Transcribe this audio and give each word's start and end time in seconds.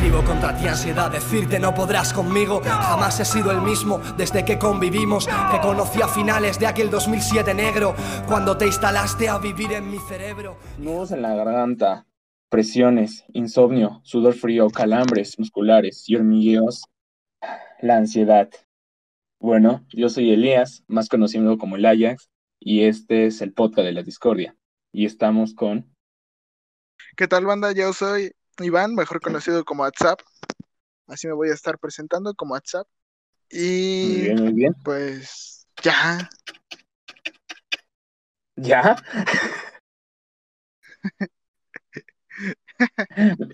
Escribo 0.00 0.24
contra 0.24 0.56
ti 0.56 0.66
ansiedad, 0.66 1.10
decirte 1.10 1.60
no 1.60 1.74
podrás 1.74 2.14
conmigo. 2.14 2.62
Jamás 2.64 3.20
he 3.20 3.24
sido 3.26 3.50
el 3.50 3.60
mismo 3.60 3.98
desde 4.16 4.46
que 4.46 4.58
convivimos. 4.58 5.26
Te 5.26 5.60
conocí 5.60 6.00
a 6.00 6.08
finales 6.08 6.58
de 6.58 6.66
aquel 6.66 6.88
2007 6.88 7.52
negro, 7.52 7.94
cuando 8.26 8.56
te 8.56 8.64
instalaste 8.64 9.28
a 9.28 9.36
vivir 9.36 9.72
en 9.72 9.90
mi 9.90 9.98
cerebro. 9.98 10.56
Nudos 10.78 11.12
en 11.12 11.20
la 11.20 11.34
garganta, 11.34 12.06
presiones, 12.48 13.26
insomnio, 13.34 14.00
sudor 14.02 14.32
frío, 14.32 14.70
calambres 14.70 15.38
musculares 15.38 16.08
y 16.08 16.16
hormigueos. 16.16 16.86
La 17.82 17.98
ansiedad. 17.98 18.48
Bueno, 19.38 19.84
yo 19.90 20.08
soy 20.08 20.32
Elías, 20.32 20.82
más 20.86 21.10
conocido 21.10 21.58
como 21.58 21.76
el 21.76 21.84
Ajax, 21.84 22.30
y 22.58 22.84
este 22.84 23.26
es 23.26 23.42
el 23.42 23.52
podcast 23.52 23.84
de 23.84 23.92
la 23.92 24.02
discordia. 24.02 24.56
Y 24.92 25.04
estamos 25.04 25.52
con... 25.52 25.94
¿Qué 27.18 27.28
tal 27.28 27.44
banda? 27.44 27.72
Yo 27.72 27.92
soy 27.92 28.32
Iván, 28.64 28.94
mejor 28.94 29.20
conocido 29.20 29.64
como 29.64 29.82
WhatsApp. 29.82 30.20
Así 31.06 31.26
me 31.26 31.34
voy 31.34 31.50
a 31.50 31.54
estar 31.54 31.78
presentando 31.78 32.34
como 32.34 32.54
WhatsApp. 32.54 32.86
Y 33.50 34.04
Muy 34.06 34.20
bien, 34.22 34.44
muy 34.44 34.52
bien. 34.52 34.74
pues 34.84 35.66
ya, 35.82 36.28
¿Ya? 38.62 38.96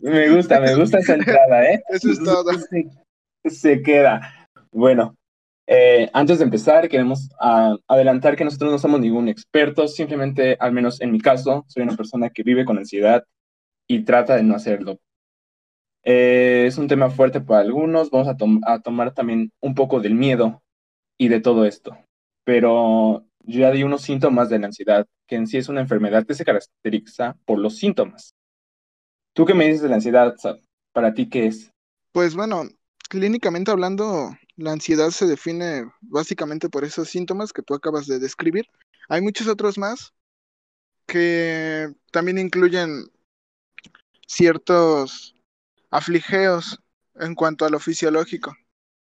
me 0.03 0.35
gusta, 0.35 0.61
me 0.61 0.75
gusta 0.75 0.99
esa 0.99 1.15
entrada, 1.15 1.65
¿eh? 1.65 1.83
Eso 1.91 2.11
es 2.11 2.23
todo. 2.23 2.53
Se, 2.53 3.51
se 3.51 3.83
queda. 3.83 4.49
Bueno, 4.73 5.17
eh, 5.69 6.11
antes 6.13 6.39
de 6.39 6.45
empezar, 6.45 6.89
queremos 6.89 7.31
ah, 7.41 7.77
adelantar 7.87 8.37
que 8.37 8.45
nosotros 8.45 8.73
no 8.73 8.79
somos 8.79 9.01
ningún 9.01 9.29
experto, 9.29 9.87
simplemente, 9.87 10.57
al 10.59 10.73
menos 10.73 11.01
en 11.01 11.13
mi 11.13 11.21
caso, 11.21 11.65
soy 11.69 11.85
una 11.85 11.97
persona 11.97 12.31
que 12.31 12.43
vive 12.43 12.65
con 12.65 12.79
ansiedad 12.79 13.23
y 13.89 14.05
trata 14.05 14.37
de 14.37 14.43
no 14.45 14.55
hacerlo. 14.57 15.01
Eh, 16.05 16.67
es 16.67 16.79
un 16.79 16.87
tema 16.89 17.11
fuerte 17.11 17.41
para 17.41 17.61
algunos, 17.61 18.11
vamos 18.11 18.29
a, 18.29 18.37
tom- 18.37 18.61
a 18.67 18.81
tomar 18.81 19.13
también 19.15 19.53
un 19.61 19.75
poco 19.75 20.01
del 20.01 20.15
miedo 20.15 20.63
y 21.19 21.29
de 21.29 21.41
todo 21.41 21.65
esto, 21.67 21.99
pero 22.45 23.27
yo 23.45 23.61
ya 23.61 23.73
di 23.73 23.83
unos 23.85 24.03
síntomas 24.03 24.51
de 24.51 24.59
la 24.61 24.67
ansiedad, 24.69 25.07
que 25.29 25.37
en 25.37 25.47
sí 25.49 25.59
es 25.59 25.69
una 25.69 25.81
enfermedad 25.83 26.27
que 26.27 26.35
se 26.35 26.45
caracteriza 26.45 27.37
por 27.47 27.59
los 27.61 27.79
síntomas. 27.79 28.35
¿Tú 29.35 29.45
qué 29.47 29.55
me 29.55 29.67
dices 29.67 29.83
de 29.83 29.89
la 29.89 29.97
ansiedad? 29.97 30.35
¿Para 30.93 31.15
ti 31.15 31.29
qué 31.29 31.47
es? 31.47 31.73
pues 32.13 32.35
bueno, 32.35 32.65
clínicamente 33.09 33.71
hablando, 33.71 34.31
la 34.57 34.73
ansiedad 34.73 35.11
se 35.11 35.27
define 35.27 35.85
básicamente 36.01 36.69
por 36.69 36.85
esos 36.85 37.09
síntomas 37.09 37.53
que 37.53 37.63
tú 37.63 37.75
acabas 37.75 38.07
de 38.07 38.19
describir. 38.19 38.67
Hay 39.09 39.21
muchos 39.23 39.47
otros 39.49 39.79
más 39.79 40.13
que 41.07 41.89
también 42.13 42.39
incluyen 42.39 43.07
ciertos 44.27 45.35
afligeos 45.91 46.81
en 47.15 47.35
cuanto 47.35 47.65
a 47.65 47.71
lo 47.71 47.81
fisiológico. 47.81 48.55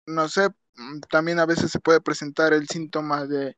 No 0.06 0.28
sé, 0.28 0.48
mm, 0.76 1.00
también 1.10 1.38
a 1.38 1.46
veces 1.46 1.70
se 1.70 1.80
puede 1.80 2.00
presentar 2.00 2.52
el 2.52 2.68
síntoma 2.68 3.26
de 3.26 3.56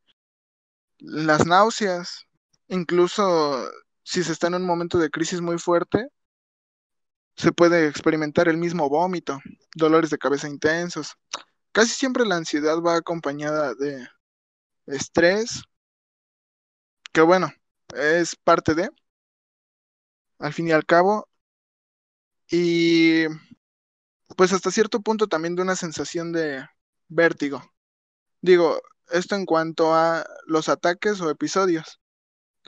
las 0.98 1.46
náuseas, 1.46 2.26
incluso 2.68 3.70
si 4.02 4.24
se 4.24 4.32
está 4.32 4.46
en 4.48 4.54
un 4.54 4.66
momento 4.66 4.98
de 4.98 5.10
crisis 5.10 5.40
muy 5.40 5.58
fuerte, 5.58 6.08
se 7.36 7.52
puede 7.52 7.86
experimentar 7.88 8.48
el 8.48 8.56
mismo 8.56 8.88
vómito, 8.88 9.40
dolores 9.74 10.10
de 10.10 10.18
cabeza 10.18 10.48
intensos. 10.48 11.16
Casi 11.72 11.92
siempre 11.92 12.24
la 12.24 12.36
ansiedad 12.36 12.80
va 12.80 12.96
acompañada 12.96 13.74
de 13.74 14.08
estrés, 14.86 15.62
que 17.12 17.20
bueno, 17.20 17.52
es 17.94 18.36
parte 18.36 18.74
de, 18.74 18.90
al 20.38 20.52
fin 20.52 20.68
y 20.68 20.72
al 20.72 20.86
cabo, 20.86 21.28
y 22.50 23.24
pues 24.36 24.52
hasta 24.52 24.70
cierto 24.70 25.00
punto 25.00 25.26
también 25.26 25.56
de 25.56 25.62
una 25.62 25.76
sensación 25.76 26.32
de 26.32 26.64
vértigo. 27.08 27.62
Digo, 28.40 28.80
esto 29.10 29.34
en 29.34 29.46
cuanto 29.46 29.94
a 29.94 30.26
los 30.46 30.68
ataques 30.68 31.20
o 31.20 31.30
episodios. 31.30 32.00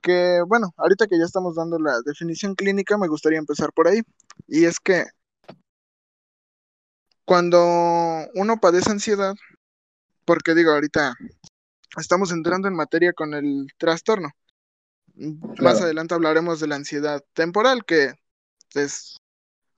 Que 0.03 0.41
bueno, 0.47 0.73
ahorita 0.77 1.07
que 1.07 1.19
ya 1.19 1.25
estamos 1.25 1.57
dando 1.57 1.79
la 1.79 2.01
definición 2.05 2.55
clínica, 2.55 2.97
me 2.97 3.09
gustaría 3.09 3.39
empezar 3.39 3.73
por 3.73 3.89
ahí. 3.89 4.03
Y 4.47 4.65
es 4.65 4.79
que 4.81 5.05
cuando 7.25 7.59
uno 8.35 8.59
padece 8.61 8.91
ansiedad, 8.91 9.35
porque 10.25 10.55
digo, 10.55 10.71
ahorita 10.73 11.15
estamos 11.99 12.33
entrando 12.33 12.69
en 12.69 12.75
materia 12.75 13.13
con 13.13 13.35
el 13.35 13.67
trastorno. 13.77 14.31
Más 15.15 15.81
adelante 15.81 16.15
hablaremos 16.15 16.61
de 16.61 16.69
la 16.69 16.77
ansiedad 16.77 17.23
temporal, 17.35 17.85
que 17.85 18.15
es 18.75 19.17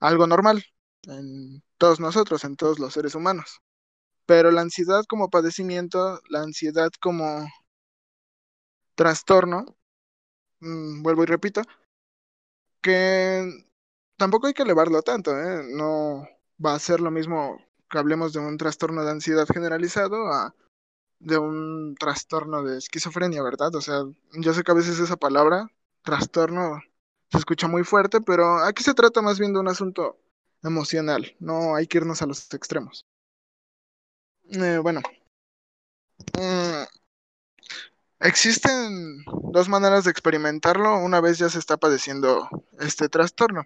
algo 0.01 0.27
normal 0.27 0.65
en 1.03 1.63
todos 1.77 1.99
nosotros, 1.99 2.43
en 2.43 2.55
todos 2.57 2.79
los 2.79 2.93
seres 2.93 3.15
humanos. 3.15 3.61
Pero 4.25 4.51
la 4.51 4.61
ansiedad 4.61 5.03
como 5.07 5.29
padecimiento, 5.29 6.21
la 6.29 6.41
ansiedad 6.41 6.91
como 7.01 7.47
trastorno, 8.95 9.65
mm, 10.59 11.03
vuelvo 11.03 11.23
y 11.23 11.25
repito, 11.27 11.61
que 12.81 13.65
tampoco 14.17 14.47
hay 14.47 14.53
que 14.53 14.63
elevarlo 14.63 15.01
tanto, 15.01 15.31
¿eh? 15.39 15.63
No 15.73 16.27
va 16.63 16.75
a 16.75 16.79
ser 16.79 16.99
lo 17.01 17.11
mismo 17.11 17.57
que 17.89 17.97
hablemos 17.97 18.33
de 18.33 18.39
un 18.39 18.57
trastorno 18.57 19.03
de 19.03 19.11
ansiedad 19.11 19.47
generalizado 19.47 20.27
a 20.27 20.55
de 21.19 21.37
un 21.37 21.95
trastorno 21.99 22.63
de 22.63 22.77
esquizofrenia, 22.79 23.43
¿verdad? 23.43 23.75
O 23.75 23.81
sea, 23.81 24.03
yo 24.33 24.53
sé 24.53 24.63
que 24.63 24.71
a 24.71 24.75
veces 24.75 24.99
esa 24.99 25.17
palabra, 25.17 25.67
trastorno, 26.03 26.81
se 27.31 27.37
escucha 27.37 27.67
muy 27.67 27.83
fuerte, 27.83 28.21
pero 28.21 28.59
aquí 28.59 28.83
se 28.83 28.93
trata 28.93 29.21
más 29.21 29.39
bien 29.39 29.53
de 29.53 29.59
un 29.59 29.67
asunto 29.69 30.19
emocional, 30.63 31.35
no 31.39 31.75
hay 31.75 31.87
que 31.87 31.99
irnos 31.99 32.21
a 32.21 32.25
los 32.25 32.53
extremos. 32.53 33.05
Eh, 34.51 34.79
bueno, 34.79 35.01
mm, 36.37 36.83
existen 38.19 39.23
dos 39.51 39.69
maneras 39.69 40.03
de 40.03 40.11
experimentarlo 40.11 40.97
una 40.97 41.21
vez 41.21 41.37
ya 41.37 41.49
se 41.49 41.59
está 41.59 41.77
padeciendo 41.77 42.49
este 42.79 43.07
trastorno. 43.07 43.63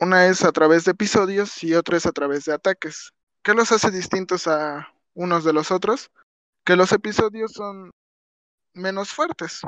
Una 0.00 0.26
es 0.26 0.44
a 0.44 0.52
través 0.52 0.84
de 0.84 0.92
episodios 0.92 1.62
y 1.62 1.74
otra 1.74 1.96
es 1.96 2.06
a 2.06 2.12
través 2.12 2.44
de 2.44 2.52
ataques. 2.52 3.12
¿Qué 3.42 3.54
los 3.54 3.72
hace 3.72 3.90
distintos 3.90 4.46
a 4.46 4.92
unos 5.14 5.44
de 5.44 5.52
los 5.52 5.70
otros? 5.70 6.10
Que 6.64 6.76
los 6.76 6.92
episodios 6.92 7.52
son 7.52 7.90
menos 8.74 9.10
fuertes 9.10 9.62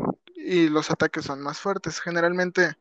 y 0.51 0.69
los 0.69 0.91
ataques 0.91 1.27
son 1.27 1.41
más 1.43 1.61
fuertes. 1.61 2.01
Generalmente 2.01 2.77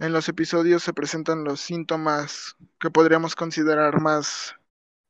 en 0.00 0.12
los 0.12 0.28
episodios 0.28 0.82
se 0.82 0.92
presentan 0.92 1.44
los 1.44 1.60
síntomas 1.60 2.56
que 2.80 2.90
podríamos 2.90 3.36
considerar 3.36 4.00
más 4.00 4.56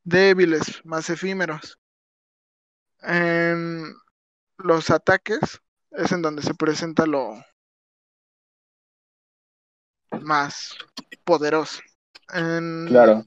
débiles, 0.02 0.84
más 0.84 1.08
efímeros. 1.08 1.78
En 3.00 3.94
los 4.58 4.90
ataques 4.90 5.62
es 5.92 6.12
en 6.12 6.20
donde 6.20 6.42
se 6.42 6.52
presenta 6.52 7.06
lo 7.06 7.42
más 10.20 10.76
poderoso. 11.24 11.80
En 12.34 12.84
Claro, 12.86 13.24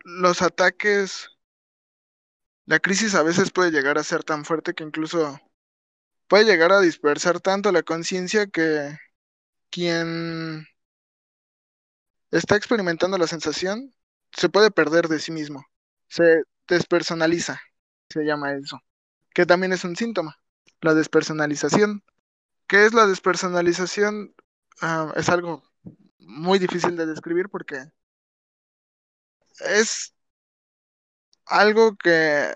los 0.00 0.42
ataques, 0.42 1.28
la 2.64 2.80
crisis 2.80 3.14
a 3.14 3.22
veces 3.22 3.52
puede 3.52 3.70
llegar 3.70 3.98
a 3.98 4.02
ser 4.02 4.24
tan 4.24 4.44
fuerte 4.44 4.74
que 4.74 4.82
incluso 4.82 5.40
puede 6.28 6.44
llegar 6.44 6.72
a 6.72 6.80
dispersar 6.80 7.40
tanto 7.40 7.72
la 7.72 7.82
conciencia 7.82 8.46
que 8.46 8.96
quien 9.70 10.66
está 12.30 12.56
experimentando 12.56 13.18
la 13.18 13.26
sensación 13.26 13.94
se 14.32 14.48
puede 14.48 14.70
perder 14.70 15.08
de 15.08 15.18
sí 15.18 15.32
mismo. 15.32 15.64
Se 16.08 16.42
despersonaliza, 16.68 17.60
se 18.10 18.24
llama 18.24 18.52
eso. 18.54 18.80
Que 19.34 19.46
también 19.46 19.72
es 19.72 19.84
un 19.84 19.96
síntoma, 19.96 20.38
la 20.80 20.94
despersonalización. 20.94 22.02
¿Qué 22.66 22.86
es 22.86 22.94
la 22.94 23.06
despersonalización? 23.06 24.34
Ah, 24.80 25.12
es 25.16 25.28
algo 25.28 25.62
muy 26.18 26.58
difícil 26.58 26.96
de 26.96 27.06
describir 27.06 27.48
porque 27.48 27.84
es 29.60 30.14
algo 31.46 31.96
que 31.96 32.54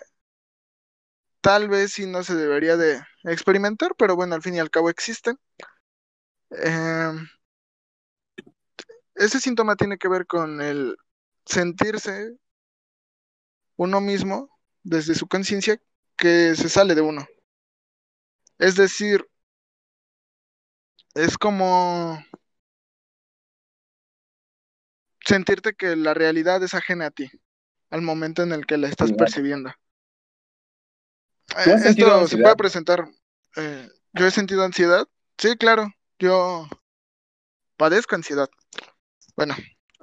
tal 1.41 1.69
vez 1.69 1.93
sí 1.93 2.07
no 2.07 2.23
se 2.23 2.35
debería 2.35 2.77
de 2.77 3.01
experimentar, 3.25 3.95
pero 3.97 4.17
bueno, 4.17 4.35
al 4.35 4.43
fin 4.43 4.55
y 4.55 4.59
al 4.59 4.71
cabo 4.71 4.91
existe. 4.91 5.35
Eh, 6.51 7.13
ese 9.15 9.41
síntoma 9.41 9.77
tiene 9.77 9.99
que 9.99 10.09
ver 10.09 10.27
con 10.27 10.61
el 10.61 10.97
sentirse 11.45 12.37
uno 13.77 14.01
mismo 14.01 14.51
desde 14.83 15.15
su 15.15 15.27
conciencia 15.27 15.81
que 16.17 16.55
se 16.55 16.69
sale 16.69 16.95
de 16.95 17.01
uno. 17.01 17.27
Es 18.59 18.77
decir, 18.77 19.27
es 21.15 21.39
como 21.39 22.23
sentirte 25.25 25.75
que 25.75 25.97
la 25.97 26.15
realidad 26.15 26.63
es 26.63 26.75
ajena 26.75 27.07
a 27.07 27.11
ti 27.11 27.31
al 27.91 28.03
momento 28.03 28.43
en 28.43 28.53
el 28.53 28.67
que 28.67 28.77
la 28.77 28.89
estás 28.89 29.13
percibiendo. 29.13 29.73
Esto 31.57 32.27
se 32.27 32.39
puede 32.39 32.57
presentar. 32.57 33.09
eh, 33.57 33.89
yo 34.13 34.27
he 34.27 34.31
sentido 34.31 34.65
ansiedad. 34.65 35.07
Sí, 35.39 35.57
claro. 35.57 35.93
Yo 36.19 36.69
padezco 37.77 38.15
ansiedad. 38.15 38.49
Bueno, 39.37 39.55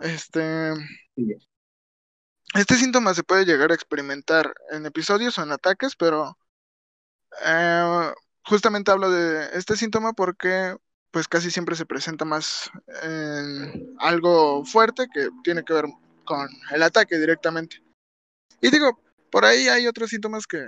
este, 0.01 0.73
Sí. 1.15 1.35
Este 2.55 2.75
síntoma 2.75 3.13
se 3.13 3.23
puede 3.23 3.45
llegar 3.45 3.71
a 3.71 3.75
experimentar 3.75 4.53
en 4.71 4.85
episodios 4.85 5.37
o 5.37 5.43
en 5.43 5.51
ataques, 5.51 5.95
pero 5.95 6.37
eh, 7.45 8.13
justamente 8.45 8.89
hablo 8.89 9.11
de 9.11 9.49
este 9.57 9.75
síntoma 9.75 10.13
porque 10.13 10.75
pues 11.11 11.27
casi 11.27 11.51
siempre 11.51 11.75
se 11.75 11.85
presenta 11.85 12.25
más 12.25 12.71
en 13.03 13.95
algo 13.99 14.63
fuerte 14.65 15.07
que 15.13 15.29
tiene 15.43 15.63
que 15.63 15.73
ver 15.73 15.85
con 16.25 16.47
el 16.71 16.83
ataque 16.83 17.17
directamente. 17.17 17.83
Y 18.61 18.69
digo, 18.71 19.01
por 19.29 19.45
ahí 19.45 19.67
hay 19.67 19.87
otros 19.87 20.09
síntomas 20.09 20.47
que 20.47 20.65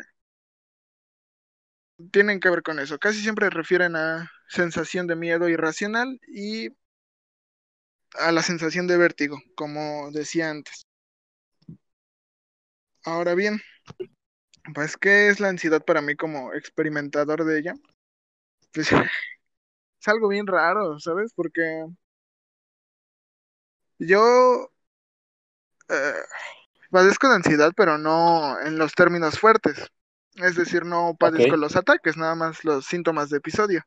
tienen 2.11 2.39
que 2.39 2.49
ver 2.49 2.63
con 2.63 2.79
eso. 2.79 2.97
Casi 2.99 3.21
siempre 3.21 3.49
refieren 3.49 3.95
a 3.95 4.31
sensación 4.47 5.07
de 5.07 5.15
miedo 5.15 5.47
irracional 5.49 6.19
y 6.27 6.69
a 8.19 8.31
la 8.31 8.43
sensación 8.43 8.85
de 8.85 8.97
vértigo, 8.97 9.41
como 9.55 10.11
decía 10.11 10.51
antes. 10.51 10.85
Ahora 13.03 13.35
bien, 13.35 13.59
pues, 14.73 14.97
¿qué 14.97 15.29
es 15.29 15.39
la 15.39 15.49
ansiedad 15.49 15.83
para 15.83 16.01
mí 16.01 16.15
como 16.15 16.53
experimentador 16.53 17.43
de 17.45 17.59
ella? 17.59 17.73
Pues 18.73 18.89
es 20.01 20.07
algo 20.07 20.29
bien 20.29 20.47
raro, 20.47 20.99
¿sabes? 20.99 21.33
Porque 21.35 21.85
yo 23.99 24.71
eh, 25.89 26.13
padezco 26.91 27.29
de 27.29 27.35
ansiedad, 27.35 27.73
pero 27.75 27.97
no 27.97 28.59
en 28.61 28.77
los 28.77 28.93
términos 28.93 29.39
fuertes. 29.39 29.91
Es 30.43 30.55
decir, 30.55 30.85
no 30.85 31.15
padezco 31.19 31.57
los 31.57 31.75
ataques, 31.75 32.17
nada 32.17 32.35
más 32.35 32.63
los 32.63 32.85
síntomas 32.85 33.29
de 33.29 33.37
episodio. 33.37 33.83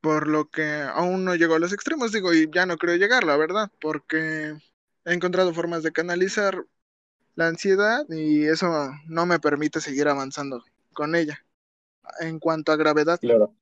Por 0.00 0.28
lo 0.28 0.50
que 0.50 0.82
aún 0.82 1.24
no 1.24 1.34
llego 1.34 1.54
a 1.54 1.58
los 1.58 1.72
extremos, 1.72 2.12
digo, 2.12 2.34
y 2.34 2.50
ya 2.52 2.66
no 2.66 2.76
creo 2.76 2.96
llegar, 2.96 3.24
la 3.24 3.36
verdad, 3.36 3.70
porque 3.80 4.56
he 5.04 5.12
encontrado 5.12 5.54
formas 5.54 5.82
de 5.82 5.92
canalizar 5.92 6.64
la 7.36 7.48
ansiedad 7.48 8.04
y 8.08 8.44
eso 8.44 8.90
no 9.06 9.26
me 9.26 9.38
permite 9.38 9.80
seguir 9.80 10.08
avanzando 10.08 10.62
con 10.92 11.14
ella. 11.14 11.38
En 12.20 12.38
cuanto 12.38 12.70
a 12.72 12.76
gravedad. 12.76 13.18
Claro. 13.20 13.54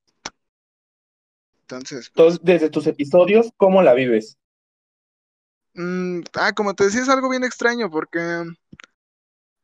Entonces. 1.60 2.08
Entonces, 2.08 2.40
desde 2.42 2.70
tus 2.70 2.86
episodios, 2.86 3.50
¿cómo 3.56 3.82
la 3.82 3.94
vives? 3.94 4.36
Mm, 5.74 6.20
ah, 6.34 6.52
como 6.52 6.74
te 6.74 6.84
decía, 6.84 7.02
es 7.02 7.08
algo 7.08 7.30
bien 7.30 7.44
extraño 7.44 7.90
porque 7.90 8.44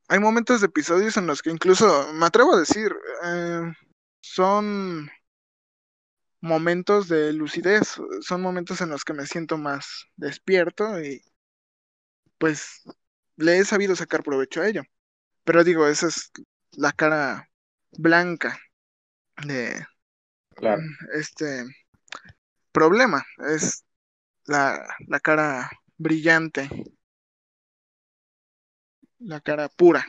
hay 0.08 0.19
momentos 0.19 0.60
de 0.60 0.66
episodios 0.66 1.16
en 1.16 1.26
los 1.26 1.43
que 1.43 1.50
incluso, 1.50 2.12
me 2.14 2.26
atrevo 2.26 2.55
a 2.55 2.60
decir, 2.60 2.94
eh, 3.25 3.72
son 4.20 5.10
momentos 6.40 7.08
de 7.08 7.32
lucidez, 7.32 8.00
son 8.20 8.40
momentos 8.40 8.81
en 8.81 8.90
los 8.90 9.05
que 9.05 9.12
me 9.12 9.26
siento 9.26 9.58
más 9.58 10.06
despierto 10.16 11.00
y 11.02 11.22
pues 12.38 12.84
le 13.37 13.58
he 13.58 13.64
sabido 13.64 13.94
sacar 13.96 14.22
provecho 14.22 14.62
a 14.62 14.69
ello. 14.69 14.82
Pero 15.44 15.62
digo, 15.62 15.87
esa 15.87 16.06
es 16.06 16.31
la 16.72 16.93
cara 16.93 17.50
blanca 17.93 18.58
de 19.44 19.87
este 21.14 21.64
problema, 22.72 23.25
es 23.52 23.84
la, 24.44 24.87
la 25.06 25.20
cara 25.20 25.70
brillante, 25.96 26.69
la 29.19 29.41
cara 29.41 29.69
pura. 29.69 30.06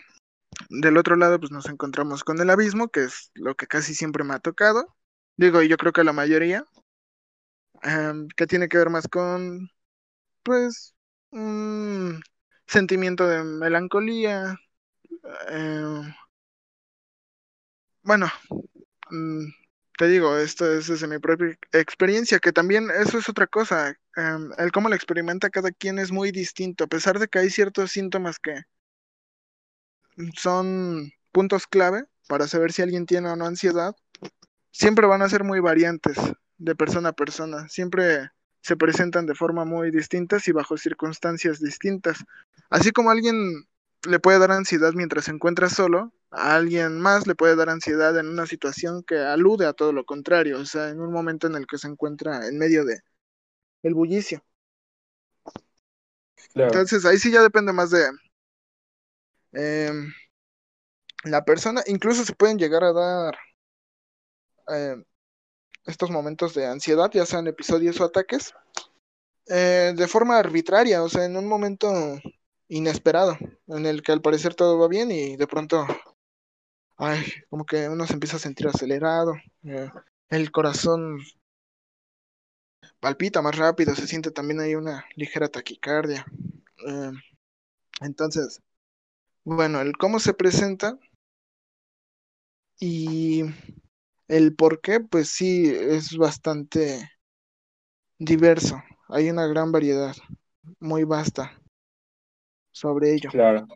Del 0.70 0.98
otro 0.98 1.16
lado, 1.16 1.40
pues 1.40 1.52
nos 1.52 1.68
encontramos 1.70 2.24
con 2.24 2.40
el 2.42 2.50
abismo, 2.50 2.90
que 2.90 3.06
es 3.06 3.32
lo 3.36 3.56
que 3.56 3.68
casi 3.68 3.96
siempre 3.96 4.24
me 4.24 4.34
ha 4.36 4.40
tocado. 4.40 4.96
Digo, 5.38 5.62
y 5.62 5.70
yo 5.70 5.78
creo 5.78 5.94
que 5.94 6.04
la 6.04 6.14
mayoría, 6.14 6.66
em, 7.84 8.28
que 8.36 8.48
tiene 8.48 8.68
que 8.70 8.78
ver 8.78 8.90
más 8.90 9.08
con, 9.08 9.70
pues, 10.44 10.96
un 11.32 12.22
sentimiento 12.68 13.28
de 13.28 13.44
melancolía. 13.44 14.58
Em, 15.50 16.14
bueno, 18.04 18.28
mm, 19.12 19.46
te 19.98 20.08
digo, 20.08 20.38
esto 20.38 20.72
es 20.72 20.88
desde 20.88 21.08
mi 21.08 21.20
propia 21.20 21.58
experiencia, 21.74 22.40
que 22.40 22.52
también 22.54 22.90
eso 22.92 23.18
es 23.20 23.30
otra 23.30 23.48
cosa. 23.48 23.96
Em, 24.16 24.52
el 24.58 24.72
cómo 24.72 24.90
lo 24.90 24.96
experimenta 24.96 25.50
cada 25.50 25.72
quien 25.72 26.00
es 26.00 26.12
muy 26.12 26.32
distinto, 26.32 26.86
a 26.86 26.88
pesar 26.88 27.20
de 27.20 27.28
que 27.28 27.40
hay 27.40 27.50
ciertos 27.50 27.92
síntomas 27.92 28.40
que 28.40 28.64
son 30.36 31.12
puntos 31.32 31.68
clave 31.68 32.06
para 32.28 32.48
saber 32.48 32.72
si 32.72 32.82
alguien 32.82 33.06
tiene 33.06 33.30
o 33.30 33.36
no 33.36 33.46
ansiedad, 33.46 33.96
siempre 34.72 35.08
van 35.08 35.22
a 35.22 35.30
ser 35.30 35.44
muy 35.44 35.60
variantes 35.60 36.18
de 36.58 36.76
persona 36.76 37.10
a 37.10 37.14
persona. 37.14 37.68
Siempre 37.70 38.30
se 38.62 38.76
presentan 38.76 39.26
de 39.26 39.36
forma 39.36 39.66
muy 39.66 39.92
distintas 39.92 40.48
y 40.48 40.52
bajo 40.52 40.78
circunstancias 40.78 41.60
distintas. 41.60 42.24
Así 42.70 42.92
como 42.92 43.10
alguien 43.10 43.68
le 44.08 44.20
puede 44.20 44.40
dar 44.40 44.52
ansiedad 44.52 44.94
mientras 44.94 45.26
se 45.26 45.32
encuentra 45.32 45.70
solo, 45.70 46.14
a 46.32 46.56
alguien 46.56 47.00
más 47.00 47.26
le 47.26 47.36
puede 47.36 47.56
dar 47.56 47.70
ansiedad 47.70 48.18
en 48.18 48.28
una 48.28 48.46
situación 48.46 49.04
que 49.04 49.18
alude 49.18 49.66
a 49.66 49.74
todo 49.74 49.94
lo 49.94 50.06
contrario, 50.06 50.60
o 50.60 50.66
sea, 50.66 50.90
en 50.90 51.02
un 51.02 51.12
momento 51.12 51.48
en 51.48 51.56
el 51.56 51.66
que 51.66 51.78
se 51.78 51.88
encuentra 51.88 52.48
en 52.48 52.58
medio 52.58 52.86
de 52.86 53.00
el 53.84 53.94
bullicio. 53.94 54.44
Entonces 56.54 57.06
ahí 57.06 57.18
sí 57.18 57.32
ya 57.32 57.42
depende 57.42 57.74
más 57.74 57.90
de 57.90 58.10
em, 59.54 60.14
la 61.24 61.44
persona, 61.44 61.82
incluso 61.88 62.26
se 62.26 62.36
pueden 62.36 62.58
llegar 62.58 62.84
a 62.84 62.94
dar 62.94 63.38
em, 64.68 65.04
estos 65.86 66.12
momentos 66.12 66.54
de 66.54 66.68
ansiedad, 66.68 67.10
ya 67.12 67.26
sean 67.26 67.48
episodios 67.48 68.00
o 68.00 68.06
ataques, 68.06 68.54
eh, 69.48 69.94
de 69.96 70.08
forma 70.08 70.38
arbitraria, 70.38 71.04
o 71.04 71.10
sea, 71.10 71.26
en 71.26 71.36
un 71.36 71.48
momento 71.48 71.92
inesperado, 72.68 73.38
en 73.68 73.86
el 73.86 74.04
que 74.04 74.12
al 74.12 74.22
parecer 74.22 74.54
todo 74.56 74.78
va 74.78 74.88
bien 74.88 75.12
y 75.12 75.36
de 75.38 75.48
pronto, 75.48 75.88
ay, 76.98 77.26
como 77.50 77.66
que 77.66 77.90
uno 77.90 78.06
se 78.06 78.14
empieza 78.14 78.38
a 78.38 78.40
sentir 78.40 78.68
acelerado, 78.68 79.34
eh, 79.64 79.90
el 80.30 80.52
corazón 80.52 81.20
palpita 83.00 83.42
más 83.42 83.58
rápido, 83.58 83.96
se 83.96 84.08
siente 84.08 84.32
también 84.32 84.60
ahí 84.60 84.76
una 84.76 85.06
ligera 85.16 85.48
taquicardia. 85.48 86.26
Eh, 86.88 87.12
entonces, 88.02 88.62
bueno, 89.56 89.82
el 89.82 89.98
cómo 89.98 90.20
se 90.20 90.34
presenta 90.34 90.98
y 92.80 93.44
el 94.28 94.56
por 94.56 94.80
qué, 94.80 95.00
pues 95.00 95.30
sí, 95.30 95.74
es 95.74 96.16
bastante 96.18 97.10
diverso. 98.20 98.82
Hay 99.08 99.30
una 99.30 99.48
gran 99.48 99.72
variedad, 99.72 100.16
muy 100.80 101.04
vasta 101.04 101.60
sobre 102.72 103.14
ello. 103.14 103.32
Claro. 103.32 103.68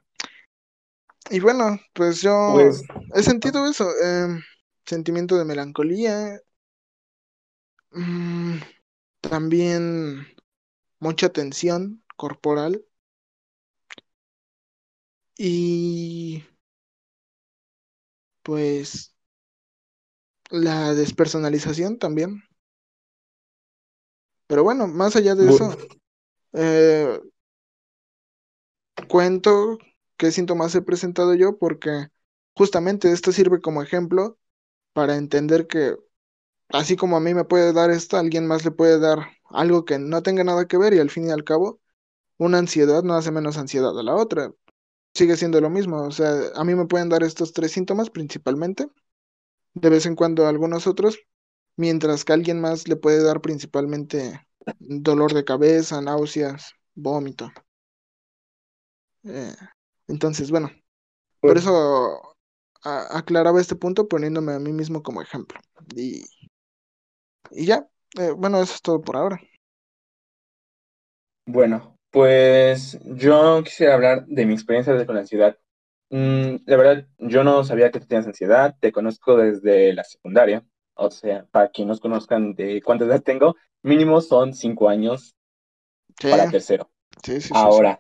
Y 1.31 1.39
bueno, 1.39 1.79
pues 1.93 2.21
yo 2.21 2.51
pues, 2.53 2.83
he 3.15 3.23
sentido 3.23 3.67
eso, 3.67 3.89
em, 4.03 4.41
sentimiento 4.85 5.37
de 5.37 5.45
melancolía, 5.45 6.39
mm, 7.91 8.57
también 9.21 10.27
mucha 10.99 11.29
tensión 11.29 12.03
corporal 12.15 12.85
y 15.45 16.41
pues 18.43 19.13
la 20.51 20.93
despersonalización 20.93 21.99
también. 21.99 22.43
Pero 24.47 24.63
bueno, 24.63 24.87
más 24.87 25.15
allá 25.15 25.35
de 25.35 25.49
eso, 25.49 25.75
eh, 26.53 27.19
cuento 29.07 29.77
qué 30.17 30.31
síntomas 30.31 30.75
he 30.75 30.81
presentado 30.81 31.33
yo 31.35 31.57
porque 31.57 32.07
justamente 32.55 33.11
esto 33.11 33.31
sirve 33.31 33.61
como 33.61 33.81
ejemplo 33.81 34.37
para 34.93 35.17
entender 35.17 35.67
que 35.67 35.95
así 36.69 36.97
como 36.97 37.17
a 37.17 37.21
mí 37.21 37.33
me 37.33 37.45
puede 37.45 37.73
dar 37.73 37.91
esto, 37.91 38.17
alguien 38.17 38.47
más 38.47 38.65
le 38.65 38.71
puede 38.71 38.99
dar 38.99 39.19
algo 39.49 39.85
que 39.85 39.99
no 39.99 40.23
tenga 40.23 40.43
nada 40.43 40.67
que 40.67 40.77
ver 40.79 40.93
y 40.93 40.99
al 40.99 41.09
fin 41.11 41.27
y 41.29 41.31
al 41.31 41.43
cabo 41.43 41.81
una 42.37 42.59
ansiedad 42.59 43.03
no 43.03 43.15
hace 43.15 43.31
menos 43.31 43.57
ansiedad 43.57 43.97
a 43.99 44.03
la 44.03 44.15
otra. 44.15 44.53
Sigue 45.13 45.37
siendo 45.37 45.61
lo 45.61 45.69
mismo, 45.69 46.01
o 46.03 46.11
sea, 46.11 46.33
a 46.55 46.63
mí 46.63 46.73
me 46.73 46.87
pueden 46.87 47.09
dar 47.09 47.23
estos 47.23 47.53
tres 47.53 47.71
síntomas 47.71 48.09
principalmente, 48.09 48.87
de 49.75 49.89
vez 49.89 50.05
en 50.05 50.15
cuando 50.15 50.47
algunos 50.47 50.87
otros, 50.87 51.19
mientras 51.75 52.25
que 52.25 52.33
a 52.33 52.35
alguien 52.35 52.59
más 52.59 52.87
le 52.87 52.95
puede 52.95 53.23
dar 53.23 53.41
principalmente 53.41 54.41
dolor 54.79 55.33
de 55.33 55.45
cabeza, 55.45 56.01
náuseas, 56.01 56.73
vómito. 56.95 57.51
Eh, 59.23 59.55
entonces, 60.07 60.51
bueno, 60.51 60.69
por 61.39 61.53
pues 61.53 61.63
eso 61.63 62.35
aclaraba 62.83 63.61
este 63.61 63.75
punto 63.75 64.07
poniéndome 64.07 64.53
a 64.53 64.59
mí 64.59 64.73
mismo 64.73 65.03
como 65.03 65.21
ejemplo. 65.21 65.59
Y, 65.95 66.25
y 67.51 67.65
ya, 67.65 67.87
eh, 68.19 68.31
bueno, 68.31 68.61
eso 68.61 68.73
es 68.75 68.81
todo 68.81 69.01
por 69.01 69.17
ahora. 69.17 69.39
Bueno, 71.45 71.97
pues 72.13 72.99
yo 73.05 73.63
quisiera 73.63 73.95
hablar 73.95 74.25
de 74.27 74.45
mi 74.45 74.53
experiencia 74.53 75.03
con 75.05 75.15
la 75.15 75.21
ansiedad. 75.21 75.57
Mm, 76.11 76.57
la 76.65 76.77
verdad, 76.77 77.07
yo 77.17 77.43
no 77.43 77.63
sabía 77.63 77.91
que 77.91 77.99
tú 77.99 78.05
tenías 78.05 78.27
ansiedad, 78.27 78.75
te 78.79 78.91
conozco 78.91 79.35
desde 79.35 79.93
la 79.93 80.03
secundaria, 80.03 80.63
o 80.93 81.09
sea, 81.09 81.47
para 81.51 81.69
quien 81.69 81.87
nos 81.87 81.99
conozcan 81.99 82.53
de 82.53 82.83
cuánta 82.83 83.05
edad 83.05 83.23
tengo, 83.23 83.55
mínimo 83.81 84.21
son 84.21 84.53
cinco 84.53 84.89
años 84.89 85.35
para 86.21 86.51
tercero. 86.51 86.91
Sí, 87.23 87.41
sí, 87.41 87.49
Ahora, 87.55 87.99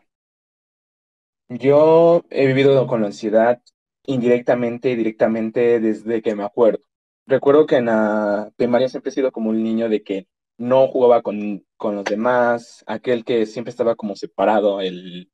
Yo 1.49 2.23
he 2.29 2.45
vivido 2.45 2.85
con 2.87 3.01
la 3.01 3.07
ansiedad 3.07 3.61
indirectamente 4.05 4.91
y 4.91 4.95
directamente 4.95 5.79
desde 5.79 6.21
que 6.21 6.35
me 6.35 6.43
acuerdo. 6.43 6.83
Recuerdo 7.25 7.65
que 7.65 7.77
en 7.77 7.85
la 7.85 8.51
primaria 8.57 8.89
siempre 8.89 9.09
he 9.09 9.13
sido 9.13 9.31
como 9.31 9.49
un 9.49 9.63
niño 9.63 9.89
de 9.89 10.03
que 10.03 10.27
no 10.63 10.87
jugaba 10.87 11.21
con, 11.21 11.65
con 11.77 11.95
los 11.95 12.05
demás, 12.05 12.83
aquel 12.87 13.25
que 13.25 13.45
siempre 13.45 13.71
estaba 13.71 13.95
como 13.95 14.15
separado, 14.15 14.81
el, 14.81 15.31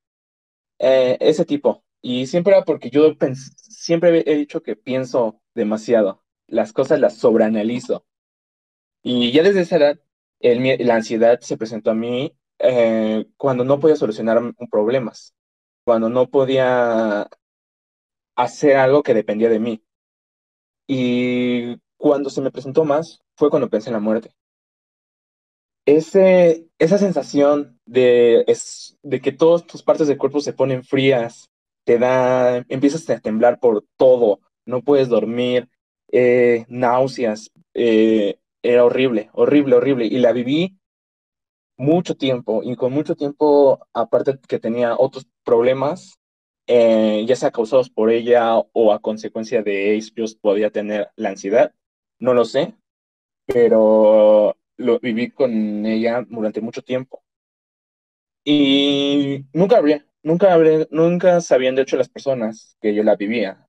eh, 0.79 1.17
ese 1.21 1.45
tipo. 1.45 1.83
Y 2.01 2.27
siempre 2.27 2.53
era 2.55 2.65
porque 2.65 2.89
yo 2.89 3.15
siempre 3.55 4.23
he 4.25 4.35
dicho 4.35 4.63
que 4.63 4.75
pienso 4.75 5.41
demasiado, 5.55 6.23
las 6.47 6.73
cosas 6.73 6.99
las 6.99 7.17
sobreanalizo. 7.17 8.05
Y 9.03 9.31
ya 9.31 9.43
desde 9.43 9.61
esa 9.61 9.77
edad, 9.77 9.99
la 10.41 10.95
ansiedad 10.95 11.39
se 11.41 11.57
presentó 11.57 11.91
a 11.91 11.95
mí 11.95 12.35
eh, 12.59 13.25
cuando 13.37 13.63
no 13.63 13.79
podía 13.79 13.95
solucionar 13.95 14.41
problemas, 14.71 15.35
cuando 15.85 16.09
no 16.09 16.29
podía 16.29 17.29
hacer 18.35 18.77
algo 18.77 19.03
que 19.03 19.13
dependía 19.13 19.49
de 19.49 19.59
mí. 19.59 19.83
Y 20.87 21.77
cuando 21.97 22.29
se 22.29 22.41
me 22.41 22.51
presentó 22.51 22.83
más 22.83 23.21
fue 23.35 23.49
cuando 23.49 23.69
pensé 23.69 23.89
en 23.89 23.93
la 23.93 23.99
muerte. 23.99 24.31
Ese, 25.85 26.67
esa 26.77 26.97
sensación 26.97 27.79
de, 27.85 28.43
es, 28.47 28.97
de 29.01 29.21
que 29.21 29.31
todas 29.31 29.65
tus 29.65 29.83
partes 29.83 30.07
del 30.07 30.17
cuerpo 30.17 30.39
se 30.39 30.53
ponen 30.53 30.83
frías, 30.83 31.49
te 31.83 31.97
da, 31.97 32.63
empiezas 32.69 33.09
a 33.09 33.19
temblar 33.19 33.59
por 33.59 33.85
todo, 33.97 34.41
no 34.65 34.81
puedes 34.83 35.09
dormir, 35.09 35.67
eh, 36.11 36.65
náuseas, 36.67 37.51
eh, 37.73 38.37
era 38.61 38.85
horrible, 38.85 39.29
horrible, 39.33 39.75
horrible. 39.75 40.05
Y 40.05 40.19
la 40.19 40.31
viví 40.31 40.77
mucho 41.77 42.15
tiempo 42.15 42.61
y 42.63 42.75
con 42.75 42.91
mucho 42.91 43.15
tiempo, 43.15 43.79
aparte 43.93 44.37
que 44.47 44.59
tenía 44.59 44.95
otros 44.97 45.25
problemas, 45.43 46.19
eh, 46.67 47.25
ya 47.25 47.35
sea 47.35 47.51
causados 47.51 47.89
por 47.89 48.11
ella 48.11 48.57
o 48.57 48.93
a 48.93 48.99
consecuencia 48.99 49.63
de 49.63 49.95
ellos 49.95 50.35
podía 50.35 50.69
tener 50.69 51.09
la 51.15 51.29
ansiedad, 51.29 51.73
no 52.19 52.33
lo 52.33 52.45
sé, 52.45 52.75
pero 53.45 54.55
lo 54.79 54.99
viví 54.99 55.29
con 55.31 55.85
ella 55.85 56.25
durante 56.27 56.61
mucho 56.61 56.81
tiempo. 56.81 57.21
Y 58.43 59.45
nunca 59.53 59.77
habría, 59.77 60.05
nunca 60.23 60.53
hablé, 60.53 60.87
nunca 60.91 61.41
sabían 61.41 61.75
de 61.75 61.83
hecho 61.83 61.97
las 61.97 62.09
personas 62.09 62.77
que 62.81 62.95
yo 62.95 63.03
la 63.03 63.15
vivía. 63.15 63.67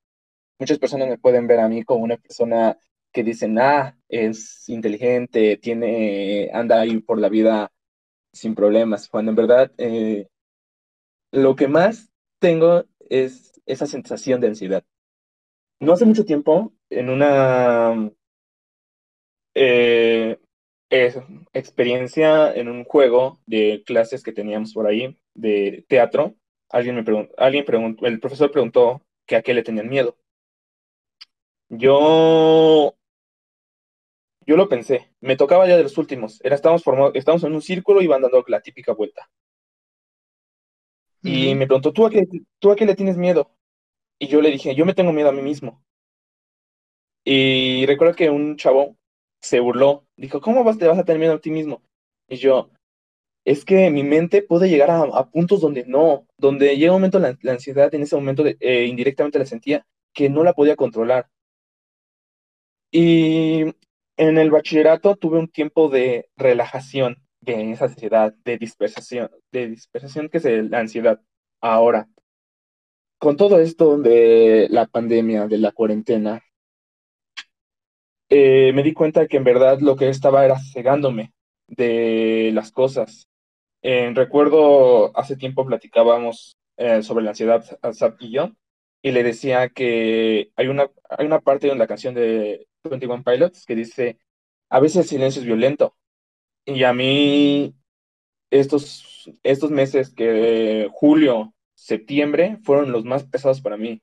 Muchas 0.58 0.78
personas 0.78 1.08
me 1.08 1.18
pueden 1.18 1.46
ver 1.46 1.60
a 1.60 1.68
mí 1.68 1.84
como 1.84 2.04
una 2.04 2.16
persona 2.16 2.78
que 3.12 3.24
dicen, 3.24 3.58
ah, 3.58 3.98
es 4.08 4.68
inteligente, 4.68 5.56
tiene, 5.56 6.50
anda 6.52 6.80
ahí 6.80 7.00
por 7.00 7.18
la 7.20 7.28
vida 7.28 7.72
sin 8.32 8.54
problemas, 8.54 9.08
cuando 9.08 9.32
en 9.32 9.36
verdad 9.36 9.72
eh, 9.78 10.28
lo 11.32 11.56
que 11.56 11.66
más 11.66 12.12
tengo 12.38 12.84
es 13.08 13.60
esa 13.66 13.86
sensación 13.86 14.40
de 14.40 14.48
ansiedad. 14.48 14.84
No 15.80 15.92
hace 15.94 16.04
mucho 16.06 16.24
tiempo, 16.24 16.72
en 16.90 17.10
una 17.10 18.10
eh, 19.54 20.38
experiencia 20.90 22.52
en 22.52 22.68
un 22.68 22.85
juego 22.85 23.40
de 23.47 23.82
clases 23.87 24.23
que 24.23 24.32
teníamos 24.32 24.75
por 24.75 24.87
ahí 24.87 25.18
de 25.35 25.85
teatro, 25.88 26.35
alguien 26.68 26.97
me 26.97 27.04
preguntó, 27.04 27.35
alguien 27.38 27.64
preguntó, 27.64 28.06
el 28.06 28.20
profesor 28.20 28.50
preguntó 28.50 29.02
que 29.26 29.37
a 29.37 29.42
qué 29.42 29.54
le 29.54 29.62
tenían 29.62 29.88
miedo. 29.88 30.16
Yo 31.68 32.97
yo 34.47 34.56
lo 34.56 34.68
pensé, 34.68 35.12
me 35.20 35.37
tocaba 35.37 35.68
ya 35.68 35.76
de 35.76 35.85
los 35.85 35.97
últimos. 35.97 36.40
Era, 36.42 36.56
estábamos, 36.56 36.82
formados, 36.82 37.12
estábamos 37.14 37.44
en 37.44 37.54
un 37.54 37.62
círculo 37.62 38.00
y 38.00 38.06
iban 38.06 38.23
dando 38.23 38.44
la 38.49 38.61
típica 38.61 38.92
vuelta. 38.92 39.30
Y 41.23 41.54
me 41.54 41.66
preguntó, 41.66 41.92
¿tú 41.92 42.06
a, 42.06 42.11
qué, 42.11 42.26
¿tú 42.59 42.73
a 42.73 42.76
qué 42.76 42.87
le 42.87 42.97
tienes 42.97 43.16
miedo? 43.16 43.54
Y 44.18 44.26
yo 44.28 44.40
le 44.40 44.50
dije, 44.50 44.75
yo 44.75 44.87
me 44.87 44.94
tengo 44.94 45.12
miedo 45.12 45.28
a 45.28 45.32
mí 45.32 45.42
mismo. 45.42 45.85
Y 47.25 47.87
recuerdo 47.87 48.16
que 48.16 48.30
un 48.30 48.56
chavo 48.56 48.97
se 49.40 49.61
burló, 49.61 50.06
dijo, 50.20 50.40
¿cómo 50.40 50.64
vas, 50.64 50.78
te 50.78 50.86
vas 50.86 50.98
a 50.98 51.04
tener 51.04 51.18
miedo 51.18 51.34
a 51.34 51.40
ti 51.40 51.50
mismo? 51.50 51.82
Y 52.28 52.36
yo, 52.36 52.70
es 53.44 53.64
que 53.64 53.90
mi 53.90 54.02
mente 54.04 54.42
puede 54.42 54.68
llegar 54.68 54.90
a, 54.90 55.30
puntos 55.30 55.60
donde 55.60 55.84
no, 55.86 56.26
donde 56.38 56.76
llega 56.76 56.92
un 56.92 57.00
momento 57.00 57.18
la, 57.18 57.36
ansiedad, 57.52 57.92
en 57.94 58.02
ese 58.02 58.16
momento 58.16 58.44
eh, 58.46 58.86
indirectamente 58.86 59.38
la 59.38 59.46
sentía, 59.46 59.86
que 60.12 60.28
no 60.28 60.44
la 60.44 60.52
podía 60.52 60.76
controlar. 60.76 61.28
Y 62.92 63.62
en 64.16 64.38
el 64.38 64.50
bachillerato 64.50 65.16
tuve 65.16 65.38
un 65.38 65.48
tiempo 65.48 65.88
de 65.88 66.28
relajación 66.36 67.22
de 67.40 67.72
esa 67.72 67.86
ansiedad, 67.86 68.34
de 68.44 68.58
dispersación, 68.58 69.30
de 69.52 69.68
dispersación 69.68 70.28
que 70.28 70.38
es 70.38 70.44
la 70.44 70.80
ansiedad. 70.80 71.20
Ahora, 71.60 72.08
con 73.18 73.36
todo 73.36 73.60
esto 73.60 73.98
de 73.98 74.68
la 74.70 74.86
pandemia, 74.86 75.46
de 75.46 75.58
la 75.58 75.72
cuarentena, 75.72 76.42
eh, 78.30 78.72
me 78.75 78.82
di 78.82 78.92
cuenta 78.94 79.26
que 79.26 79.37
en 79.37 79.44
verdad 79.44 79.80
lo 79.80 79.96
que 79.96 80.08
estaba 80.08 80.44
era 80.44 80.58
cegándome 80.72 81.32
de 81.68 82.50
las 82.54 82.72
cosas. 82.72 83.28
recuerdo 83.82 85.16
hace 85.16 85.37
tiempo 85.37 85.66
platicábamos 85.66 86.56
eh, 86.76 87.02
sobre 87.02 87.25
la 87.25 87.30
ansiedad, 87.30 87.64
Zap 87.92 88.16
y 88.22 88.32
yo, 88.32 88.52
y 89.02 89.12
le 89.12 89.22
decía 89.22 89.68
que 89.70 90.50
hay 90.56 90.68
una, 90.68 90.90
hay 91.10 91.26
una 91.26 91.40
parte 91.40 91.68
de 91.68 91.76
la 91.76 91.87
canción 91.87 92.14
de 92.14 92.66
21 92.84 93.22
Pilots 93.25 93.66
que 93.66 93.75
dice, 93.75 94.18
a 94.70 94.80
veces 94.80 94.96
el 94.99 95.04
silencio 95.04 95.40
es 95.42 95.46
violento. 95.46 95.96
Y 96.64 96.84
a 96.84 96.92
mí 96.92 97.75
estos, 98.50 99.30
estos 99.42 99.70
meses 99.70 100.10
que 100.14 100.88
julio, 100.92 101.54
septiembre 101.75 102.58
fueron 102.62 102.92
los 102.92 103.04
más 103.04 103.25
pesados 103.25 103.60
para 103.60 103.76
mí. 103.76 104.02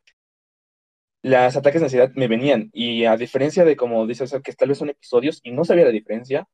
Las 1.28 1.58
ataques 1.58 1.82
de 1.82 1.88
ansiedad 1.88 2.12
me 2.16 2.30
venían 2.30 2.70
y 2.72 3.04
a 3.04 3.18
diferencia 3.18 3.66
de 3.66 3.76
como 3.76 4.08
dices, 4.08 4.34
que 4.42 4.54
tal 4.54 4.70
vez 4.70 4.78
son 4.78 4.90
episodios 4.90 5.42
y 5.44 5.52
no 5.52 5.66
sabía 5.66 5.84
la 5.84 5.92
diferencia 5.92 6.48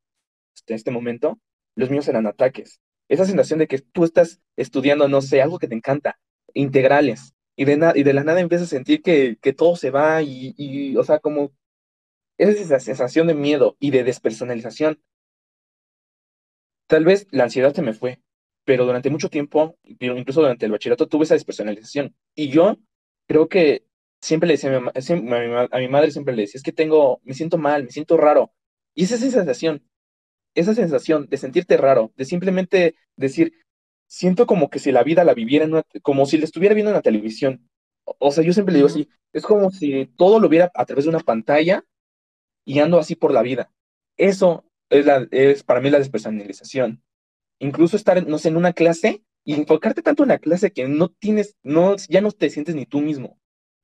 en 0.66 0.74
este 0.74 0.90
momento, 0.90 1.38
los 1.76 1.90
míos 1.90 2.08
eran 2.08 2.26
ataques. 2.26 2.80
Esa 3.08 3.24
sensación 3.24 3.60
de 3.60 3.68
que 3.68 3.78
tú 3.78 4.02
estás 4.02 4.40
estudiando, 4.56 5.06
no 5.06 5.22
sé, 5.22 5.42
algo 5.42 5.60
que 5.60 5.68
te 5.68 5.76
encanta, 5.76 6.18
integrales, 6.54 7.34
y 7.54 7.66
de, 7.66 7.92
y 7.94 8.04
la 8.04 8.24
nada 8.24 8.40
empiezas 8.40 8.66
a 8.66 8.70
sentir 8.70 9.00
que, 9.02 9.36
todo 9.56 9.76
se 9.76 9.90
va 9.90 10.22
y, 10.22 10.54
y, 10.56 10.96
o 10.96 11.04
sea, 11.04 11.20
como 11.20 11.52
es 12.36 12.60
esa 12.60 12.80
sensación 12.80 13.28
de 13.28 13.34
miedo 13.34 13.76
y 13.78 13.92
de 13.92 14.02
despersonalización. 14.02 15.00
Tal 16.88 17.04
vez 17.04 17.28
la 17.30 17.44
ansiedad 17.44 17.72
se 17.74 17.82
me 17.82 17.92
fue, 17.92 18.20
pero 18.64 18.86
durante 18.86 19.10
mucho 19.10 19.30
tiempo, 19.30 19.78
incluso 19.84 20.40
durante 20.40 20.66
el 20.66 20.72
bachillerato, 20.72 21.06
tuve 21.06 21.24
esa 21.24 21.34
despersonalización. 21.34 22.16
Y 22.34 22.48
yo 22.48 22.76
creo 23.28 23.48
que 23.48 23.84
siempre 24.24 24.46
le 24.46 24.54
decía 24.54 24.74
a 24.74 24.80
mi, 24.80 24.88
a 25.70 25.78
mi, 25.78 25.88
madre, 25.88 26.10
siempre 26.10 26.34
le 26.34 26.42
decía, 26.42 26.58
es 26.58 26.62
que 26.62 26.72
tengo, 26.72 27.20
me 27.24 27.34
siento 27.34 27.58
mal, 27.58 27.84
me 27.84 27.90
siento 27.90 28.16
raro. 28.16 28.52
Y 28.94 29.04
esa 29.04 29.18
sensación, 29.18 29.82
esa 30.54 30.74
sensación 30.74 31.26
de 31.28 31.36
sentirte 31.36 31.76
raro, 31.76 32.12
de 32.16 32.24
simplemente 32.24 32.96
decir, 33.16 33.52
siento 34.06 34.46
como 34.46 34.70
que 34.70 34.78
si 34.78 34.92
la 34.92 35.02
vida 35.02 35.24
la 35.24 35.34
viviera, 35.34 35.66
en 35.66 35.82
como 36.02 36.26
si 36.26 36.38
la 36.38 36.44
estuviera 36.44 36.74
viendo 36.74 36.90
en 36.90 36.96
la 36.96 37.02
televisión. 37.02 37.68
O 38.04 38.30
sea, 38.30 38.44
yo 38.44 38.52
siempre 38.52 38.72
le 38.72 38.78
digo 38.78 38.88
así, 38.88 39.08
es 39.32 39.42
como 39.44 39.70
si 39.70 40.06
todo 40.16 40.40
lo 40.40 40.48
viera 40.48 40.70
a 40.74 40.86
través 40.86 41.04
de 41.04 41.10
una 41.10 41.20
pantalla 41.20 41.84
y 42.64 42.78
ando 42.78 42.98
así 42.98 43.16
por 43.16 43.32
la 43.32 43.42
vida. 43.42 43.72
Eso 44.16 44.64
es, 44.90 45.04
la, 45.06 45.26
es 45.32 45.64
para 45.64 45.80
mí 45.80 45.90
la 45.90 45.98
despersonalización. 45.98 47.02
Incluso 47.58 47.96
estar, 47.96 48.26
no 48.26 48.38
sé, 48.38 48.48
en 48.48 48.56
una 48.56 48.72
clase 48.72 49.22
y 49.44 49.54
enfocarte 49.54 50.02
tanto 50.02 50.22
en 50.22 50.30
la 50.30 50.38
clase 50.38 50.72
que 50.72 50.88
no 50.88 51.08
tienes, 51.10 51.56
no, 51.62 51.96
ya 52.08 52.20
no 52.22 52.32
te 52.32 52.48
sientes 52.50 52.74
ni 52.74 52.86
tú 52.86 53.00
mismo. 53.00 53.38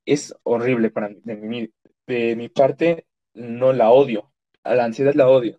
Es 0.07 0.35
horrible 0.43 0.91
para 0.91 1.09
mí. 1.09 1.21
De 1.25 1.37
mi, 1.37 1.73
de 2.07 2.37
mi 2.37 2.49
parte, 2.49 3.07
no 3.35 3.73
la 3.73 3.91
odio. 3.91 4.33
A 4.65 4.75
la 4.75 4.85
ansiedad 4.85 5.15
la 5.15 5.29
odio. 5.29 5.59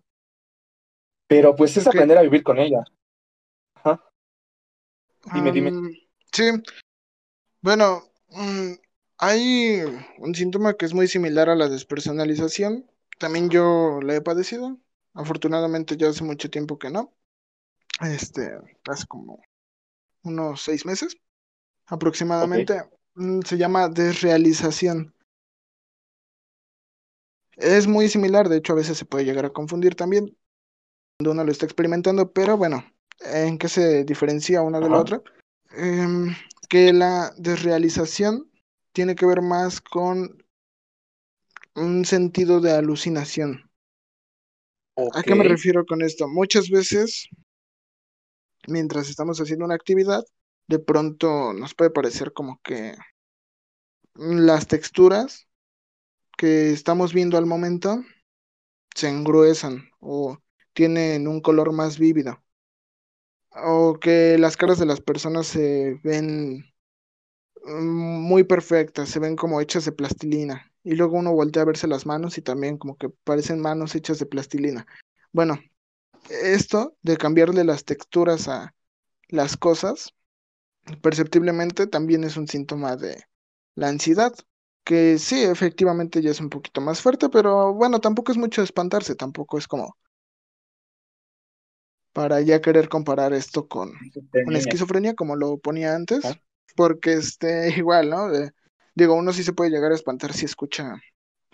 Pero 1.26 1.56
pues 1.56 1.76
es 1.76 1.86
aprender 1.86 2.18
a 2.18 2.22
vivir 2.22 2.42
con 2.42 2.58
ella. 2.58 2.84
Ajá. 3.74 4.04
Dime, 5.32 5.52
dime. 5.52 5.72
Sí. 6.32 6.50
Bueno, 7.60 8.02
mm, 8.28 8.72
hay 9.18 9.82
un 10.18 10.34
síntoma 10.34 10.74
que 10.74 10.84
es 10.84 10.94
muy 10.94 11.06
similar 11.06 11.48
a 11.48 11.54
la 11.54 11.68
despersonalización, 11.68 12.90
también 13.18 13.50
yo 13.50 14.00
la 14.02 14.16
he 14.16 14.20
padecido. 14.20 14.78
Afortunadamente 15.14 15.96
ya 15.96 16.08
hace 16.08 16.24
mucho 16.24 16.50
tiempo 16.50 16.78
que 16.78 16.90
no. 16.90 17.14
Este, 18.00 18.58
hace 18.90 19.06
como 19.06 19.40
unos 20.24 20.62
seis 20.62 20.84
meses 20.84 21.16
aproximadamente. 21.86 22.74
Mm, 22.74 22.90
se 23.44 23.56
llama 23.56 23.88
desrealización. 23.88 25.14
Es 27.56 27.86
muy 27.86 28.08
similar, 28.08 28.48
de 28.48 28.58
hecho 28.58 28.72
a 28.72 28.76
veces 28.76 28.98
se 28.98 29.04
puede 29.04 29.24
llegar 29.24 29.44
a 29.44 29.52
confundir 29.52 29.94
también 29.94 30.36
cuando 31.18 31.32
uno 31.32 31.44
lo 31.44 31.52
está 31.52 31.66
experimentando, 31.66 32.32
pero 32.32 32.56
bueno, 32.56 32.84
¿en 33.20 33.58
qué 33.58 33.68
se 33.68 34.04
diferencia 34.04 34.62
una 34.62 34.80
de 34.80 34.88
la 34.88 34.98
otra? 34.98 35.22
Em, 35.70 36.34
que 36.68 36.92
la 36.92 37.32
desrealización 37.36 38.50
tiene 38.92 39.14
que 39.14 39.26
ver 39.26 39.42
más 39.42 39.80
con 39.80 40.42
un 41.74 42.04
sentido 42.04 42.60
de 42.60 42.72
alucinación. 42.72 43.70
¿A 45.14 45.22
qué 45.22 45.34
me 45.34 45.44
refiero 45.44 45.86
con 45.86 46.02
esto? 46.02 46.28
Muchas 46.28 46.68
veces, 46.68 47.28
mientras 48.66 49.08
estamos 49.08 49.40
haciendo 49.40 49.64
una 49.64 49.74
actividad, 49.74 50.22
de 50.68 50.78
pronto 50.78 51.52
nos 51.52 51.74
puede 51.74 51.90
parecer 51.90 52.32
como 52.32 52.60
que 52.62 52.94
las 54.14 54.66
texturas 54.66 55.48
que 56.36 56.72
estamos 56.72 57.12
viendo 57.12 57.38
al 57.38 57.46
momento 57.46 58.02
se 58.94 59.08
engruesan 59.08 59.90
o 60.00 60.38
tienen 60.72 61.28
un 61.28 61.40
color 61.40 61.72
más 61.72 61.98
vívido 61.98 62.42
o 63.54 63.98
que 64.00 64.38
las 64.38 64.56
caras 64.56 64.78
de 64.78 64.86
las 64.86 65.00
personas 65.00 65.46
se 65.46 66.00
ven 66.02 66.64
mm, 67.64 68.20
muy 68.22 68.44
perfectas, 68.44 69.08
se 69.08 69.18
ven 69.18 69.36
como 69.36 69.60
hechas 69.60 69.84
de 69.84 69.92
plastilina. 69.92 70.72
Y 70.84 70.94
luego 70.94 71.18
uno 71.18 71.32
voltea 71.32 71.62
a 71.62 71.66
verse 71.66 71.86
las 71.86 72.06
manos 72.06 72.38
y 72.38 72.42
también 72.42 72.76
como 72.78 72.96
que 72.96 73.08
parecen 73.08 73.60
manos 73.60 73.94
hechas 73.94 74.18
de 74.18 74.26
plastilina. 74.26 74.86
Bueno, 75.32 75.58
esto 76.28 76.96
de 77.02 77.16
cambiarle 77.16 77.64
las 77.64 77.84
texturas 77.84 78.48
a 78.48 78.74
las 79.28 79.56
cosas, 79.56 80.14
perceptiblemente 81.00 81.86
también 81.86 82.24
es 82.24 82.36
un 82.36 82.48
síntoma 82.48 82.96
de 82.96 83.24
la 83.74 83.88
ansiedad, 83.88 84.34
que 84.84 85.18
sí, 85.18 85.42
efectivamente 85.42 86.22
ya 86.22 86.30
es 86.30 86.40
un 86.40 86.50
poquito 86.50 86.80
más 86.80 87.00
fuerte, 87.00 87.28
pero 87.28 87.72
bueno, 87.74 88.00
tampoco 88.00 88.32
es 88.32 88.38
mucho 88.38 88.62
espantarse, 88.62 89.14
tampoco 89.14 89.58
es 89.58 89.68
como 89.68 89.96
para 92.12 92.40
ya 92.40 92.60
querer 92.60 92.88
comparar 92.88 93.32
esto 93.32 93.68
con, 93.68 93.92
con 94.44 94.56
esquizofrenia, 94.56 95.14
como 95.14 95.36
lo 95.36 95.58
ponía 95.58 95.94
antes, 95.94 96.24
porque 96.76 97.14
este, 97.14 97.68
igual, 97.78 98.10
¿no? 98.10 98.28
digo, 98.94 99.14
uno 99.14 99.32
sí 99.32 99.42
se 99.42 99.52
puede 99.52 99.70
llegar 99.70 99.92
a 99.92 99.94
espantar 99.94 100.32
si 100.32 100.44
escucha 100.44 101.00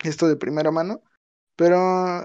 esto 0.03 0.27
de 0.27 0.35
primera 0.35 0.71
mano, 0.71 1.01
pero 1.55 1.77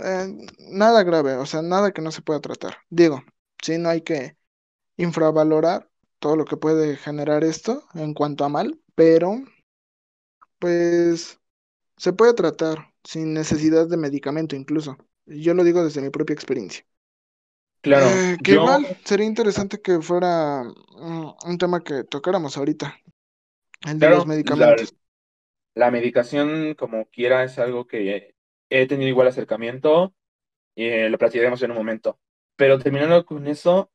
eh, 0.04 0.34
nada 0.70 1.02
grave, 1.04 1.34
o 1.34 1.46
sea, 1.46 1.62
nada 1.62 1.92
que 1.92 2.02
no 2.02 2.10
se 2.10 2.22
pueda 2.22 2.40
tratar. 2.40 2.78
Digo, 2.90 3.22
sí, 3.62 3.78
no 3.78 3.88
hay 3.88 4.02
que 4.02 4.36
infravalorar 4.96 5.90
todo 6.24 6.36
lo 6.36 6.46
que 6.46 6.56
puede 6.56 6.96
generar 6.96 7.44
esto 7.44 7.84
en 7.92 8.14
cuanto 8.14 8.46
a 8.46 8.48
mal, 8.48 8.80
pero 8.94 9.42
pues 10.58 11.38
se 11.98 12.14
puede 12.14 12.32
tratar 12.32 12.94
sin 13.02 13.34
necesidad 13.34 13.86
de 13.86 13.98
medicamento 13.98 14.56
incluso. 14.56 14.96
Yo 15.26 15.52
lo 15.52 15.64
digo 15.64 15.84
desde 15.84 16.00
mi 16.00 16.08
propia 16.08 16.32
experiencia. 16.32 16.82
Claro. 17.82 18.06
Eh, 18.06 18.38
que 18.42 18.52
igual 18.52 18.86
sería 19.04 19.26
interesante 19.26 19.82
que 19.82 20.00
fuera 20.00 20.62
un 20.62 21.58
tema 21.58 21.84
que 21.84 22.04
tocáramos 22.04 22.56
ahorita, 22.56 22.98
el 23.86 23.98
de 23.98 24.08
los 24.08 24.26
medicamentos. 24.26 24.94
La, 25.74 25.90
medicación, 25.90 26.72
como 26.72 27.04
quiera, 27.10 27.44
es 27.44 27.58
algo 27.58 27.86
que 27.86 28.34
he 28.70 28.86
tenido 28.86 29.10
igual 29.10 29.28
acercamiento 29.28 30.14
y 30.74 30.86
eh, 30.86 31.10
lo 31.10 31.18
platicaremos 31.18 31.62
en 31.62 31.72
un 31.72 31.76
momento. 31.76 32.18
Pero 32.56 32.78
terminando 32.78 33.26
con 33.26 33.46
eso, 33.46 33.90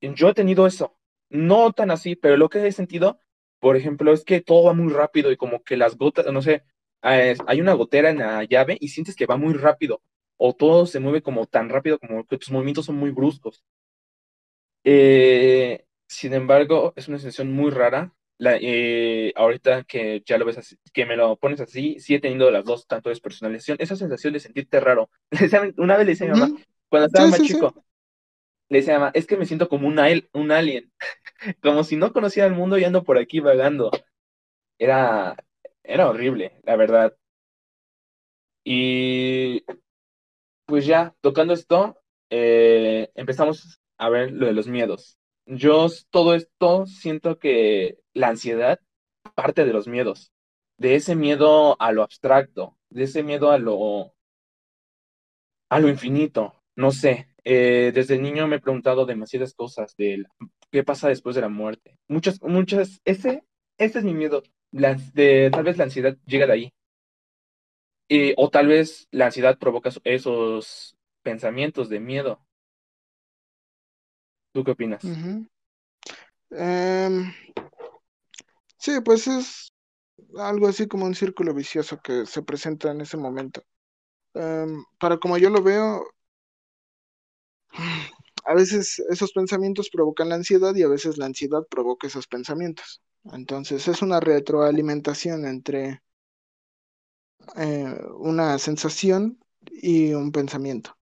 yo 0.00 0.30
he 0.30 0.34
tenido 0.34 0.66
eso. 0.66 0.97
No 1.30 1.72
tan 1.72 1.90
así, 1.90 2.16
pero 2.16 2.36
lo 2.36 2.48
que 2.48 2.66
he 2.66 2.72
sentido, 2.72 3.20
por 3.60 3.76
ejemplo, 3.76 4.12
es 4.12 4.24
que 4.24 4.40
todo 4.40 4.64
va 4.64 4.72
muy 4.74 4.92
rápido 4.92 5.30
y 5.32 5.36
como 5.36 5.62
que 5.62 5.76
las 5.76 5.96
gotas, 5.96 6.26
no 6.32 6.42
sé, 6.42 6.64
hay 7.00 7.60
una 7.60 7.74
gotera 7.74 8.10
en 8.10 8.18
la 8.18 8.44
llave 8.44 8.76
y 8.80 8.88
sientes 8.88 9.14
que 9.14 9.26
va 9.26 9.36
muy 9.36 9.54
rápido 9.54 10.02
o 10.38 10.54
todo 10.54 10.86
se 10.86 11.00
mueve 11.00 11.20
como 11.20 11.46
tan 11.46 11.68
rápido 11.68 11.98
como 11.98 12.24
que 12.24 12.38
tus 12.38 12.50
movimientos 12.50 12.86
son 12.86 12.96
muy 12.96 13.10
bruscos. 13.10 13.62
Eh, 14.84 15.84
sin 16.06 16.32
embargo, 16.32 16.94
es 16.96 17.08
una 17.08 17.18
sensación 17.18 17.52
muy 17.52 17.70
rara. 17.70 18.14
La, 18.38 18.56
eh, 18.60 19.32
ahorita 19.34 19.82
que 19.82 20.22
ya 20.24 20.38
lo 20.38 20.44
ves 20.44 20.58
así, 20.58 20.76
que 20.92 21.04
me 21.04 21.16
lo 21.16 21.36
pones 21.36 21.60
así, 21.60 21.98
sí 21.98 22.14
he 22.14 22.20
tenido 22.20 22.52
las 22.52 22.64
dos, 22.64 22.86
tanto 22.86 23.08
despersonalización, 23.08 23.78
esa 23.80 23.96
sensación 23.96 24.32
de 24.32 24.40
sentirte 24.40 24.78
raro. 24.78 25.10
Una 25.76 25.96
vez 25.96 26.06
le 26.06 26.12
decía 26.12 26.30
a 26.30 26.34
mi 26.34 26.40
mamá, 26.40 26.60
cuando 26.88 27.06
estaba 27.06 27.26
más 27.26 27.42
chico, 27.42 27.84
le 28.68 28.78
decía 28.78 28.96
a 28.96 28.98
mamá, 29.00 29.12
es 29.14 29.26
que 29.26 29.36
me 29.36 29.46
siento 29.46 29.68
como 29.68 29.88
un, 29.88 29.98
un 30.32 30.52
alien, 30.52 30.92
como 31.62 31.84
si 31.84 31.96
no 31.96 32.12
conociera 32.12 32.48
el 32.48 32.54
mundo 32.54 32.78
y 32.78 32.84
ando 32.84 33.04
por 33.04 33.18
aquí 33.18 33.40
vagando. 33.40 33.90
Era, 34.78 35.36
era 35.84 36.08
horrible, 36.10 36.60
la 36.64 36.76
verdad. 36.76 37.16
Y 38.64 39.64
pues 40.66 40.86
ya, 40.86 41.14
tocando 41.20 41.54
esto, 41.54 41.96
eh, 42.30 43.10
empezamos 43.14 43.80
a 43.98 44.08
ver 44.10 44.32
lo 44.32 44.46
de 44.46 44.52
los 44.52 44.68
miedos. 44.68 45.18
Yo 45.46 45.86
todo 46.10 46.34
esto 46.34 46.86
siento 46.86 47.38
que 47.38 47.98
la 48.12 48.28
ansiedad 48.28 48.78
parte 49.34 49.64
de 49.64 49.72
los 49.72 49.88
miedos, 49.88 50.32
de 50.78 50.94
ese 50.96 51.16
miedo 51.16 51.80
a 51.80 51.92
lo 51.92 52.02
abstracto, 52.02 52.76
de 52.90 53.04
ese 53.04 53.22
miedo 53.22 53.50
a 53.50 53.58
lo, 53.58 54.14
a 55.70 55.78
lo 55.80 55.88
infinito. 55.88 56.62
No 56.76 56.90
sé, 56.90 57.27
eh, 57.44 57.92
desde 57.94 58.18
niño 58.18 58.46
me 58.46 58.56
he 58.56 58.60
preguntado 58.60 59.06
demasiadas 59.06 59.54
cosas 59.54 59.94
de 59.96 60.24
qué 60.70 60.84
pasa 60.84 61.08
después 61.08 61.34
de 61.36 61.42
la 61.42 61.48
muerte. 61.48 61.98
Muchas, 62.08 62.42
muchas, 62.42 63.00
ese, 63.04 63.44
ese 63.78 63.98
es 63.98 64.04
mi 64.04 64.14
miedo. 64.14 64.42
tal 64.72 65.64
vez 65.64 65.76
la 65.76 65.84
ansiedad 65.84 66.16
llega 66.26 66.46
de 66.46 66.52
ahí. 66.52 66.72
O 68.36 68.50
tal 68.50 68.68
vez 68.68 69.08
la 69.10 69.26
ansiedad 69.26 69.58
provoca 69.58 69.90
esos 70.04 70.96
pensamientos 71.22 71.88
de 71.88 72.00
miedo. 72.00 72.40
¿Tú 74.52 74.64
qué 74.64 74.70
opinas? 74.72 75.04
Em, 76.50 77.32
sí, 78.78 79.00
pues 79.04 79.26
es 79.26 79.72
algo 80.38 80.68
así 80.68 80.88
como 80.88 81.04
un 81.04 81.14
círculo 81.14 81.54
vicioso 81.54 82.00
que 82.00 82.26
se 82.26 82.42
presenta 82.42 82.90
en 82.90 83.02
ese 83.02 83.16
momento. 83.16 83.62
Em, 84.34 84.84
para 84.98 85.18
como 85.18 85.36
yo 85.38 85.50
lo 85.50 85.62
veo, 85.62 86.04
a 88.48 88.54
veces 88.54 88.98
esos 89.10 89.32
pensamientos 89.32 89.90
provocan 89.90 90.30
la 90.30 90.36
ansiedad 90.36 90.74
y 90.74 90.82
a 90.82 90.88
veces 90.88 91.18
la 91.18 91.26
ansiedad 91.26 91.66
provoca 91.68 92.06
esos 92.06 92.26
pensamientos. 92.26 93.02
Entonces 93.24 93.86
es 93.88 94.00
una 94.00 94.20
retroalimentación 94.20 95.44
entre 95.44 96.02
eh, 97.56 97.94
una 98.16 98.58
sensación 98.58 99.38
y 99.70 100.14
un 100.14 100.32
pensamiento. 100.32 100.96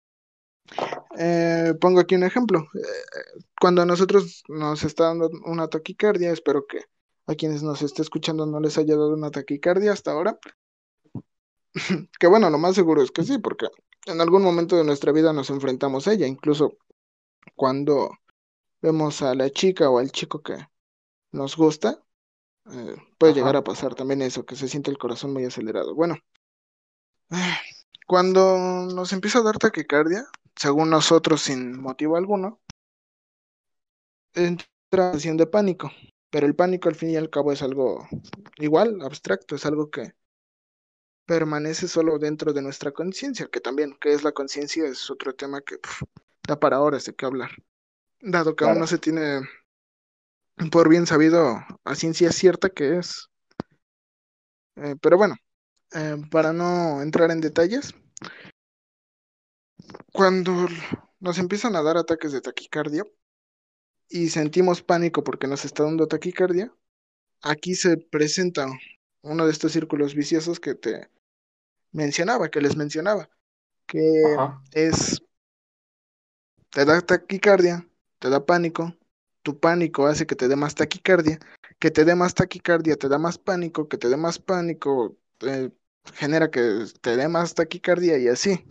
Eh, 1.19 1.75
pongo 1.81 1.99
aquí 1.99 2.15
un 2.15 2.23
ejemplo. 2.23 2.61
Eh, 2.61 3.43
cuando 3.61 3.83
a 3.83 3.87
nosotros 3.87 4.45
nos 4.49 4.85
está 4.85 5.07
dando 5.07 5.29
una 5.45 5.67
taquicardia, 5.67 6.31
espero 6.31 6.65
que 6.69 6.85
a 7.27 7.35
quienes 7.35 7.65
nos 7.65 7.83
esté 7.83 8.03
escuchando 8.03 8.47
no 8.47 8.61
les 8.61 8.79
haya 8.79 8.95
dado 8.95 9.15
una 9.15 9.33
taquicardia 9.33 9.93
hasta 9.93 10.13
ahora. 10.13 10.39
que 12.21 12.27
bueno, 12.29 12.51
lo 12.51 12.59
más 12.59 12.77
seguro 12.77 13.03
es 13.03 13.11
que 13.11 13.25
sí, 13.25 13.39
porque 13.39 13.67
en 14.07 14.21
algún 14.21 14.45
momento 14.45 14.77
de 14.77 14.85
nuestra 14.85 15.11
vida 15.11 15.33
nos 15.33 15.51
enfrentamos 15.51 16.07
a 16.07 16.13
ella, 16.13 16.29
incluso 16.29 16.77
cuando 17.55 18.11
vemos 18.81 19.23
a 19.23 19.35
la 19.35 19.51
chica 19.51 19.89
o 19.91 19.99
al 19.99 20.11
chico 20.11 20.43
que 20.43 20.57
nos 21.31 21.57
gusta, 21.57 22.03
puede 23.19 23.35
llegar 23.35 23.57
a 23.57 23.65
pasar 23.65 23.95
también 23.95 24.23
eso, 24.23 24.45
que 24.45 24.57
se 24.57 24.69
siente 24.69 24.91
el 24.91 24.99
corazón 24.99 25.33
muy 25.33 25.45
acelerado. 25.45 25.95
Bueno, 25.95 26.17
cuando 28.07 28.59
nos 28.93 29.13
empieza 29.13 29.39
a 29.39 29.43
dar 29.43 29.59
taquicardia, 29.59 30.27
según 30.57 30.91
nosotros 30.91 31.43
sin 31.43 31.81
motivo 31.81 32.17
alguno, 32.17 32.61
entra 34.35 34.67
sensación 34.91 35.37
de 35.37 35.47
pánico. 35.47 35.91
Pero 36.31 36.47
el 36.47 36.55
pánico 36.55 36.89
al 36.89 36.95
fin 36.95 37.11
y 37.11 37.17
al 37.17 37.29
cabo 37.29 37.53
es 37.53 37.61
algo 37.61 38.09
igual, 38.57 39.03
abstracto, 39.03 39.55
es 39.55 39.67
algo 39.67 39.91
que 39.91 40.15
permanece 41.27 41.89
solo 41.89 42.19
dentro 42.19 42.55
de 42.55 42.63
nuestra 42.63 42.91
conciencia, 42.93 43.49
que 43.49 43.61
también, 43.61 43.97
que 44.01 44.15
es 44.15 44.25
la 44.25 44.33
conciencia, 44.33 44.87
es 44.87 45.11
otro 45.11 45.35
tema 45.35 45.61
que 45.61 45.77
da 46.47 46.59
para 46.59 46.81
horas 46.81 47.05
de 47.05 47.15
qué 47.15 47.27
hablar. 47.27 47.51
Dado 48.21 48.55
que 48.55 48.65
aún 48.65 48.79
no 48.79 48.87
se 48.87 48.99
tiene 48.99 49.41
por 50.71 50.89
bien 50.89 51.07
sabido 51.07 51.65
a 51.85 51.95
ciencia 51.95 52.31
cierta 52.33 52.71
que 52.71 52.99
es. 52.99 53.29
Eh, 54.77 54.97
pero 55.01 55.17
bueno, 55.17 55.37
eh, 55.93 56.17
para 56.31 56.53
no 56.53 57.03
entrar 57.03 57.31
en 57.31 57.41
detalles, 57.41 57.95
cuando 60.13 60.67
nos 61.21 61.39
empiezan 61.39 61.77
a 61.77 61.83
dar 61.83 61.97
ataques 61.97 62.33
de 62.33 62.41
taquicardia 62.41 63.05
y 64.09 64.29
sentimos 64.29 64.83
pánico 64.83 65.25
porque 65.25 65.47
nos 65.47 65.65
está 65.65 65.85
dando 65.85 66.07
taquicardia, 66.07 66.73
aquí 67.43 67.75
se 67.75 67.97
presenta 67.97 68.67
uno 69.23 69.47
de 69.47 69.53
estos 69.53 69.73
círculos 69.73 70.15
viciosos 70.15 70.61
que 70.61 70.75
te 70.75 71.09
mencionaba, 71.93 72.51
que 72.51 72.61
les 72.61 72.77
mencionaba, 72.77 73.31
que 73.87 74.37
es, 74.73 75.23
te 76.73 76.85
da 76.85 77.01
taquicardia, 77.01 77.87
te 78.19 78.31
da 78.31 78.45
pánico, 78.45 78.97
tu 79.43 79.59
pánico 79.59 80.07
hace 80.07 80.27
que 80.27 80.35
te 80.35 80.49
dé 80.49 80.57
más 80.57 80.75
taquicardia, 80.75 81.39
que 81.79 81.91
te 81.91 82.05
dé 82.05 82.15
más 82.15 82.35
taquicardia, 82.35 82.97
te 82.97 83.09
da 83.09 83.19
más 83.19 83.39
pánico, 83.39 83.89
que 83.89 83.99
te 83.99 84.09
dé 84.09 84.17
más 84.17 84.39
pánico, 84.39 85.17
eh, 85.41 85.71
genera 86.15 86.51
que 86.51 86.87
te 87.01 87.17
dé 87.17 87.29
más 87.29 87.55
taquicardia 87.55 88.19
y 88.19 88.29
así. 88.29 88.65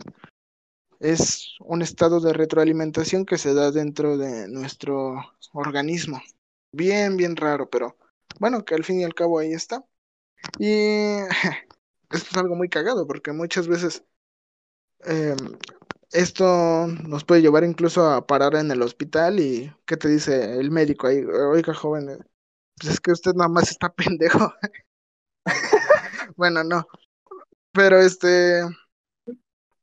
Es 0.98 1.56
un 1.60 1.82
estado 1.82 2.20
de 2.20 2.32
retroalimentación 2.32 3.24
que 3.24 3.38
se 3.38 3.54
da 3.54 3.70
dentro 3.70 4.16
de 4.16 4.48
nuestro 4.48 5.16
organismo. 5.52 6.20
Bien, 6.72 7.16
bien 7.16 7.36
raro, 7.36 7.68
pero 7.68 7.96
bueno, 8.38 8.64
que 8.64 8.74
al 8.74 8.84
fin 8.84 9.00
y 9.00 9.04
al 9.04 9.14
cabo 9.14 9.38
ahí 9.38 9.52
está. 9.52 9.84
Y 10.58 11.18
esto 12.10 12.28
es 12.30 12.36
algo 12.36 12.56
muy 12.56 12.68
cagado 12.68 13.06
porque 13.06 13.32
muchas 13.32 13.68
veces 13.68 14.04
em, 15.04 15.36
esto 16.12 16.86
nos 16.86 17.24
puede 17.24 17.42
llevar 17.42 17.64
incluso 17.64 18.06
a 18.10 18.26
parar 18.26 18.54
en 18.54 18.70
el 18.70 18.82
hospital 18.82 19.40
y 19.40 19.72
¿qué 19.86 19.96
te 19.96 20.08
dice 20.08 20.58
el 20.58 20.70
médico 20.70 21.06
ahí? 21.06 21.24
Oiga, 21.24 21.74
joven, 21.74 22.10
eh, 22.10 22.18
pues 22.78 22.94
es 22.94 23.00
que 23.00 23.12
usted 23.12 23.32
nada 23.34 23.48
más 23.48 23.70
está 23.70 23.92
pendejo. 23.94 24.52
bueno, 26.36 26.62
no. 26.64 26.86
Pero 27.72 27.98
este, 27.98 28.62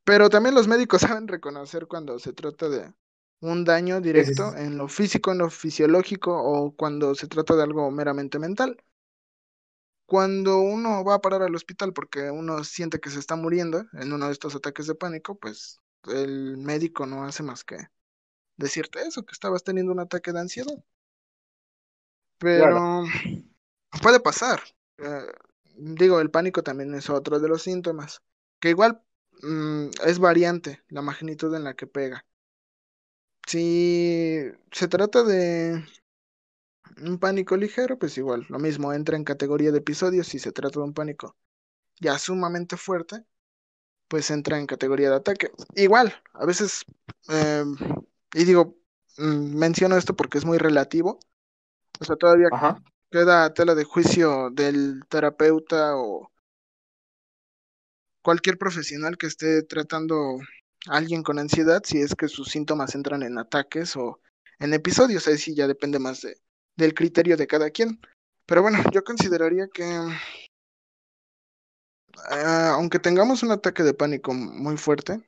pero 0.03 0.29
también 0.29 0.55
los 0.55 0.67
médicos 0.67 1.01
saben 1.01 1.27
reconocer 1.27 1.87
cuando 1.87 2.19
se 2.19 2.33
trata 2.33 2.69
de 2.69 2.93
un 3.41 3.63
daño 3.63 4.01
directo 4.01 4.55
en 4.55 4.77
lo 4.77 4.87
físico, 4.87 5.31
en 5.31 5.39
lo 5.39 5.49
fisiológico 5.49 6.31
o 6.35 6.75
cuando 6.75 7.15
se 7.15 7.27
trata 7.27 7.55
de 7.55 7.63
algo 7.63 7.89
meramente 7.91 8.39
mental. 8.39 8.77
Cuando 10.05 10.59
uno 10.59 11.03
va 11.03 11.15
a 11.15 11.21
parar 11.21 11.43
al 11.43 11.55
hospital 11.55 11.93
porque 11.93 12.31
uno 12.31 12.63
siente 12.63 12.99
que 12.99 13.11
se 13.11 13.19
está 13.19 13.35
muriendo 13.35 13.85
en 13.93 14.11
uno 14.11 14.25
de 14.27 14.33
estos 14.33 14.55
ataques 14.55 14.87
de 14.87 14.95
pánico, 14.95 15.37
pues 15.37 15.79
el 16.07 16.57
médico 16.57 17.05
no 17.05 17.23
hace 17.25 17.43
más 17.43 17.63
que 17.63 17.77
decirte 18.57 19.01
eso, 19.01 19.23
que 19.23 19.33
estabas 19.33 19.63
teniendo 19.63 19.91
un 19.91 19.99
ataque 19.99 20.31
de 20.33 20.39
ansiedad. 20.39 20.83
Pero 22.37 23.03
puede 24.01 24.19
pasar. 24.19 24.61
Eh, 24.97 25.25
digo, 25.75 26.19
el 26.19 26.31
pánico 26.31 26.63
también 26.63 26.93
es 26.95 27.09
otro 27.09 27.39
de 27.39 27.49
los 27.49 27.63
síntomas, 27.63 28.21
que 28.59 28.69
igual 28.69 29.01
mm, 29.41 29.89
es 30.05 30.19
variante 30.19 30.83
la 30.89 31.01
magnitud 31.01 31.53
en 31.55 31.63
la 31.63 31.75
que 31.75 31.87
pega. 31.87 32.25
Si 33.47 34.43
se 34.71 34.87
trata 34.87 35.23
de 35.23 35.83
un 37.01 37.17
pánico 37.19 37.57
ligero, 37.57 37.97
pues 37.97 38.17
igual, 38.17 38.45
lo 38.49 38.59
mismo, 38.59 38.93
entra 38.93 39.17
en 39.17 39.23
categoría 39.23 39.71
de 39.71 39.79
episodios. 39.79 40.27
Si 40.27 40.39
se 40.39 40.51
trata 40.51 40.79
de 40.79 40.85
un 40.85 40.93
pánico 40.93 41.35
ya 41.99 42.19
sumamente 42.19 42.77
fuerte, 42.77 43.25
pues 44.09 44.29
entra 44.31 44.59
en 44.59 44.65
categoría 44.65 45.09
de 45.09 45.15
ataque. 45.15 45.51
Igual, 45.75 46.13
a 46.33 46.45
veces, 46.45 46.83
em, 47.29 47.75
y 48.33 48.43
digo, 48.43 48.75
mm, 49.17 49.55
menciono 49.55 49.95
esto 49.95 50.15
porque 50.15 50.37
es 50.39 50.45
muy 50.45 50.57
relativo. 50.57 51.19
O 51.99 52.05
sea, 52.05 52.15
todavía 52.15 52.49
queda 53.11 53.53
tela 53.53 53.75
de 53.75 53.83
juicio 53.85 54.49
del 54.51 55.01
terapeuta 55.09 55.95
o 55.95 56.31
cualquier 58.21 58.57
profesional 58.57 59.17
que 59.17 59.27
esté 59.27 59.63
tratando 59.63 60.39
a 60.87 60.97
alguien 60.97 61.23
con 61.23 61.39
ansiedad, 61.39 61.81
si 61.85 61.99
es 62.01 62.15
que 62.15 62.27
sus 62.27 62.49
síntomas 62.49 62.95
entran 62.95 63.23
en 63.23 63.37
ataques 63.37 63.95
o 63.95 64.19
en 64.59 64.73
episodios, 64.73 65.27
ahí 65.27 65.37
sí 65.37 65.55
ya 65.55 65.67
depende 65.67 65.99
más 65.99 66.21
de, 66.21 66.37
del 66.75 66.93
criterio 66.93 67.37
de 67.37 67.47
cada 67.47 67.69
quien. 67.69 67.99
Pero 68.45 68.61
bueno, 68.61 68.79
yo 68.91 69.03
consideraría 69.03 69.67
que 69.67 69.85
ah, 72.29 72.71
aunque 72.73 72.99
tengamos 72.99 73.43
un 73.43 73.51
ataque 73.51 73.83
de 73.83 73.93
pánico 73.93 74.33
muy 74.33 74.77
fuerte, 74.77 75.21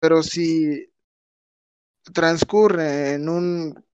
pero 0.00 0.22
si 0.22 0.92
transcurre 2.12 3.14
en 3.14 3.28
un 3.28 3.84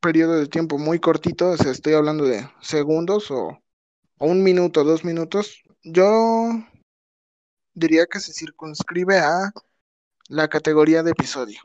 periodo 0.00 0.34
de 0.34 0.46
tiempo 0.46 0.78
muy 0.78 1.00
cortito, 1.00 1.50
o 1.50 1.56
sea, 1.56 1.72
estoy 1.72 1.94
hablando 1.94 2.24
de 2.24 2.48
segundos 2.60 3.30
o, 3.30 3.58
un 4.18 4.42
minuto, 4.42 4.84
dos 4.84 5.04
minutos, 5.04 5.62
yo 5.82 6.50
diría 7.74 8.06
que 8.06 8.20
se 8.20 8.32
circunscribe 8.32 9.18
a 9.18 9.52
la 10.28 10.48
categoría 10.48 11.02
de 11.02 11.10
episodio. 11.10 11.60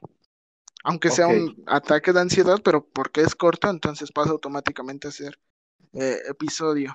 Aunque 0.83 1.11
sea 1.11 1.27
un 1.27 1.63
ataque 1.67 2.11
de 2.11 2.21
ansiedad, 2.21 2.59
pero 2.63 2.85
porque 2.85 3.21
es 3.21 3.35
corto, 3.35 3.69
entonces 3.69 4.11
pasa 4.11 4.31
automáticamente 4.31 5.07
a 5.07 5.11
ser 5.11 5.39
eh, 5.93 6.17
episodio. 6.27 6.93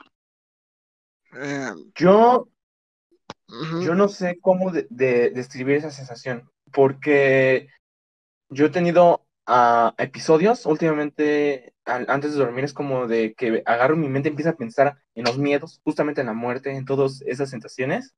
Eh, 1.38 1.70
yo, 1.94 2.48
yo 3.82 3.94
no 3.94 4.08
sé 4.08 4.38
cómo 4.40 4.70
de, 4.70 4.86
describir 5.30 5.76
esa 5.76 5.90
sensación, 5.90 6.50
porque 6.72 7.68
yo 8.48 8.66
he 8.66 8.70
tenido 8.70 9.26
uh, 9.48 9.90
episodios 9.98 10.66
últimamente, 10.66 11.74
antes 11.84 12.32
de 12.32 12.38
dormir, 12.38 12.64
es 12.64 12.72
como 12.72 13.06
de 13.06 13.34
que 13.34 13.62
agarro 13.66 13.96
mi 13.96 14.08
mente, 14.08 14.28
empieza 14.28 14.50
a 14.50 14.56
pensar 14.56 14.98
en 15.14 15.24
los 15.24 15.38
miedos, 15.38 15.80
justamente 15.84 16.20
en 16.20 16.28
la 16.28 16.32
muerte, 16.32 16.74
en 16.74 16.84
todas 16.84 17.22
esas 17.26 17.50
sensaciones. 17.50 18.14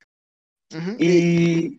y, 0.98 1.78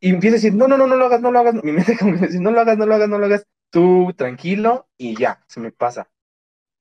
y 0.00 0.10
empieza 0.10 0.34
a 0.34 0.38
decir, 0.38 0.54
no, 0.54 0.68
no, 0.68 0.76
no, 0.76 0.86
no 0.86 0.96
lo 0.96 1.06
hagas, 1.06 1.20
no 1.20 1.30
lo 1.30 1.38
hagas. 1.38 1.54
Mi 1.62 1.72
mente 1.72 1.96
como 1.98 2.16
dice, 2.16 2.40
no 2.40 2.50
lo 2.50 2.60
hagas, 2.60 2.76
no 2.76 2.86
lo 2.86 2.94
hagas, 2.94 3.08
no 3.08 3.18
lo 3.18 3.26
hagas. 3.26 3.46
Tú 3.70 4.12
tranquilo 4.16 4.88
y 4.96 5.16
ya, 5.16 5.42
se 5.48 5.60
me 5.60 5.72
pasa. 5.72 6.08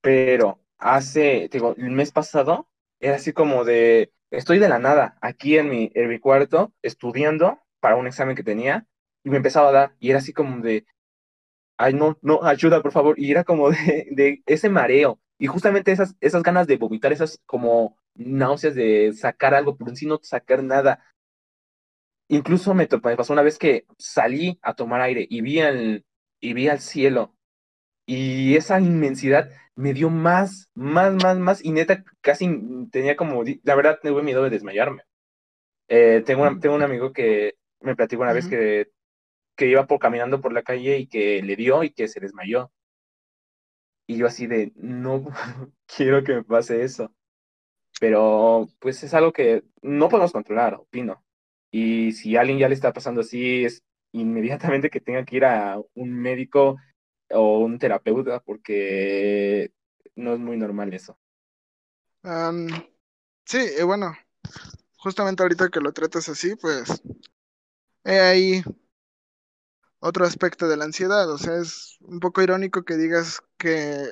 Pero 0.02 0.60
hace, 0.78 1.50
digo, 1.52 1.76
el 1.78 1.92
mes 1.92 2.12
pasado 2.12 2.68
era 3.00 3.16
así 3.16 3.34
como 3.34 3.66
de, 3.66 4.12
estoy 4.32 4.60
de 4.60 4.70
la 4.70 4.80
nada 4.80 5.18
aquí 5.22 5.58
en 5.58 5.70
mi, 5.70 5.92
en 5.96 6.10
mi 6.10 6.20
cuarto 6.20 6.74
estudiando 6.82 7.60
para 7.80 7.96
un 7.96 8.08
examen 8.08 8.36
que 8.36 8.44
tenía 8.44 8.88
y 9.24 9.30
me 9.30 9.38
empezaba 9.38 9.70
a 9.70 9.72
dar 9.72 9.96
y 10.00 10.10
era 10.10 10.20
así 10.20 10.34
como 10.34 10.62
de, 10.62 10.86
ay, 11.78 11.94
no, 11.94 12.18
no, 12.22 12.44
ayuda, 12.44 12.82
por 12.82 12.92
favor. 12.92 13.20
Y 13.20 13.32
era 13.32 13.44
como 13.44 13.70
de, 13.72 14.42
ese 14.46 14.70
mareo. 14.70 15.20
Y 15.38 15.48
justamente 15.48 15.92
esas, 15.92 16.16
esas 16.22 16.44
ganas 16.44 16.68
de 16.68 16.78
vomitar, 16.78 17.12
esas 17.12 17.40
como 17.46 17.98
náuseas 18.16 18.76
de 18.76 19.14
sacar 19.14 19.54
algo, 19.54 19.76
pero 19.78 19.90
en 19.90 19.98
sí 19.98 20.06
no 20.06 20.20
sacar 20.24 20.64
nada. 20.64 21.04
Incluso 22.28 22.74
me, 22.74 22.88
me 23.04 23.18
pasó 23.18 23.34
una 23.34 23.42
vez 23.44 23.58
que 23.60 23.86
salí 23.98 24.58
a 24.62 24.74
tomar 24.74 25.02
aire 25.02 25.28
y 25.30 25.42
vi 25.42 25.60
el, 25.60 26.06
y 26.40 26.54
vi 26.54 26.68
al 26.70 26.80
cielo. 26.80 27.36
Y 28.06 28.56
esa 28.56 28.80
inmensidad 28.80 29.50
me 29.76 29.94
dio 29.94 30.10
más, 30.10 30.70
más, 30.74 31.14
más, 31.16 31.38
más. 31.38 31.66
Y 31.66 31.72
neta, 31.72 32.04
casi 32.22 32.50
tenía 32.92 33.16
como, 33.16 33.44
la 33.64 33.76
verdad, 33.76 34.00
tuve 34.02 34.24
miedo 34.24 34.44
de 34.44 34.50
desmayarme. 34.50 35.04
Eh, 35.88 36.24
tengo, 36.26 36.60
tengo 36.60 36.76
un 36.76 36.84
amigo 36.84 37.14
que 37.14 37.56
me 37.82 37.96
platicó 37.96 38.24
una 38.24 38.34
vez 38.34 38.48
que 38.48 38.90
que 39.56 39.68
iba 39.68 39.88
por 39.88 40.00
caminando 40.00 40.42
por 40.42 40.54
la 40.54 40.64
calle 40.64 41.00
y 41.00 41.08
que 41.08 41.42
le 41.42 41.56
dio 41.56 41.84
y 41.84 41.92
que 41.92 42.08
se 42.08 42.20
desmayó. 42.20 42.72
Y 44.08 44.18
yo 44.18 44.28
así 44.28 44.48
de, 44.48 44.72
no 44.76 45.26
quiero 45.88 46.24
que 46.24 46.36
me 46.36 46.44
pase 46.44 46.84
eso. 46.84 47.14
Pero 48.00 48.68
pues 48.80 49.04
es 49.04 49.14
algo 49.14 49.32
que 49.32 49.64
no 49.82 50.10
podemos 50.10 50.34
controlar, 50.34 50.76
opino. 50.76 51.24
Y 51.72 52.12
si 52.14 52.36
a 52.36 52.42
alguien 52.42 52.60
ya 52.60 52.68
le 52.70 52.76
está 52.76 52.94
pasando 52.94 53.22
así, 53.22 53.66
es 53.66 53.84
inmediatamente 54.12 54.90
que 54.90 55.02
tenga 55.02 55.26
que 55.26 55.38
ir 55.38 55.46
a 55.46 55.80
un 55.94 56.14
médico 56.14 56.78
o 57.32 57.60
un 57.60 57.80
terapeuta 57.80 58.40
porque 58.40 59.72
no 60.16 60.34
es 60.34 60.40
muy 60.40 60.58
normal 60.58 60.94
eso. 60.94 61.18
sí, 63.46 63.58
eh, 63.58 63.84
bueno, 63.84 64.16
justamente 64.98 65.44
ahorita 65.44 65.70
que 65.70 65.80
lo 65.80 65.94
tratas 65.94 66.30
así, 66.30 66.56
pues 66.56 67.02
he 68.04 68.20
ahí 68.20 68.64
otro 70.00 70.26
aspecto 70.26 70.68
de 70.68 70.78
la 70.78 70.86
ansiedad. 70.86 71.30
O 71.32 71.38
sea, 71.38 71.56
es 71.58 71.98
un 72.02 72.20
poco 72.20 72.42
irónico 72.42 72.84
que 72.84 72.96
digas 72.96 73.42
que 73.58 74.08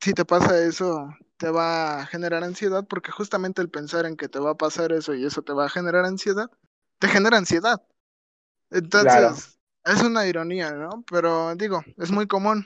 si 0.00 0.12
te 0.14 0.24
pasa 0.24 0.62
eso 0.64 1.08
te 1.36 1.50
va 1.50 2.00
a 2.00 2.06
generar 2.06 2.42
ansiedad, 2.44 2.84
porque 2.88 3.12
justamente 3.12 3.62
el 3.62 3.70
pensar 3.70 4.06
en 4.06 4.16
que 4.16 4.28
te 4.28 4.40
va 4.40 4.50
a 4.50 4.56
pasar 4.56 4.92
eso 4.92 5.14
y 5.14 5.24
eso 5.24 5.42
te 5.42 5.52
va 5.52 5.66
a 5.66 5.70
generar 5.70 6.04
ansiedad, 6.04 6.50
te 6.98 7.08
genera 7.08 7.38
ansiedad. 7.38 7.80
Entonces, 8.70 9.57
es 9.88 10.02
una 10.02 10.26
ironía, 10.26 10.72
¿no? 10.72 11.04
Pero 11.10 11.54
digo, 11.56 11.82
es 11.96 12.10
muy 12.10 12.26
común. 12.26 12.64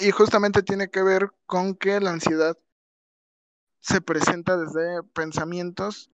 Y 0.00 0.10
justamente 0.10 0.62
tiene 0.62 0.88
que 0.88 1.02
ver 1.02 1.30
con 1.46 1.74
que 1.74 2.00
la 2.00 2.10
ansiedad 2.10 2.56
se 3.80 4.00
presenta 4.00 4.56
desde 4.56 5.02
pensamientos 5.12 6.10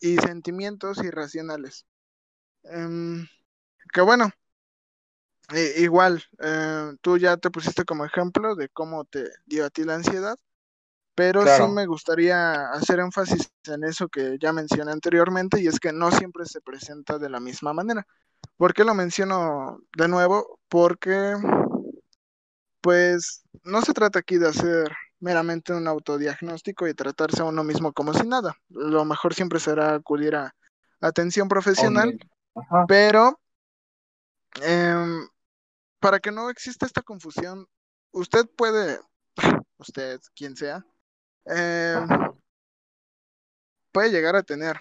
y 0.00 0.16
sentimientos 0.18 0.98
irracionales. 1.02 1.86
Em, 2.64 3.26
que 3.92 4.00
bueno, 4.02 4.30
igual, 5.76 6.22
eh, 6.40 6.92
tú 7.00 7.18
ya 7.18 7.36
te 7.36 7.50
pusiste 7.50 7.84
como 7.84 8.04
ejemplo 8.04 8.54
de 8.54 8.68
cómo 8.68 9.04
te 9.04 9.30
dio 9.46 9.64
a 9.64 9.70
ti 9.70 9.84
la 9.84 9.94
ansiedad, 9.94 10.36
pero 11.14 11.46
sí 11.46 11.62
me 11.72 11.86
gustaría 11.86 12.70
hacer 12.72 12.98
énfasis 12.98 13.50
en 13.64 13.84
eso 13.84 14.08
que 14.08 14.36
ya 14.38 14.52
mencioné 14.52 14.92
anteriormente 14.92 15.60
y 15.60 15.66
es 15.66 15.80
que 15.80 15.92
no 15.92 16.10
siempre 16.10 16.44
se 16.44 16.60
presenta 16.60 17.18
de 17.18 17.30
la 17.30 17.40
misma 17.40 17.72
manera. 17.72 18.06
¿Por 18.56 18.74
qué 18.74 18.84
lo 18.84 18.94
menciono 18.94 19.78
de 19.96 20.08
nuevo? 20.08 20.58
Porque, 20.68 21.34
pues, 22.80 23.44
no 23.64 23.82
se 23.82 23.92
trata 23.92 24.18
aquí 24.18 24.38
de 24.38 24.48
hacer 24.48 24.92
meramente 25.20 25.72
un 25.72 25.88
autodiagnóstico 25.88 26.86
y 26.86 26.94
tratarse 26.94 27.42
a 27.42 27.46
uno 27.46 27.64
mismo 27.64 27.92
como 27.92 28.12
si 28.14 28.26
nada. 28.26 28.54
Lo 28.68 29.04
mejor 29.04 29.34
siempre 29.34 29.60
será 29.60 29.94
acudir 29.94 30.36
a 30.36 30.54
atención 31.00 31.48
profesional, 31.48 32.18
pero 32.88 33.38
eh, 34.62 35.26
para 36.00 36.20
que 36.20 36.30
no 36.30 36.50
exista 36.50 36.86
esta 36.86 37.02
confusión, 37.02 37.66
usted 38.12 38.46
puede, 38.56 39.00
usted, 39.78 40.20
quien 40.34 40.56
sea, 40.56 40.84
em, 41.44 42.08
puede 43.92 44.10
llegar 44.10 44.36
a 44.36 44.42
tener 44.42 44.76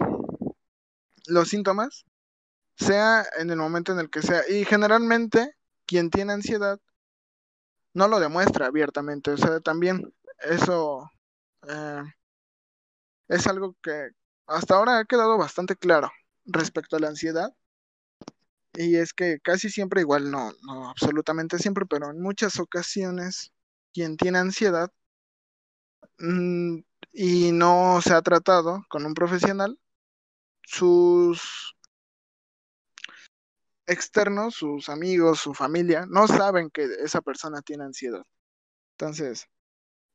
los 1.28 1.50
síntomas, 1.50 2.06
sea 2.78 3.26
en 3.38 3.50
el 3.50 3.58
momento 3.58 3.92
en 3.92 4.00
el 4.00 4.10
que 4.10 4.22
sea. 4.22 4.44
Y 4.50 4.66
generalmente, 4.66 5.56
quien 5.86 6.10
tiene 6.10 6.34
ansiedad 6.34 6.80
no 7.94 8.08
lo 8.08 8.20
demuestra 8.20 8.68
abiertamente. 8.68 9.32
O 9.32 9.38
sea, 9.38 9.60
también 9.62 10.14
eso 10.42 11.10
eh, 11.68 12.04
es 13.30 13.48
algo 13.48 13.76
que 13.82 14.10
hasta 14.48 14.76
ahora 14.76 15.00
ha 15.00 15.06
quedado 15.06 15.38
bastante 15.38 15.76
claro 15.76 16.12
respecto 16.46 16.98
a 16.98 17.00
la 17.00 17.08
ansiedad. 17.08 17.54
Y 18.74 18.98
es 18.98 19.14
que 19.14 19.40
casi 19.42 19.70
siempre, 19.70 20.02
igual 20.02 20.30
no, 20.30 20.52
no 20.64 20.90
absolutamente 20.90 21.58
siempre, 21.60 21.86
pero 21.86 22.12
en 22.12 22.22
muchas 22.22 22.60
ocasiones, 22.60 23.54
quien 23.94 24.18
tiene 24.18 24.40
ansiedad 24.40 24.92
mm, 26.20 26.80
y 27.14 27.52
no 27.54 28.02
se 28.02 28.14
ha 28.14 28.22
tratado 28.22 28.84
con 28.90 29.06
un 29.06 29.14
profesional, 29.14 29.80
sus 30.64 31.75
externos, 33.88 34.56
sus 34.56 34.90
amigos, 34.90 35.40
su 35.40 35.54
familia, 35.54 36.06
no 36.08 36.28
saben 36.28 36.70
que 36.70 36.86
esa 37.04 37.22
persona 37.22 37.62
tiene 37.62 37.84
ansiedad. 37.86 38.24
Entonces, 38.98 39.48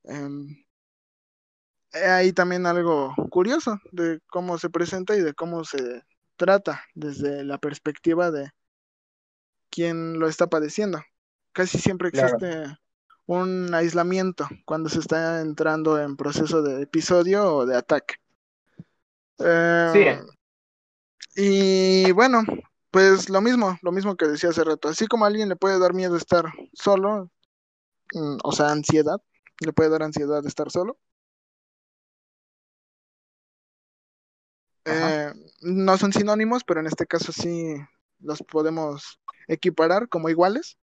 eh, 0.04 0.56
hay 1.92 2.32
también 2.32 2.66
algo 2.66 3.14
curioso 3.30 3.78
de 3.92 4.20
cómo 4.28 4.58
se 4.58 4.70
presenta 4.70 5.16
y 5.16 5.20
de 5.20 5.34
cómo 5.34 5.64
se 5.64 6.02
trata 6.36 6.82
desde 6.94 7.44
la 7.44 7.58
perspectiva 7.58 8.30
de 8.30 8.50
quien 9.70 10.18
lo 10.18 10.28
está 10.28 10.48
padeciendo. 10.48 11.00
Casi 11.52 11.78
siempre 11.78 12.08
existe 12.08 12.76
un 13.26 13.72
aislamiento 13.74 14.48
cuando 14.64 14.88
se 14.88 15.00
está 15.00 15.40
entrando 15.40 16.00
en 16.00 16.16
proceso 16.16 16.62
de 16.62 16.82
episodio 16.82 17.54
o 17.54 17.66
de 17.66 17.76
ataque. 17.76 18.16
Eh, 19.38 20.20
y 21.36 22.12
bueno, 22.12 22.42
pues 22.90 23.28
lo 23.28 23.40
mismo, 23.40 23.78
lo 23.82 23.92
mismo 23.92 24.16
que 24.16 24.26
decía 24.26 24.50
hace 24.50 24.64
rato. 24.64 24.88
Así 24.88 25.06
como 25.06 25.24
a 25.24 25.28
alguien 25.28 25.48
le 25.48 25.56
puede 25.56 25.78
dar 25.78 25.94
miedo 25.94 26.16
estar 26.16 26.46
solo, 26.72 27.30
mm, 28.14 28.38
o 28.44 28.52
sea, 28.52 28.70
ansiedad, 28.70 29.20
le 29.60 29.72
puede 29.72 29.90
dar 29.90 30.02
ansiedad 30.02 30.44
estar 30.46 30.70
solo. 30.70 30.98
Eh, 34.84 35.32
no 35.60 35.96
son 35.98 36.12
sinónimos, 36.12 36.64
pero 36.64 36.80
en 36.80 36.86
este 36.86 37.06
caso 37.06 37.32
sí 37.32 37.74
los 38.18 38.42
podemos 38.42 39.20
equiparar 39.46 40.08
como 40.08 40.28
iguales. 40.28 40.78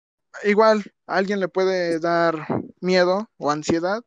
Igual, 0.44 0.84
a 1.08 1.18
alguien 1.18 1.40
le 1.40 1.48
puede 1.48 2.00
dar 2.00 2.48
miedo 2.82 3.30
o 3.38 3.52
ansiedad 3.52 4.04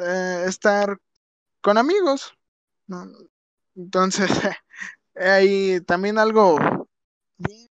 eh, 0.00 0.44
estar 0.46 0.98
con 1.60 1.78
amigos. 1.78 2.36
Entonces, 3.74 4.30
hay 5.16 5.80
también 5.82 6.18
algo 6.18 6.83
bien 7.46 7.68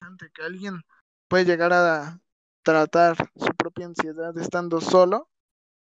interesante 0.00 0.30
que 0.34 0.42
alguien 0.42 0.82
puede 1.28 1.44
llegar 1.44 1.72
a 1.72 2.20
tratar 2.62 3.16
su 3.36 3.48
propia 3.56 3.86
ansiedad 3.86 4.36
estando 4.38 4.80
solo, 4.80 5.28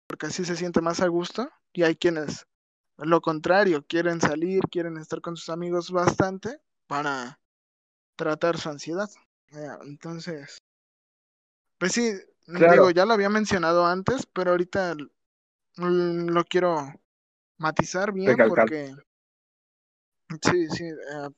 porque 0.07 0.27
así 0.27 0.45
se 0.45 0.55
siente 0.55 0.81
más 0.81 0.99
a 1.01 1.07
gusto, 1.07 1.49
y 1.73 1.83
hay 1.83 1.95
quienes 1.95 2.45
lo 2.97 3.21
contrario, 3.21 3.83
quieren 3.87 4.21
salir, 4.21 4.61
quieren 4.69 4.97
estar 4.97 5.21
con 5.21 5.35
sus 5.35 5.49
amigos 5.49 5.91
bastante 5.91 6.59
para 6.87 7.39
tratar 8.15 8.57
su 8.57 8.69
ansiedad. 8.69 9.09
Entonces, 9.83 10.59
pues 11.77 11.93
sí, 11.93 12.11
digo, 12.45 12.91
ya 12.91 13.05
lo 13.05 13.13
había 13.13 13.29
mencionado 13.29 13.85
antes, 13.85 14.25
pero 14.27 14.51
ahorita 14.51 14.95
lo 15.77 16.43
quiero 16.45 16.93
matizar 17.57 18.11
bien 18.11 18.37
porque 18.47 18.93
sí, 20.43 20.67
sí, 20.69 20.85
eh, 20.85 21.29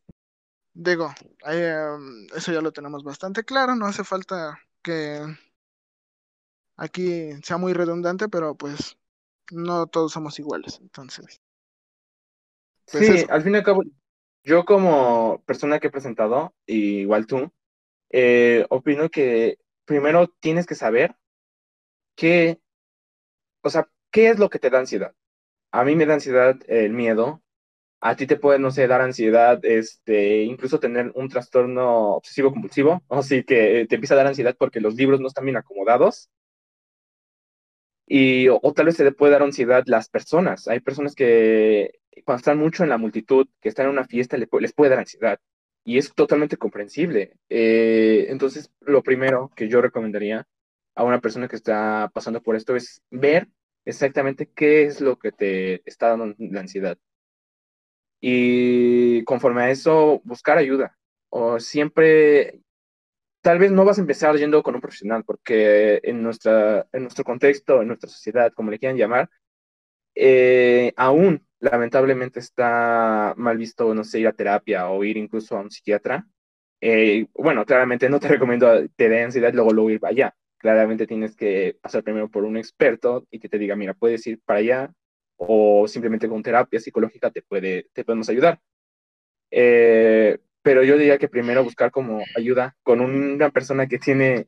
digo, 0.73 1.13
em, 1.45 2.27
eso 2.35 2.51
ya 2.51 2.61
lo 2.61 2.71
tenemos 2.71 3.03
bastante 3.03 3.43
claro, 3.43 3.75
no 3.75 3.85
hace 3.85 4.03
falta 4.03 4.59
que 4.81 5.21
aquí 6.77 7.31
sea 7.43 7.57
muy 7.57 7.73
redundante, 7.73 8.27
pero 8.29 8.55
pues 8.55 8.97
no 9.51 9.87
todos 9.87 10.11
somos 10.11 10.39
iguales, 10.39 10.79
entonces. 10.81 11.41
Pues 12.91 13.07
sí, 13.07 13.25
al 13.29 13.43
fin 13.43 13.53
y 13.53 13.57
al 13.57 13.63
cabo, 13.63 13.83
yo 14.43 14.65
como 14.65 15.41
persona 15.45 15.79
que 15.79 15.87
he 15.87 15.91
presentado, 15.91 16.53
igual 16.65 17.27
tú, 17.27 17.51
eh, 18.09 18.65
opino 18.69 19.09
que 19.09 19.57
primero 19.85 20.27
tienes 20.27 20.65
que 20.65 20.75
saber 20.75 21.15
qué, 22.15 22.61
o 23.61 23.69
sea, 23.69 23.89
qué 24.11 24.29
es 24.29 24.39
lo 24.39 24.49
que 24.49 24.59
te 24.59 24.69
da 24.69 24.79
ansiedad. 24.79 25.15
A 25.71 25.83
mí 25.83 25.95
me 25.95 26.05
da 26.05 26.15
ansiedad 26.15 26.55
el 26.67 26.93
miedo, 26.93 27.42
a 28.05 28.15
ti 28.17 28.27
te 28.27 28.35
puede, 28.35 28.59
no 28.59 28.69
sé, 28.71 28.87
dar 28.87 29.01
ansiedad, 29.01 29.63
este, 29.63 30.43
incluso 30.43 30.79
tener 30.79 31.11
un 31.15 31.29
trastorno 31.29 32.15
obsesivo 32.15 32.51
compulsivo, 32.51 33.01
o 33.07 33.23
sí 33.23 33.43
que 33.43 33.85
te 33.89 33.95
empieza 33.95 34.13
a 34.15 34.17
dar 34.17 34.27
ansiedad 34.27 34.55
porque 34.59 34.81
los 34.81 34.95
libros 34.95 35.21
no 35.21 35.27
están 35.27 35.45
bien 35.45 35.57
acomodados. 35.57 36.29
Y, 38.05 38.49
o, 38.49 38.59
tal 38.75 38.87
vez 38.87 38.97
te 38.97 39.11
puede 39.13 39.31
dar 39.31 39.43
ansiedad 39.43 39.83
las 39.87 40.09
personas. 40.09 40.67
Hay 40.67 40.81
personas 40.81 41.15
que 41.15 41.99
cuando 42.25 42.39
están 42.39 42.59
mucho 42.59 42.83
en 42.83 42.89
la 42.89 42.97
multitud, 42.97 43.47
que 43.61 43.69
están 43.69 43.85
en 43.85 43.93
una 43.93 44.05
fiesta, 44.05 44.37
les, 44.37 44.49
puede 44.73 44.89
dar 44.89 44.99
ansiedad. 44.99 45.39
Y 45.85 45.97
es 45.97 46.13
totalmente 46.13 46.57
comprensible. 46.57 47.37
Eh, 47.49 48.27
entonces, 48.29 48.71
lo 48.81 49.03
primero 49.03 49.51
que 49.55 49.69
yo 49.69 49.81
recomendaría 49.81 50.45
a 50.95 51.03
una 51.03 51.21
persona 51.21 51.47
que 51.47 51.55
está 51.55 52.11
pasando 52.13 52.41
por 52.43 52.55
esto 52.55 52.75
es 52.75 53.01
ver 53.11 53.47
exactamente 53.85 54.49
qué 54.53 54.83
es 54.83 55.01
lo 55.01 55.17
que 55.17 55.31
te 55.31 55.81
está 55.89 56.09
dando 56.09 56.35
la 56.37 56.59
ansiedad. 56.61 56.97
Y 58.25 59.21
conforme 59.25 59.63
a 59.63 59.69
eso, 59.69 60.21
buscar 60.23 60.57
ayuda. 60.57 60.97
O 61.27 61.59
siempre, 61.59 62.61
tal 63.41 63.59
vez 63.59 63.69
no 63.69 63.83
vas 63.83 63.97
a 63.97 64.01
empezar 64.01 64.37
yendo 64.37 64.63
con 64.63 64.75
un 64.75 64.79
profesional, 64.81 65.25
porque 65.25 65.99
en, 66.03 66.23
nuestra, 66.23 66.87
en 66.93 67.01
nuestro 67.01 67.25
contexto, 67.25 67.81
en 67.81 67.89
nuestra 67.89 68.09
sociedad, 68.09 68.53
como 68.53 68.71
le 68.71 68.79
quieran 68.79 68.95
llamar, 68.95 69.29
eh, 70.15 70.93
aún 70.95 71.45
lamentablemente 71.59 72.39
está 72.39 73.33
mal 73.35 73.57
visto, 73.57 73.93
no 73.93 74.05
sé, 74.05 74.21
ir 74.21 74.27
a 74.27 74.33
terapia 74.33 74.89
o 74.89 75.03
ir 75.03 75.17
incluso 75.17 75.57
a 75.57 75.61
un 75.61 75.69
psiquiatra. 75.69 76.25
Eh, 76.79 77.27
bueno, 77.33 77.65
claramente 77.65 78.09
no 78.09 78.21
te 78.21 78.27
recomiendo 78.29 78.87
te 78.95 79.09
dé 79.09 79.23
ansiedad 79.23 79.53
luego 79.53 79.73
luego 79.73 79.89
ir 79.89 79.99
para 79.99 80.11
allá. 80.11 80.35
Claramente 80.57 81.07
tienes 81.07 81.35
que 81.35 81.77
pasar 81.81 82.03
primero 82.03 82.29
por 82.29 82.45
un 82.45 82.55
experto 82.55 83.27
y 83.31 83.39
que 83.39 83.49
te 83.49 83.57
diga, 83.57 83.75
mira, 83.75 83.93
puedes 83.93 84.25
ir 84.27 84.39
para 84.45 84.59
allá 84.59 84.93
o 85.47 85.87
simplemente 85.87 86.27
con 86.29 86.43
terapia 86.43 86.79
psicológica 86.79 87.31
te 87.31 87.41
puede 87.41 87.87
te 87.93 88.03
podemos 88.03 88.29
ayudar. 88.29 88.59
Eh, 89.51 90.39
pero 90.63 90.83
yo 90.83 90.97
diría 90.97 91.17
que 91.19 91.27
primero 91.27 91.63
buscar 91.63 91.91
como 91.91 92.23
ayuda 92.35 92.75
con 92.83 93.01
una 93.01 93.51
persona 93.51 93.87
que 93.87 93.99
tiene 93.99 94.47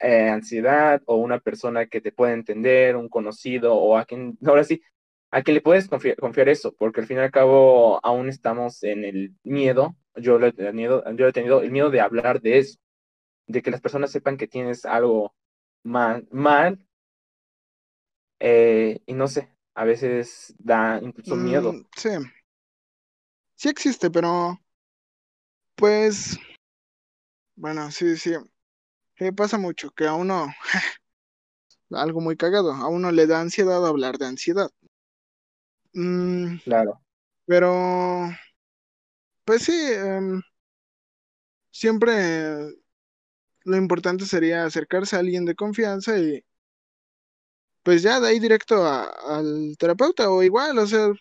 eh, 0.00 0.28
ansiedad 0.30 1.02
o 1.06 1.16
una 1.16 1.40
persona 1.40 1.86
que 1.86 2.00
te 2.00 2.12
puede 2.12 2.32
entender, 2.32 2.96
un 2.96 3.10
conocido 3.10 3.74
o 3.74 3.98
a 3.98 4.06
quien, 4.06 4.38
ahora 4.46 4.64
sí, 4.64 4.82
a 5.30 5.42
quien 5.42 5.56
le 5.56 5.60
puedes 5.60 5.88
confiar, 5.88 6.48
eso, 6.48 6.74
porque 6.78 7.00
al 7.00 7.06
fin 7.06 7.18
y 7.18 7.20
al 7.20 7.30
cabo 7.30 8.00
aún 8.04 8.28
estamos 8.30 8.82
en 8.82 9.04
el 9.04 9.34
miedo, 9.44 9.96
yo 10.16 10.38
lo 10.38 10.46
he 10.46 10.52
tenido, 10.52 11.04
yo 11.16 11.28
he 11.28 11.32
tenido 11.32 11.62
el 11.62 11.70
miedo 11.70 11.90
de 11.90 12.00
hablar 12.00 12.40
de 12.40 12.58
eso, 12.58 12.78
de 13.46 13.62
que 13.62 13.70
las 13.70 13.82
personas 13.82 14.10
sepan 14.10 14.38
que 14.38 14.48
tienes 14.48 14.86
algo 14.86 15.34
mal, 15.84 16.26
mal 16.30 16.78
eh, 18.40 19.00
y 19.06 19.14
no 19.14 19.28
sé, 19.28 19.50
a 19.74 19.84
veces 19.84 20.54
da 20.58 20.98
incluso 21.02 21.36
miedo. 21.36 21.72
Mm, 21.72 21.86
sí, 21.96 22.08
sí 23.56 23.68
existe, 23.68 24.10
pero 24.10 24.58
pues, 25.74 26.38
bueno, 27.56 27.90
sí, 27.90 28.16
sí, 28.16 28.34
sí 29.16 29.32
pasa 29.32 29.56
mucho 29.58 29.90
que 29.90 30.06
a 30.06 30.14
uno, 30.14 30.48
algo 31.90 32.20
muy 32.20 32.36
cagado, 32.36 32.72
a 32.72 32.88
uno 32.88 33.10
le 33.12 33.26
da 33.26 33.40
ansiedad 33.40 33.86
hablar 33.86 34.18
de 34.18 34.26
ansiedad. 34.26 34.70
Mm, 35.92 36.56
claro. 36.58 37.00
Pero, 37.46 38.28
pues 39.44 39.62
sí, 39.64 39.72
em, 39.72 40.42
siempre 41.70 42.74
lo 43.64 43.76
importante 43.76 44.24
sería 44.26 44.64
acercarse 44.64 45.16
a 45.16 45.20
alguien 45.20 45.44
de 45.44 45.54
confianza 45.54 46.18
y 46.18 46.44
pues 47.82 48.02
ya 48.02 48.20
de 48.20 48.28
ahí 48.28 48.38
directo 48.38 48.84
al 48.86 49.76
terapeuta 49.78 50.30
o 50.30 50.42
igual, 50.42 50.78
o 50.78 50.86
sea, 50.86 51.12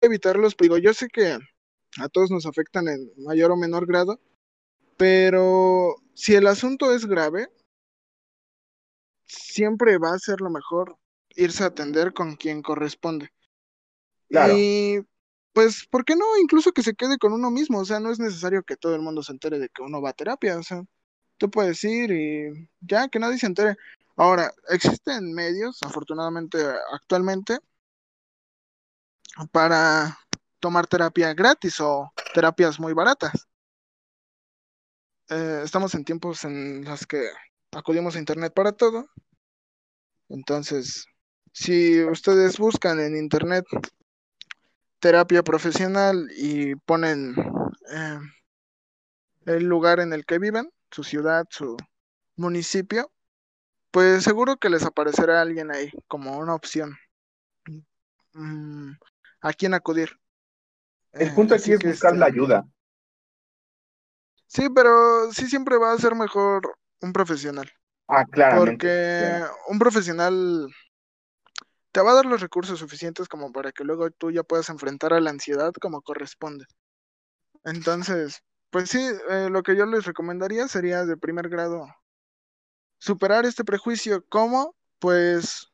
evitarlos, 0.00 0.56
digo, 0.58 0.78
yo 0.78 0.92
sé 0.94 1.08
que 1.08 1.38
a 1.98 2.08
todos 2.08 2.30
nos 2.30 2.46
afectan 2.46 2.88
en 2.88 3.10
mayor 3.18 3.50
o 3.52 3.56
menor 3.56 3.86
grado, 3.86 4.20
pero 4.96 5.94
si 6.14 6.34
el 6.34 6.46
asunto 6.46 6.92
es 6.94 7.06
grave, 7.06 7.48
siempre 9.26 9.98
va 9.98 10.14
a 10.14 10.18
ser 10.18 10.40
lo 10.40 10.50
mejor 10.50 10.96
irse 11.36 11.64
a 11.64 11.68
atender 11.68 12.12
con 12.12 12.36
quien 12.36 12.62
corresponde. 12.62 13.30
Y 14.28 15.00
pues, 15.52 15.86
¿por 15.90 16.04
qué 16.04 16.16
no? 16.16 16.24
Incluso 16.40 16.72
que 16.72 16.82
se 16.82 16.94
quede 16.94 17.18
con 17.18 17.32
uno 17.32 17.50
mismo, 17.50 17.80
o 17.80 17.84
sea, 17.84 18.00
no 18.00 18.10
es 18.10 18.18
necesario 18.18 18.62
que 18.62 18.76
todo 18.76 18.94
el 18.94 19.02
mundo 19.02 19.22
se 19.22 19.32
entere 19.32 19.58
de 19.58 19.68
que 19.68 19.82
uno 19.82 20.00
va 20.00 20.10
a 20.10 20.14
terapia, 20.14 20.58
o 20.58 20.62
sea, 20.62 20.82
tú 21.42 21.50
puedes 21.50 21.82
ir 21.82 22.12
y 22.12 22.68
ya, 22.80 23.08
que 23.08 23.18
nadie 23.18 23.36
se 23.36 23.46
entere. 23.46 23.76
Ahora, 24.16 24.52
existen 24.68 25.32
medios, 25.32 25.82
afortunadamente 25.82 26.56
actualmente, 26.92 27.58
para 29.50 30.16
tomar 30.60 30.86
terapia 30.86 31.34
gratis 31.34 31.80
o 31.80 32.12
terapias 32.32 32.78
muy 32.78 32.92
baratas. 32.92 33.48
Eh, 35.30 35.62
estamos 35.64 35.92
en 35.96 36.04
tiempos 36.04 36.44
en 36.44 36.84
los 36.84 37.08
que 37.08 37.28
acudimos 37.72 38.14
a 38.14 38.20
Internet 38.20 38.52
para 38.54 38.70
todo. 38.70 39.08
Entonces, 40.28 41.06
si 41.52 42.04
ustedes 42.04 42.56
buscan 42.56 43.00
en 43.00 43.16
Internet 43.16 43.64
terapia 45.00 45.42
profesional 45.42 46.28
y 46.36 46.76
ponen 46.76 47.34
eh, 47.92 48.20
el 49.46 49.64
lugar 49.64 49.98
en 49.98 50.12
el 50.12 50.24
que 50.24 50.38
viven, 50.38 50.70
su 50.92 51.04
ciudad, 51.04 51.46
su 51.50 51.76
municipio, 52.36 53.12
pues 53.92 54.24
seguro 54.24 54.56
que 54.58 54.70
les 54.70 54.84
aparecerá 54.84 55.42
alguien 55.42 55.70
ahí 55.72 55.90
como 56.08 56.38
una 56.38 56.54
opción. 56.54 56.96
Mm, 58.34 58.92
¿A 59.40 59.52
quién 59.54 59.74
acudir? 59.74 60.10
El 61.14 61.28
Eh, 61.28 61.32
punto 61.32 61.54
así 61.54 61.70
aquí 61.70 61.72
es 61.72 61.80
que, 61.80 61.88
buscar 61.88 62.14
la 62.16 62.26
este, 62.26 62.32
ayuda. 62.34 62.66
Sí, 64.46 64.68
pero 64.74 65.32
sí 65.32 65.48
siempre 65.48 65.78
va 65.78 65.92
a 65.92 65.98
ser 65.98 66.14
mejor 66.14 66.76
un 67.00 67.12
profesional, 67.12 67.70
Ah, 68.08 68.24
claramente. 68.26 68.86
porque 68.86 69.18
claro. 69.18 69.54
un 69.68 69.78
profesional 69.78 70.68
te 71.92 72.00
va 72.02 72.12
a 72.12 72.14
dar 72.14 72.26
los 72.26 72.40
recursos 72.40 72.78
suficientes 72.78 73.28
como 73.28 73.52
para 73.52 73.72
que 73.72 73.84
luego 73.84 74.10
tú 74.10 74.30
ya 74.30 74.42
puedas 74.42 74.68
enfrentar 74.68 75.12
a 75.12 75.20
la 75.20 75.30
ansiedad 75.30 75.72
como 75.80 76.02
corresponde. 76.02 76.66
Entonces, 77.64 78.42
pues 78.72 78.88
sí, 78.88 79.06
eh, 79.28 79.48
lo 79.50 79.62
que 79.62 79.76
yo 79.76 79.84
les 79.84 80.06
recomendaría 80.06 80.66
sería 80.66 81.04
de 81.04 81.18
primer 81.18 81.50
grado 81.50 81.86
superar 82.98 83.44
este 83.44 83.64
prejuicio. 83.64 84.24
¿Cómo? 84.30 84.74
Pues 84.98 85.70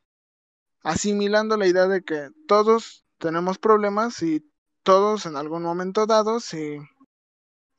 asimilando 0.83 1.55
la 1.55 1.67
idea 1.67 1.87
de 1.87 2.03
que 2.03 2.29
todos 2.45 3.05
tenemos 3.17 3.57
problemas 3.57 4.21
y 4.21 4.45
todos 4.83 5.25
en 5.25 5.37
algún 5.37 5.63
momento 5.63 6.07
dado, 6.07 6.41
si 6.41 6.77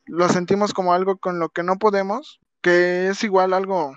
lo 0.07 0.29
sentimos 0.31 0.73
como 0.73 0.95
algo 0.95 1.19
con 1.19 1.39
lo 1.39 1.51
que 1.51 1.65
no 1.65 1.77
podemos, 1.77 2.41
que 2.63 3.09
es 3.09 3.23
igual 3.23 3.53
algo 3.53 3.95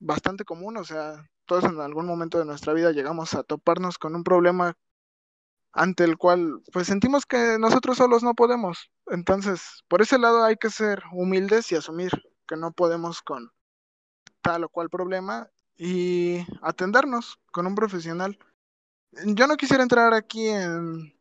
bastante 0.00 0.44
común, 0.44 0.76
o 0.78 0.84
sea, 0.84 1.30
todos 1.46 1.62
en 1.62 1.80
algún 1.80 2.06
momento 2.06 2.40
de 2.40 2.44
nuestra 2.44 2.72
vida 2.72 2.90
llegamos 2.90 3.34
a 3.34 3.44
toparnos 3.44 3.98
con 3.98 4.16
un 4.16 4.24
problema 4.24 4.76
ante 5.72 6.02
el 6.02 6.16
cual 6.18 6.60
pues 6.72 6.88
sentimos 6.88 7.24
que 7.26 7.56
nosotros 7.60 7.98
solos 7.98 8.24
no 8.24 8.34
podemos. 8.34 8.90
Entonces, 9.10 9.84
por 9.88 10.02
ese 10.02 10.18
lado 10.18 10.44
hay 10.44 10.56
que 10.56 10.70
ser 10.70 11.02
humildes 11.12 11.70
y 11.72 11.76
asumir 11.76 12.12
que 12.46 12.56
no 12.56 12.72
podemos 12.72 13.22
con 13.22 13.52
tal 14.40 14.64
o 14.64 14.68
cual 14.68 14.88
problema 14.88 15.50
y 15.76 16.46
atendernos 16.62 17.40
con 17.50 17.66
un 17.66 17.74
profesional. 17.74 18.38
Yo 19.24 19.48
no 19.48 19.56
quisiera 19.56 19.82
entrar 19.82 20.14
aquí 20.14 20.46
en 20.46 21.12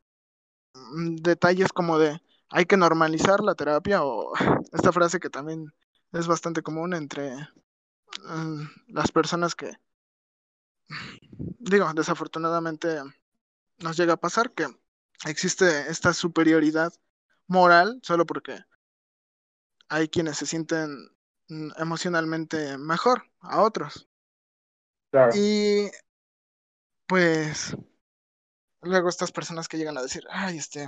mm, 0.74 1.16
detalles 1.18 1.74
como 1.74 1.98
de 1.98 2.22
hay 2.50 2.66
que 2.66 2.78
normalizar 2.78 3.42
la 3.42 3.56
terapia 3.56 4.04
o 4.04 4.34
esta 4.72 4.92
frase 4.92 5.20
que 5.20 5.30
también 5.30 5.74
es 6.12 6.28
bastante 6.28 6.62
común 6.62 6.94
entre 6.94 7.34
mm, 8.24 8.64
las 8.90 9.12
personas 9.12 9.56
que, 9.56 9.72
digo, 11.60 11.92
desafortunadamente 11.94 13.02
nos 13.80 13.98
llega 13.98 14.14
a 14.14 14.18
pasar 14.18 14.52
que 14.52 14.68
existe 15.26 15.90
esta 15.90 16.14
superioridad 16.14 16.94
moral 17.50 18.00
solo 18.04 18.26
porque 18.26 18.58
hay 19.90 20.08
quienes 20.08 20.38
se 20.38 20.46
sienten 20.46 21.10
mm, 21.50 21.72
emocionalmente 21.78 22.78
mejor 22.78 23.24
a 23.42 23.62
otros. 23.62 24.08
Claro. 25.12 25.32
Y 25.36 25.90
pues 27.08 27.76
luego 28.82 29.10
estas 29.10 29.32
personas 29.32 29.68
que 29.68 29.78
llegan 29.78 29.98
a 29.98 30.04
decir, 30.04 30.24
ay, 30.30 30.58
este, 30.58 30.88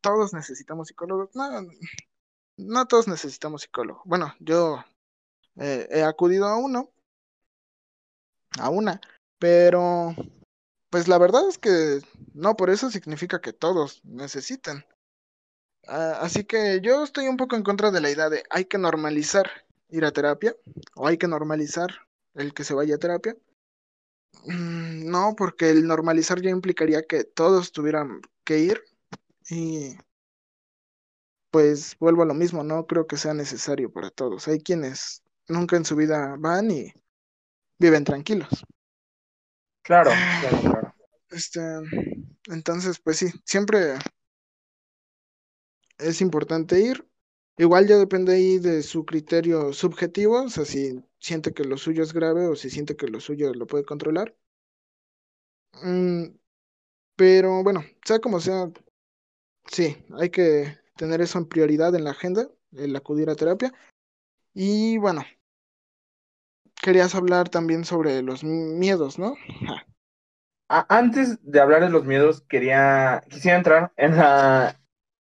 todos 0.00 0.32
necesitamos 0.32 0.88
psicólogos. 0.88 1.30
No, 1.34 1.48
no 2.56 2.86
todos 2.86 3.06
necesitamos 3.06 3.62
psicólogo. 3.62 4.02
Bueno, 4.04 4.34
yo 4.40 4.82
eh, 5.56 5.86
he 5.90 6.02
acudido 6.02 6.46
a 6.46 6.56
uno, 6.56 6.90
a 8.58 8.70
una, 8.70 9.00
pero 9.38 10.14
pues 10.90 11.06
la 11.06 11.18
verdad 11.18 11.46
es 11.48 11.58
que 11.58 12.00
no 12.32 12.56
por 12.56 12.70
eso 12.70 12.90
significa 12.90 13.40
que 13.40 13.52
todos 13.52 14.00
necesiten. 14.04 14.84
Ah, 15.88 16.18
así 16.20 16.44
que 16.44 16.80
yo 16.82 17.02
estoy 17.02 17.28
un 17.28 17.38
poco 17.38 17.56
en 17.56 17.62
contra 17.62 17.90
de 17.90 18.02
la 18.02 18.10
idea 18.10 18.28
de 18.28 18.44
hay 18.50 18.66
que 18.66 18.76
normalizar 18.76 19.50
ir 19.88 20.04
a 20.04 20.12
terapia 20.12 20.54
o 20.94 21.06
hay 21.06 21.16
que 21.16 21.28
normalizar 21.28 21.88
el 22.34 22.52
que 22.52 22.62
se 22.62 22.74
vaya 22.74 22.96
a 22.96 22.98
terapia. 22.98 23.34
Mm, 24.44 25.10
No, 25.10 25.34
porque 25.36 25.70
el 25.70 25.86
normalizar 25.86 26.42
ya 26.42 26.50
implicaría 26.50 27.02
que 27.06 27.24
todos 27.24 27.72
tuvieran 27.72 28.20
que 28.44 28.58
ir 28.58 28.82
y 29.48 29.96
pues 31.50 31.96
vuelvo 31.98 32.22
a 32.22 32.26
lo 32.26 32.34
mismo, 32.34 32.62
no 32.62 32.86
creo 32.86 33.06
que 33.06 33.16
sea 33.16 33.32
necesario 33.32 33.90
para 33.90 34.10
todos. 34.10 34.46
Hay 34.46 34.60
quienes 34.60 35.22
nunca 35.48 35.76
en 35.76 35.86
su 35.86 35.96
vida 35.96 36.36
van 36.38 36.70
y 36.70 36.92
viven 37.78 38.04
tranquilos. 38.04 38.48
Claro, 39.80 40.10
claro, 40.40 40.60
claro. 40.60 40.94
Este, 41.30 41.60
entonces, 42.48 43.00
pues 43.00 43.16
sí, 43.16 43.32
siempre 43.46 43.94
es 45.98 46.20
importante 46.20 46.80
ir. 46.80 47.06
Igual 47.56 47.88
ya 47.88 47.96
depende 47.96 48.34
ahí 48.34 48.58
de 48.58 48.82
su 48.82 49.04
criterio 49.04 49.72
subjetivo, 49.72 50.42
o 50.42 50.48
sea, 50.48 50.64
si 50.64 51.02
siente 51.18 51.52
que 51.52 51.64
lo 51.64 51.76
suyo 51.76 52.02
es 52.04 52.12
grave 52.12 52.46
o 52.46 52.54
si 52.54 52.70
siente 52.70 52.96
que 52.96 53.08
lo 53.08 53.20
suyo 53.20 53.52
lo 53.52 53.66
puede 53.66 53.84
controlar. 53.84 54.36
Mm, 55.82 56.26
pero 57.16 57.62
bueno, 57.64 57.84
sea 58.04 58.20
como 58.20 58.40
sea, 58.40 58.70
sí, 59.66 59.96
hay 60.18 60.30
que 60.30 60.78
tener 60.96 61.20
eso 61.20 61.38
en 61.38 61.46
prioridad 61.46 61.94
en 61.94 62.04
la 62.04 62.10
agenda, 62.10 62.48
el 62.76 62.94
acudir 62.94 63.28
a 63.28 63.34
terapia. 63.34 63.72
Y 64.54 64.98
bueno, 64.98 65.24
querías 66.80 67.14
hablar 67.14 67.48
también 67.48 67.84
sobre 67.84 68.22
los 68.22 68.44
miedos, 68.44 69.18
¿no? 69.18 69.34
Antes 70.68 71.38
de 71.42 71.60
hablar 71.60 71.82
de 71.82 71.90
los 71.90 72.04
miedos, 72.04 72.42
quería, 72.42 73.22
quisiera 73.28 73.56
entrar 73.56 73.92
en 73.96 74.16
la... 74.16 74.78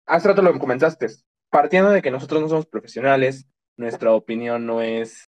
Hace 0.06 0.28
rato 0.28 0.42
lo 0.42 0.58
comentaste. 0.58 1.06
Partiendo 1.50 1.90
de 1.90 2.02
que 2.02 2.10
nosotros 2.10 2.40
no 2.40 2.48
somos 2.48 2.66
profesionales, 2.66 3.46
nuestra 3.76 4.12
opinión 4.12 4.66
no 4.66 4.80
es 4.80 5.28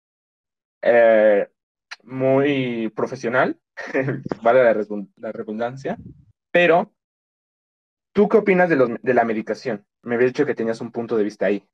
eh, 0.82 1.48
muy 2.02 2.88
profesional, 2.90 3.60
vale 4.42 4.64
la, 4.64 4.74
redun- 4.74 5.12
la 5.16 5.32
redundancia, 5.32 5.98
pero 6.50 6.92
¿tú 8.12 8.28
qué 8.28 8.38
opinas 8.38 8.68
de, 8.68 9.14
la 9.14 9.24
medicación? 9.24 9.86
Me 10.02 10.14
habías 10.14 10.30
dicho 10.32 10.46
que 10.46 10.54
tenías 10.54 10.80
un 10.80 10.92
punto 10.92 11.16
de 11.16 11.24
vista 11.24 11.46
ahí. 11.46 11.68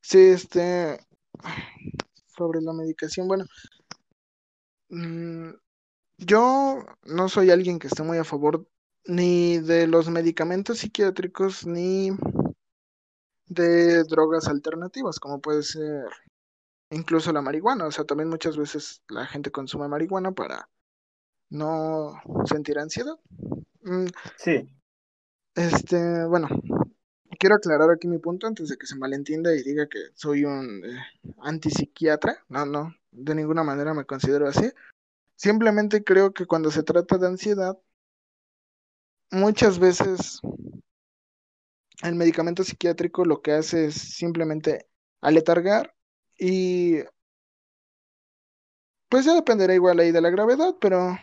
Sí, 0.00 0.18
este, 0.18 0.98
sobre 2.26 2.60
la 2.60 2.72
medicación, 2.72 3.28
bueno, 3.28 3.44
mm, 4.88 5.50
yo 6.18 6.84
no 7.04 7.28
soy 7.28 7.50
alguien 7.50 7.78
que 7.78 7.88
esté 7.88 8.02
muy 8.02 8.18
a 8.18 8.24
favor 8.24 8.66
ni 9.08 9.58
de 9.58 9.86
los 9.86 10.08
medicamentos 10.08 10.78
psiquiátricos 10.78 11.66
ni 11.66 12.10
de 13.46 14.04
drogas 14.04 14.48
alternativas, 14.48 15.20
como 15.20 15.40
puede 15.40 15.62
ser 15.62 16.04
incluso 16.90 17.32
la 17.32 17.42
marihuana. 17.42 17.86
O 17.86 17.90
sea, 17.92 18.04
también 18.04 18.28
muchas 18.28 18.56
veces 18.56 19.02
la 19.08 19.26
gente 19.26 19.50
consume 19.50 19.88
marihuana 19.88 20.32
para 20.32 20.68
no 21.50 22.20
sentir 22.44 22.78
ansiedad. 22.78 23.16
Mm, 23.82 24.06
Sí, 24.36 24.68
Este, 25.54 26.26
bueno, 26.26 26.48
quiero 27.38 27.56
aclarar 27.56 27.90
aquí 27.90 28.08
mi 28.08 28.18
punto 28.18 28.46
antes 28.46 28.68
de 28.68 28.76
que 28.76 28.86
se 28.86 28.96
malentienda 28.96 29.54
y 29.54 29.62
diga 29.62 29.88
que 29.88 29.98
soy 30.14 30.44
un 30.44 30.84
eh, 30.84 30.98
antipsiquiatra. 31.42 32.44
No, 32.48 32.66
no, 32.66 32.94
de 33.10 33.34
ninguna 33.34 33.62
manera 33.62 33.94
me 33.94 34.04
considero 34.04 34.48
así. 34.48 34.70
Simplemente 35.36 36.04
creo 36.04 36.32
que 36.32 36.46
cuando 36.46 36.70
se 36.70 36.82
trata 36.82 37.18
de 37.18 37.26
ansiedad, 37.26 37.78
muchas 39.36 39.78
veces 39.78 40.40
el 42.02 42.14
medicamento 42.14 42.64
psiquiátrico 42.64 43.24
lo 43.24 43.42
que 43.42 43.52
hace 43.52 43.86
es 43.86 43.94
simplemente 43.94 44.86
aletargar 45.20 45.94
y 46.38 46.98
pues 49.08 49.24
ya 49.24 49.34
dependerá 49.34 49.74
igual 49.74 50.00
ahí 50.00 50.10
de 50.10 50.20
la 50.20 50.30
gravedad, 50.30 50.74
pero 50.80 51.16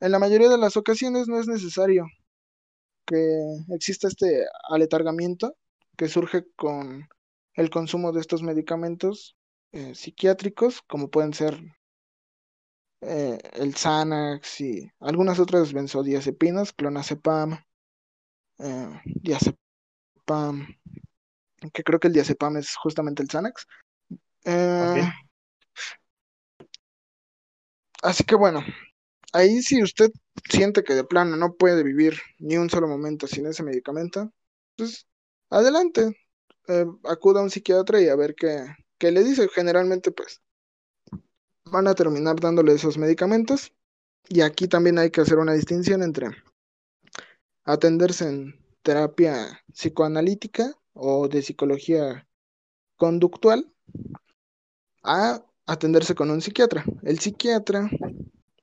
en 0.00 0.12
la 0.12 0.18
mayoría 0.18 0.48
de 0.48 0.58
las 0.58 0.76
ocasiones 0.76 1.28
no 1.28 1.38
es 1.38 1.46
necesario 1.46 2.06
que 3.06 3.38
exista 3.70 4.08
este 4.08 4.44
aletargamiento 4.68 5.54
que 5.96 6.08
surge 6.08 6.44
con 6.56 7.08
el 7.54 7.70
consumo 7.70 8.12
de 8.12 8.20
estos 8.20 8.42
medicamentos 8.42 9.36
eh, 9.72 9.94
psiquiátricos, 9.94 10.82
como 10.82 11.10
pueden 11.10 11.34
ser 11.34 11.60
eh, 13.02 13.38
el 13.54 13.74
Xanax 13.74 14.60
y 14.60 14.92
algunas 15.00 15.38
otras 15.38 15.72
benzodiazepinas, 15.72 16.72
clonazepam, 16.72 17.64
eh, 18.58 19.00
diazepam, 19.04 20.66
que 21.72 21.82
creo 21.82 21.98
que 21.98 22.08
el 22.08 22.12
diazepam 22.12 22.58
es 22.58 22.76
justamente 22.76 23.22
el 23.22 23.30
Xanax. 23.30 23.66
Eh, 24.44 25.10
así 28.02 28.24
que 28.24 28.34
bueno, 28.34 28.62
ahí 29.32 29.62
si 29.62 29.82
usted 29.82 30.10
siente 30.50 30.84
que 30.84 30.94
de 30.94 31.04
plano 31.04 31.36
no 31.36 31.54
puede 31.54 31.82
vivir 31.82 32.20
ni 32.38 32.58
un 32.58 32.68
solo 32.68 32.86
momento 32.86 33.26
sin 33.26 33.46
ese 33.46 33.62
medicamento, 33.62 34.30
pues 34.76 35.06
adelante, 35.48 36.16
acuda 37.04 37.40
a 37.40 37.42
un 37.44 37.50
psiquiatra 37.50 38.00
y 38.00 38.08
a 38.08 38.16
ver 38.16 38.34
qué, 38.34 38.66
qué 38.98 39.10
le 39.10 39.24
dice. 39.24 39.48
Generalmente, 39.48 40.12
pues 40.12 40.40
van 41.70 41.88
a 41.88 41.94
terminar 41.94 42.38
dándole 42.40 42.72
esos 42.72 42.98
medicamentos. 42.98 43.72
Y 44.28 44.42
aquí 44.42 44.68
también 44.68 44.98
hay 44.98 45.10
que 45.10 45.20
hacer 45.20 45.38
una 45.38 45.54
distinción 45.54 46.02
entre 46.02 46.28
atenderse 47.64 48.28
en 48.28 48.60
terapia 48.82 49.62
psicoanalítica 49.72 50.74
o 50.92 51.28
de 51.28 51.42
psicología 51.42 52.26
conductual 52.96 53.72
a 55.02 55.44
atenderse 55.66 56.14
con 56.14 56.30
un 56.30 56.42
psiquiatra. 56.42 56.84
El 57.02 57.18
psiquiatra 57.18 57.90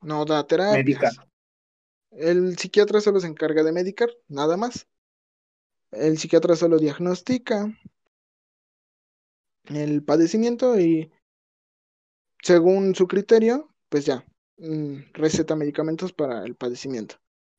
no 0.01 0.25
da 0.25 0.45
terapia. 0.45 1.11
El 2.11 2.57
psiquiatra 2.57 3.01
solo 3.01 3.19
se 3.19 3.27
encarga 3.27 3.63
de 3.63 3.71
medicar, 3.71 4.09
nada 4.27 4.57
más. 4.57 4.87
El 5.91 6.17
psiquiatra 6.17 6.55
solo 6.55 6.79
diagnostica 6.79 7.71
el 9.75 10.03
padecimiento 10.03 10.79
y 10.79 11.11
según 12.47 12.95
su 12.95 13.09
criterio, 13.09 13.67
pues 13.89 14.05
ya, 14.05 14.23
mm, 14.57 15.11
receta 15.11 15.53
medicamentos 15.57 16.13
para 16.13 16.45
el 16.45 16.55
padecimiento. 16.55 17.15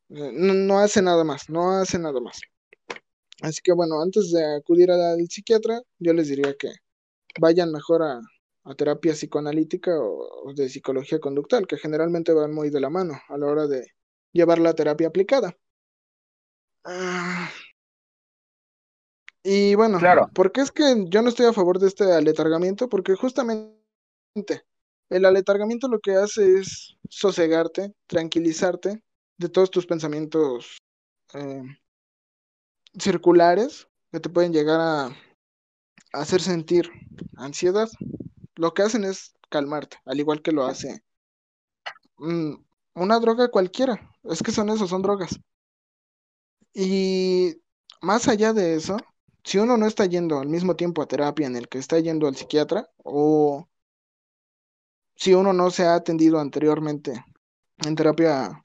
Eh, 0.08 0.30
no, 0.32 0.78
hace 0.78 1.02
nada 1.02 1.24
más, 1.24 1.50
no 1.50 1.72
hace 1.72 1.98
nada 1.98 2.18
más. 2.22 2.40
Así 3.42 3.60
que 3.62 3.72
bueno, 3.74 4.00
antes 4.00 4.32
de 4.32 4.56
acudir 4.56 4.90
al 4.90 5.28
psiquiatra, 5.28 5.82
yo 5.98 6.14
les 6.14 6.28
diría 6.28 6.54
que 6.54 6.70
vayan 7.38 7.70
mejor 7.70 8.02
a, 8.02 8.20
terapia 8.76 9.12
psicoanalítica 9.12 9.92
o, 10.00 10.52
de 10.54 10.70
psicología 10.70 11.18
conductual, 11.20 11.66
que 11.66 11.76
generalmente 11.76 12.32
van 12.32 12.54
muy 12.54 12.70
de 12.70 12.80
la 12.80 12.88
mano 12.88 13.20
a 13.28 13.36
la 13.36 13.46
hora 13.46 13.66
de 13.66 13.92
llevar 14.32 14.58
la 14.58 14.74
terapia 14.74 15.08
aplicada. 15.08 15.54
Ah, 16.84 17.50
y 19.42 19.74
bueno, 19.74 19.98
claro. 19.98 20.30
¿por 20.34 20.50
qué 20.50 20.62
es 20.62 20.70
que 20.70 21.04
yo 21.08 21.20
no 21.20 21.28
estoy 21.28 21.44
a 21.44 21.52
favor 21.52 21.78
de 21.78 21.88
este 21.88 22.10
aletargamiento? 22.12 22.88
Porque 22.88 23.14
justamente 23.14 23.78
el 25.10 25.24
aletargamiento 25.24 25.88
lo 25.88 26.00
que 26.00 26.12
hace 26.12 26.58
es 26.58 26.96
sosegarte, 27.08 27.94
tranquilizarte 28.06 29.02
de 29.38 29.48
todos 29.48 29.70
tus 29.70 29.86
pensamientos 29.86 30.78
eh, 31.34 31.62
circulares 32.98 33.88
que 34.12 34.20
te 34.20 34.28
pueden 34.28 34.52
llegar 34.52 34.80
a, 34.80 35.16
hacer 36.12 36.40
sentir 36.40 36.90
ansiedad. 37.36 37.88
Lo 38.56 38.72
que 38.74 38.82
hacen 38.82 39.04
es 39.04 39.34
calmarte, 39.50 39.98
al 40.04 40.18
igual 40.20 40.42
que 40.42 40.52
lo 40.52 40.64
hace 40.64 41.02
una 42.18 43.20
droga 43.20 43.48
cualquiera. 43.48 44.10
Es 44.24 44.42
que 44.42 44.52
son 44.52 44.70
eso, 44.70 44.86
son 44.86 45.02
drogas. 45.02 45.38
Y 46.74 47.56
más 48.00 48.28
allá 48.28 48.52
de 48.52 48.74
eso, 48.74 48.96
si 49.44 49.58
uno 49.58 49.76
no 49.76 49.86
está 49.86 50.06
yendo 50.06 50.38
al 50.38 50.48
mismo 50.48 50.76
tiempo 50.76 51.02
a 51.02 51.06
terapia 51.06 51.46
en 51.46 51.56
el 51.56 51.68
que 51.68 51.78
está 51.78 51.98
yendo 51.98 52.26
al 52.28 52.36
psiquiatra, 52.36 52.90
o 53.04 53.68
si 55.18 55.34
uno 55.34 55.52
no 55.52 55.70
se 55.70 55.84
ha 55.84 55.94
atendido 55.96 56.40
anteriormente 56.40 57.24
en 57.86 57.94
terapia 57.94 58.64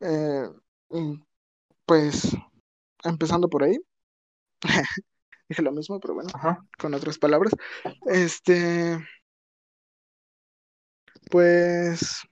eh, 0.00 0.48
mm, 0.90 1.14
pues 1.86 2.36
empezando 3.04 3.48
por 3.48 3.64
ahí, 3.64 3.78
dije 5.48 5.62
lo 5.62 5.72
mismo, 5.72 6.00
pero 6.00 6.14
bueno, 6.14 6.30
con 6.78 6.94
otras 6.94 7.18
palabras. 7.18 7.54
Este, 8.06 8.98
pues 11.30 12.22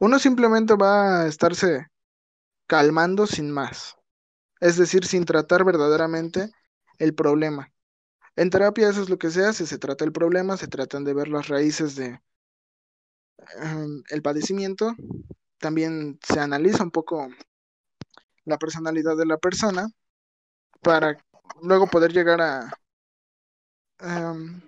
uno 0.00 0.18
simplemente 0.18 0.74
va 0.74 1.22
a 1.22 1.26
estarse 1.28 1.86
calmando 2.66 3.26
sin 3.26 3.50
más, 3.50 3.96
es 4.60 4.76
decir, 4.78 5.06
sin 5.06 5.24
tratar 5.24 5.64
verdaderamente 5.64 6.50
el 6.98 7.14
problema. 7.14 7.72
En 8.38 8.50
terapia 8.50 8.88
eso 8.88 9.02
es 9.02 9.10
lo 9.10 9.18
que 9.18 9.30
se 9.32 9.44
hace, 9.44 9.66
se 9.66 9.78
trata 9.78 10.04
el 10.04 10.12
problema, 10.12 10.56
se 10.56 10.68
tratan 10.68 11.02
de 11.02 11.12
ver 11.12 11.26
las 11.26 11.48
raíces 11.48 11.96
de 11.96 12.20
em, 13.60 14.04
el 14.10 14.22
padecimiento. 14.22 14.94
También 15.58 16.20
se 16.22 16.38
analiza 16.38 16.84
un 16.84 16.92
poco 16.92 17.28
la 18.44 18.56
personalidad 18.56 19.16
de 19.16 19.26
la 19.26 19.38
persona 19.38 19.88
para 20.82 21.18
luego 21.62 21.88
poder 21.88 22.12
llegar 22.12 22.40
a 22.40 22.70
em, 23.98 24.62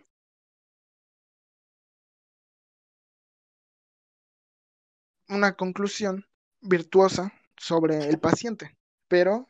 una 5.28 5.54
conclusión 5.54 6.26
virtuosa 6.60 7.32
sobre 7.56 8.08
el 8.08 8.18
paciente, 8.18 8.76
pero 9.06 9.46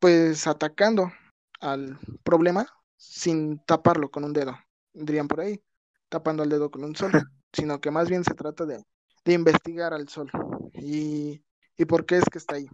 pues 0.00 0.46
atacando 0.46 1.12
al 1.60 1.98
problema 2.24 2.66
sin 2.96 3.58
taparlo 3.64 4.10
con 4.10 4.24
un 4.24 4.32
dedo, 4.32 4.58
dirían 4.92 5.28
por 5.28 5.40
ahí, 5.40 5.62
tapando 6.08 6.42
el 6.42 6.48
dedo 6.50 6.70
con 6.70 6.82
un 6.84 6.96
sol. 6.96 7.12
sino 7.52 7.80
que 7.80 7.90
más 7.90 8.08
bien 8.08 8.24
se 8.24 8.34
trata 8.34 8.64
de, 8.66 8.84
investigar 9.26 9.92
al 9.94 10.08
sol 10.08 10.30
y, 10.72 11.42
por 11.88 12.04
qué 12.04 12.16
es 12.16 12.24
que 12.24 12.38
está 12.38 12.56
ahí. 12.56 12.68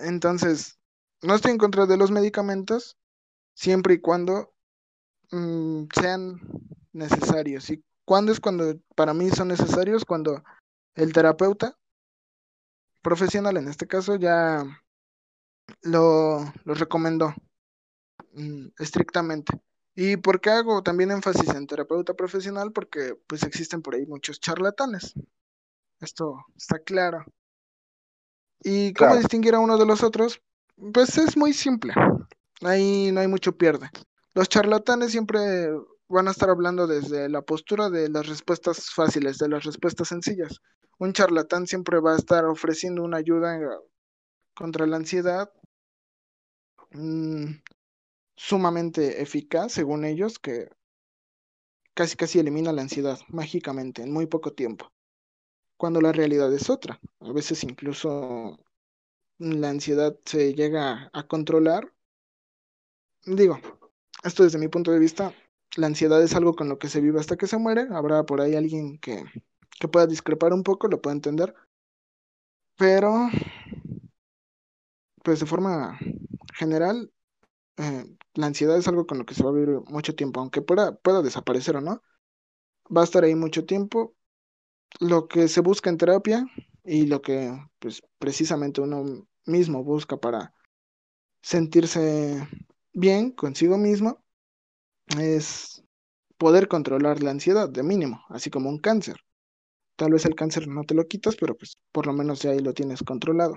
Entonces, 0.00 0.78
no 1.22 1.34
estoy 1.34 1.52
en 1.52 1.58
contra 1.58 1.86
de 1.86 1.96
los 1.96 2.10
medicamentos 2.10 2.96
siempre 3.54 3.94
y 3.94 4.00
cuando 4.00 4.52
mm, 5.30 5.84
sean 5.98 6.40
necesarios. 6.92 7.70
¿Y 7.70 7.82
cuándo 8.04 8.32
es 8.32 8.40
cuando 8.40 8.78
para 8.94 9.14
mí 9.14 9.30
son 9.30 9.48
necesarios? 9.48 10.04
Cuando 10.04 10.42
el 10.94 11.12
terapeuta 11.12 11.76
profesional, 13.02 13.56
en 13.56 13.68
este 13.68 13.86
caso, 13.86 14.16
ya 14.16 14.64
lo, 15.82 16.52
lo 16.64 16.74
recomendó 16.74 17.34
mm, 18.32 18.68
estrictamente. 18.78 19.52
¿Y 19.94 20.18
por 20.18 20.40
qué 20.40 20.50
hago 20.50 20.82
también 20.82 21.10
énfasis 21.10 21.48
en 21.54 21.66
terapeuta 21.66 22.14
profesional? 22.14 22.70
Porque 22.72 23.18
pues 23.26 23.42
existen 23.42 23.80
por 23.80 23.94
ahí 23.94 24.06
muchos 24.06 24.40
charlatanes. 24.40 25.14
Esto 26.00 26.44
está 26.54 26.78
claro. 26.80 27.24
¿Y 28.62 28.92
cómo 28.92 29.16
distinguir 29.16 29.54
a 29.54 29.58
uno 29.58 29.78
de 29.78 29.86
los 29.86 30.02
otros? 30.02 30.42
Pues 30.92 31.16
es 31.16 31.36
muy 31.36 31.54
simple. 31.54 31.94
Ahí 32.60 33.10
no 33.12 33.20
hay 33.20 33.28
mucho 33.28 33.56
pierde. 33.56 33.88
Los 34.34 34.48
charlatanes 34.50 35.12
siempre 35.12 35.70
van 36.08 36.28
a 36.28 36.30
estar 36.30 36.50
hablando 36.50 36.86
desde 36.86 37.28
la 37.28 37.42
postura 37.42 37.88
de 37.88 38.08
las 38.10 38.26
respuestas 38.26 38.90
fáciles, 38.90 39.38
de 39.38 39.48
las 39.48 39.64
respuestas 39.64 40.08
sencillas. 40.08 40.60
Un 40.98 41.12
charlatán 41.12 41.66
siempre 41.66 42.00
va 42.00 42.14
a 42.14 42.18
estar 42.18 42.44
ofreciendo 42.44 43.02
una 43.02 43.16
ayuda 43.16 43.58
contra 44.56 44.86
la 44.86 44.96
ansiedad, 44.96 45.52
mm, 46.92 47.46
sumamente 48.36 49.22
eficaz, 49.22 49.72
según 49.72 50.04
ellos, 50.04 50.38
que 50.38 50.68
casi 51.94 52.16
casi 52.16 52.38
elimina 52.38 52.72
la 52.72 52.82
ansiedad 52.82 53.18
mágicamente 53.28 54.02
en 54.02 54.12
muy 54.12 54.26
poco 54.26 54.52
tiempo, 54.52 54.90
cuando 55.76 56.00
la 56.00 56.12
realidad 56.12 56.52
es 56.52 56.70
otra. 56.70 57.00
A 57.20 57.32
veces 57.32 57.64
incluso 57.64 58.58
la 59.38 59.70
ansiedad 59.70 60.16
se 60.24 60.54
llega 60.54 61.10
a 61.12 61.26
controlar. 61.26 61.92
Digo, 63.26 63.58
esto 64.24 64.44
desde 64.44 64.58
mi 64.58 64.68
punto 64.68 64.92
de 64.92 64.98
vista, 64.98 65.34
la 65.76 65.86
ansiedad 65.86 66.22
es 66.22 66.34
algo 66.34 66.54
con 66.54 66.68
lo 66.68 66.78
que 66.78 66.88
se 66.88 67.00
vive 67.00 67.20
hasta 67.20 67.36
que 67.36 67.46
se 67.46 67.58
muere. 67.58 67.86
Habrá 67.90 68.24
por 68.24 68.40
ahí 68.40 68.54
alguien 68.54 68.98
que, 68.98 69.24
que 69.78 69.88
pueda 69.88 70.06
discrepar 70.06 70.52
un 70.52 70.62
poco, 70.62 70.88
lo 70.88 71.00
pueda 71.00 71.14
entender. 71.14 71.54
Pero, 72.78 73.28
pues 75.26 75.40
de 75.40 75.46
forma 75.46 75.98
general, 76.54 77.10
eh, 77.78 78.04
la 78.34 78.46
ansiedad 78.46 78.78
es 78.78 78.86
algo 78.86 79.08
con 79.08 79.18
lo 79.18 79.26
que 79.26 79.34
se 79.34 79.42
va 79.42 79.50
a 79.50 79.54
vivir 79.54 79.80
mucho 79.88 80.14
tiempo, 80.14 80.38
aunque 80.38 80.62
pueda, 80.62 80.94
pueda 80.94 81.20
desaparecer 81.20 81.74
o 81.74 81.80
no, 81.80 82.00
va 82.96 83.00
a 83.00 83.04
estar 83.04 83.24
ahí 83.24 83.34
mucho 83.34 83.64
tiempo. 83.64 84.14
Lo 85.00 85.26
que 85.26 85.48
se 85.48 85.62
busca 85.62 85.90
en 85.90 85.96
terapia 85.96 86.46
y 86.84 87.06
lo 87.06 87.22
que 87.22 87.52
pues 87.80 88.04
precisamente 88.20 88.80
uno 88.80 89.26
mismo 89.46 89.82
busca 89.82 90.16
para 90.16 90.54
sentirse 91.42 92.46
bien 92.92 93.32
consigo 93.32 93.78
mismo 93.78 94.22
es 95.18 95.82
poder 96.38 96.68
controlar 96.68 97.20
la 97.24 97.32
ansiedad 97.32 97.68
de 97.68 97.82
mínimo, 97.82 98.24
así 98.28 98.48
como 98.48 98.70
un 98.70 98.78
cáncer. 98.78 99.16
Tal 99.96 100.12
vez 100.12 100.24
el 100.24 100.36
cáncer 100.36 100.68
no 100.68 100.84
te 100.84 100.94
lo 100.94 101.08
quitas, 101.08 101.34
pero 101.34 101.56
pues 101.56 101.78
por 101.90 102.06
lo 102.06 102.12
menos 102.12 102.42
ya 102.42 102.50
ahí 102.50 102.60
lo 102.60 102.74
tienes 102.74 103.02
controlado. 103.02 103.56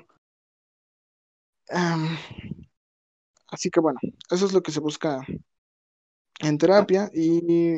Así 3.47 3.69
que 3.69 3.79
bueno, 3.79 3.99
eso 4.31 4.45
es 4.45 4.53
lo 4.53 4.63
que 4.63 4.71
se 4.71 4.79
busca 4.79 5.21
en 6.39 6.57
terapia 6.57 7.09
y 7.13 7.77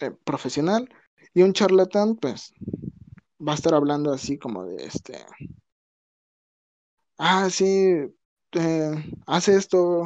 eh, 0.00 0.10
profesional. 0.24 0.88
Y 1.34 1.42
un 1.42 1.52
charlatán, 1.52 2.16
pues, 2.16 2.52
va 3.46 3.52
a 3.52 3.56
estar 3.56 3.74
hablando 3.74 4.12
así 4.12 4.38
como 4.38 4.64
de 4.66 4.86
este. 4.86 5.24
Ah, 7.18 7.48
sí, 7.50 7.64
eh, 8.52 9.04
hace 9.26 9.56
esto, 9.56 10.04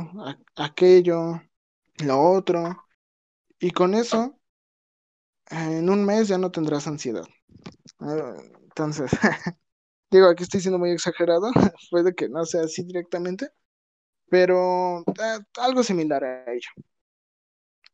aquello, 0.56 1.40
lo 2.04 2.20
otro. 2.22 2.86
Y 3.60 3.70
con 3.72 3.94
eso, 3.94 4.38
en 5.50 5.88
un 5.90 6.04
mes 6.04 6.28
ya 6.28 6.38
no 6.38 6.50
tendrás 6.50 6.86
ansiedad. 6.86 7.26
Ah, 8.00 8.34
entonces, 8.64 9.10
digo, 10.10 10.28
aquí 10.28 10.42
estoy 10.42 10.60
siendo 10.60 10.78
muy 10.78 10.90
exagerado, 10.90 11.50
puede 11.90 12.14
que 12.14 12.28
no 12.28 12.44
sea 12.44 12.62
así 12.62 12.82
directamente, 12.84 13.50
pero 14.28 15.00
eh, 15.00 15.38
algo 15.58 15.82
similar 15.82 16.24
a 16.24 16.52
ello. 16.52 16.70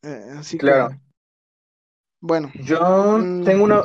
Eh, 0.03 0.35
así 0.39 0.59
claro. 0.59 1.01
bueno. 2.21 2.51
Yo 2.55 3.19
mm, 3.19 3.45
tengo 3.45 3.65
una, 3.65 3.83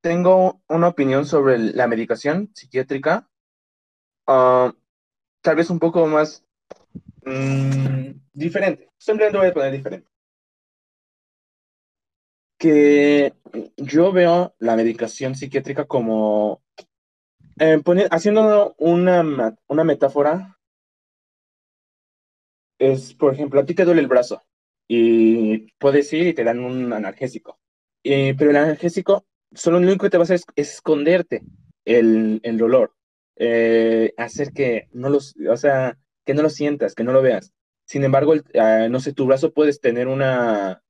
tengo 0.00 0.62
una 0.68 0.88
opinión 0.88 1.26
sobre 1.26 1.58
la 1.58 1.86
medicación 1.86 2.50
psiquiátrica, 2.54 3.28
ah, 4.26 4.72
tal 5.42 5.56
vez 5.56 5.70
un 5.70 5.78
poco 5.78 6.06
más 6.06 6.44
mm, 7.24 8.10
diferente. 8.32 8.90
Simplemente 8.98 9.38
voy 9.38 9.48
a 9.48 9.54
poner 9.54 9.72
diferente. 9.72 10.08
Que 12.58 13.34
yo 13.76 14.12
veo 14.12 14.54
la 14.58 14.74
medicación 14.74 15.36
psiquiátrica 15.36 15.86
como 15.86 16.60
eh, 17.60 17.82
haciendo 18.10 18.74
una, 18.78 19.56
una 19.66 19.84
metáfora. 19.84 20.58
Es, 22.78 23.14
por 23.14 23.34
ejemplo, 23.34 23.60
a 23.60 23.66
ti 23.66 23.74
te 23.74 23.84
duele 23.84 24.00
el 24.00 24.06
brazo 24.06 24.42
y 24.86 25.72
puedes 25.78 26.12
ir 26.12 26.28
y 26.28 26.34
te 26.34 26.44
dan 26.44 26.60
un 26.60 26.92
analgésico. 26.92 27.58
pero 28.02 28.50
el 28.50 28.56
analgésico 28.56 29.26
solo 29.54 29.80
lo 29.80 29.86
único 29.86 30.04
que 30.04 30.10
te 30.10 30.18
va 30.18 30.22
a 30.22 30.24
hacer 30.24 30.36
es, 30.36 30.46
esconderte 30.56 31.42
el, 31.84 32.40
el 32.42 32.58
dolor, 32.58 32.94
eh, 33.36 34.12
hacer 34.16 34.52
que 34.52 34.88
no 34.92 35.08
los, 35.10 35.34
o 35.48 35.56
sea, 35.56 35.98
que 36.24 36.34
no 36.34 36.42
lo 36.42 36.50
sientas, 36.50 36.94
que 36.94 37.04
no 37.04 37.12
lo 37.12 37.22
veas. 37.22 37.52
Sin 37.84 38.04
embargo, 38.04 38.34
ah, 38.58 38.88
no 38.90 39.00
sé, 39.00 39.12
tu 39.12 39.26
brazo 39.26 39.52
puedes 39.52 39.80
tener 39.80 40.08
una, 40.08 40.82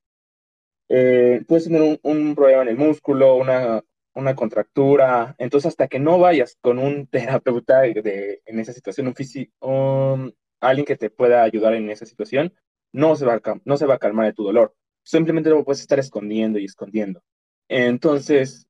eh, 0.89 1.43
puedes 1.47 1.65
tener 1.65 1.81
un, 1.81 1.99
un, 2.03 2.35
problema 2.35 2.63
en 2.63 2.69
el 2.69 2.77
músculo, 2.77 3.35
una, 3.35 3.83
una 4.13 4.35
contractura. 4.35 5.35
Entonces, 5.37 5.69
hasta 5.69 5.87
que 5.87 5.99
no 5.99 6.19
vayas 6.19 6.57
con 6.61 6.79
un 6.79 7.07
terapeuta 7.11 7.81
de, 7.81 8.41
en 8.45 8.59
esa 8.59 8.73
situación, 8.73 9.07
un 9.07 9.15
físico, 9.15 10.33
alguien 10.59 10.85
que 10.85 10.97
te 10.97 11.09
pueda 11.09 11.43
ayudar 11.43 11.73
en 11.73 11.89
esa 11.89 12.05
situación, 12.05 12.53
no 12.91 13.15
se 13.15 13.25
va 13.25 13.35
a, 13.35 13.41
no 13.65 13.77
se 13.77 13.85
va 13.85 13.95
a 13.95 13.99
calmar 13.99 14.25
de 14.25 14.33
tu 14.33 14.43
dolor. 14.43 14.75
Simplemente 15.03 15.49
lo 15.49 15.63
puedes 15.63 15.81
estar 15.81 15.99
escondiendo 15.99 16.59
y 16.59 16.65
escondiendo. 16.65 17.23
Entonces, 17.67 18.67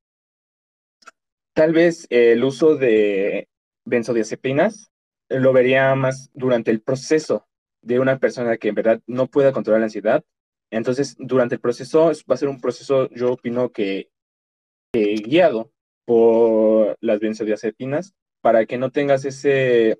tal 1.54 1.74
vez 1.74 2.06
el 2.10 2.44
uso 2.44 2.76
de 2.76 3.50
benzodiazepinas 3.86 4.92
lo 5.30 5.54
vería 5.54 5.96
más 5.96 6.30
durante 6.34 6.72
el 6.72 6.82
proceso 6.82 7.48
de 7.82 8.00
una 8.00 8.20
persona 8.20 8.58
que 8.58 8.70
en 8.70 8.76
verdad 8.76 9.02
no 9.08 9.28
pueda 9.28 9.52
controlar 9.52 9.82
la 9.82 9.86
ansiedad. 9.86 10.24
Entonces, 10.72 11.16
durante 11.18 11.56
el 11.56 11.62
proceso 11.62 12.12
va 12.30 12.36
a 12.36 12.38
ser 12.38 12.50
un 12.50 12.62
proceso, 12.62 13.10
yo 13.10 13.34
opino 13.34 13.72
que, 13.72 14.10
guiado 14.94 15.72
por 16.06 16.98
las 17.02 17.20
benzodiazepinas 17.20 18.16
para 18.42 18.66
que 18.66 18.78
no 18.78 18.92
tengas 18.92 19.26
ese 19.26 20.00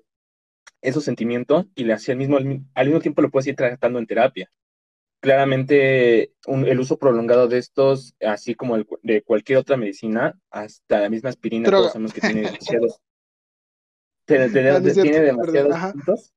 esos 0.82 1.04
sentimientos 1.04 1.66
y 1.74 1.90
así 1.90 2.10
al 2.10 2.16
mismo, 2.18 2.38
al 2.38 2.86
mismo 2.86 3.00
tiempo 3.00 3.22
lo 3.22 3.30
puedes 3.30 3.46
ir 3.46 3.56
tratando 3.56 3.98
en 3.98 4.06
terapia. 4.06 4.50
Claramente 5.20 6.32
el 6.46 6.80
uso 6.80 6.98
prolongado 6.98 7.46
de 7.46 7.58
estos, 7.58 8.14
así 8.20 8.54
como 8.54 8.78
de 9.02 9.22
cualquier 9.22 9.58
otra 9.58 9.76
medicina, 9.76 10.38
hasta 10.50 11.00
la 11.00 11.10
misma 11.10 11.28
aspirina, 11.28 11.68
todos 11.68 11.92
sabemos 11.92 12.14
que 12.14 12.22
tiene 12.22 12.40
demasiados, 12.50 13.00
tiene, 14.24 14.48
demasiados 15.20 15.92
puntos, 15.92 16.32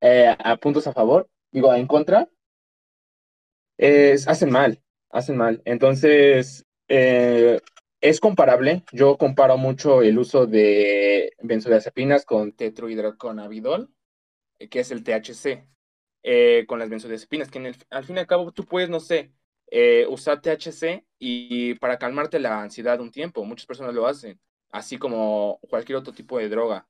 eh, 0.00 0.36
a 0.38 0.56
puntos 0.56 0.86
a 0.86 0.92
favor, 0.92 1.28
digo, 1.50 1.74
en 1.74 1.88
contra, 1.88 2.28
hacen 3.76 4.50
mal, 4.50 4.80
hacen 5.10 5.36
mal. 5.36 5.60
Entonces, 5.64 6.64
eh, 6.90 7.60
es 8.00 8.20
comparable. 8.20 8.84
Yo 8.92 9.16
comparo 9.16 9.56
mucho 9.56 10.02
el 10.02 10.18
uso 10.18 10.46
de 10.46 11.32
benzodiazepinas 11.42 12.24
con 12.24 12.52
tetrohidroconabidol, 12.52 13.90
que 14.70 14.80
es 14.80 14.90
el 14.90 15.04
THC. 15.04 15.70
Eh, 16.22 16.66
con 16.68 16.78
las 16.78 16.90
benzodiazepinas, 16.90 17.50
que 17.50 17.72
al 17.90 18.04
fin 18.04 18.16
y 18.16 18.18
al 18.18 18.26
cabo 18.26 18.52
tú 18.52 18.64
puedes, 18.66 18.90
no 18.90 19.00
sé, 19.00 19.32
eh, 19.70 20.06
usar 20.08 20.42
THC 20.42 21.06
y, 21.18 21.74
para 21.76 21.98
calmarte 21.98 22.38
la 22.38 22.62
ansiedad 22.62 23.00
un 23.00 23.10
tiempo. 23.10 23.44
Muchas 23.44 23.66
personas 23.66 23.94
lo 23.94 24.06
hacen, 24.06 24.38
así 24.70 24.98
como 24.98 25.60
cualquier 25.70 25.96
otro 25.98 26.12
tipo 26.12 26.38
de 26.38 26.48
droga. 26.48 26.86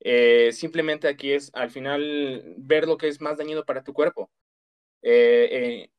Eh, 0.00 0.52
simplemente 0.52 1.08
aquí 1.08 1.32
es 1.32 1.50
al 1.54 1.70
final 1.70 2.54
ver 2.58 2.86
lo 2.86 2.98
que 2.98 3.08
es 3.08 3.20
más 3.20 3.38
dañino 3.38 3.64
para 3.64 3.84
tu 3.84 3.92
cuerpo. 3.92 4.30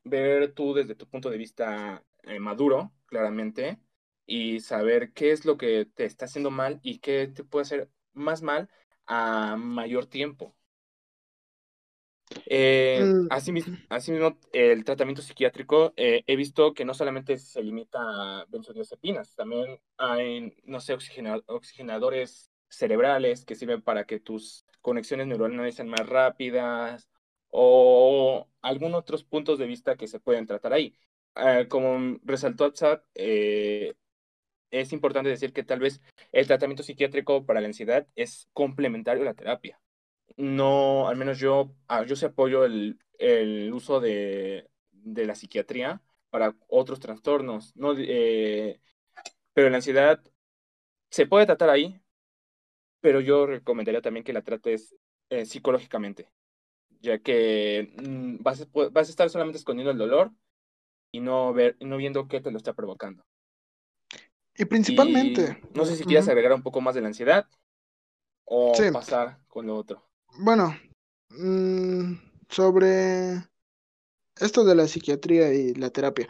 ver 0.04 0.54
tú 0.54 0.74
desde 0.74 0.96
tu 0.96 1.08
punto 1.08 1.30
de 1.30 1.38
vista 1.38 2.04
maduro, 2.40 2.94
claramente, 3.06 3.80
y 4.26 4.60
saber 4.60 5.14
qué 5.14 5.32
es 5.32 5.46
lo 5.46 5.58
que 5.58 5.86
te 5.86 6.06
está 6.06 6.26
haciendo 6.26 6.52
mal 6.52 6.80
y 6.84 7.00
qué 7.00 7.28
te 7.28 7.44
puede 7.44 7.64
hacer 7.64 7.90
más 8.14 8.42
mal 8.42 8.70
a 9.06 9.56
mayor 9.58 10.06
tiempo. 10.06 10.56
Eh, 12.46 13.04
mm. 13.04 13.28
asimismo, 13.30 14.38
el 14.52 14.84
tratamiento 14.84 15.22
psiquiátrico 15.22 15.94
eh, 15.96 16.24
he 16.28 16.36
visto 16.36 16.74
que 16.74 16.84
no 16.86 16.94
solamente 16.94 17.38
se 17.38 17.64
limita 17.64 18.00
a 18.02 18.46
benzodiazepinas, 18.50 19.34
también 19.36 19.80
hay, 19.98 20.54
no 20.66 20.80
sé, 20.82 20.94
oxigenadores 20.94 22.52
cerebrales 22.70 23.46
que 23.46 23.56
sirven 23.56 23.82
para 23.82 24.06
que 24.06 24.20
tus 24.20 24.66
conexiones 24.82 25.28
neuronales 25.28 25.76
sean 25.76 25.88
más 25.88 26.08
rápidas 26.08 27.10
o 27.50 28.48
algunos 28.62 29.00
otros 29.00 29.24
puntos 29.24 29.58
de 29.58 29.68
vista 29.68 29.96
que 29.96 30.08
se 30.08 30.20
pueden 30.20 30.46
tratar 30.46 30.74
ahí. 30.74 30.98
Eh, 31.40 31.68
como 31.68 32.20
resaltó 32.24 32.66
Atsat, 32.66 33.04
es 33.16 34.94
importante 34.94 35.30
decir 35.30 35.54
que 35.54 35.64
tal 35.64 35.80
vez 35.80 36.02
el 36.32 36.48
tratamiento 36.48 36.84
psiquiátrico 36.84 37.46
para 37.46 37.62
la 37.62 37.68
ansiedad 37.68 38.08
es 38.16 38.50
complementario 38.54 39.24
a 39.24 39.26
la 39.26 39.34
terapia 39.34 39.80
no, 40.38 41.08
al 41.08 41.18
menos 41.18 41.40
yo, 41.40 41.76
ah, 41.88 42.04
yo 42.04 42.16
sí 42.16 42.26
apoyo 42.26 42.66
el, 42.66 43.00
el 43.20 43.74
uso 43.74 44.00
de, 44.00 44.70
de, 44.92 45.26
la 45.26 45.36
psiquiatría 45.36 46.02
para 46.30 46.56
otros 46.68 47.00
trastornos, 47.00 47.76
¿no? 47.76 47.94
Eh, 47.98 48.80
pero 49.54 49.70
la 49.70 49.78
ansiedad 49.78 50.22
se 51.10 51.28
puede 51.28 51.46
tratar 51.46 51.70
ahí, 51.70 52.02
pero 53.02 53.22
yo 53.22 53.46
recomendaría 53.48 54.02
también 54.02 54.24
que 54.24 54.34
la 54.34 54.44
trates 54.44 54.96
eh, 55.30 55.46
psicológicamente, 55.46 56.30
ya 57.02 57.20
que 57.20 57.94
mm, 57.98 58.44
vas, 58.44 58.68
vas 58.92 59.08
a 59.08 59.12
estar 59.12 59.30
solamente 59.30 59.58
escondiendo 59.60 59.92
el 59.92 59.98
dolor 59.98 60.32
y 61.12 61.20
no, 61.20 61.54
ver, 61.54 61.78
no 61.80 61.98
viendo 61.98 62.28
qué 62.28 62.42
te 62.42 62.52
lo 62.52 62.58
está 62.58 62.74
provocando. 62.74 63.24
Y 64.56 64.66
principalmente. 64.66 65.62
no 65.74 65.86
sé 65.86 65.96
si 65.96 66.04
quieres 66.04 66.28
agregar 66.28 66.54
un 66.54 66.64
poco 66.64 66.82
más 66.82 66.96
de 66.96 67.02
la 67.02 67.08
ansiedad 67.08 67.48
o 68.46 68.74
pasar 68.92 69.40
con 69.48 69.68
lo 69.68 69.76
otro. 69.76 70.04
Bueno, 70.40 70.76
mm, 71.30 72.14
sobre 72.50 73.34
esto 74.40 74.64
de 74.66 74.76
la 74.76 74.88
psiquiatría 74.88 75.54
y 75.54 75.74
la 75.76 75.90
terapia. 75.90 76.28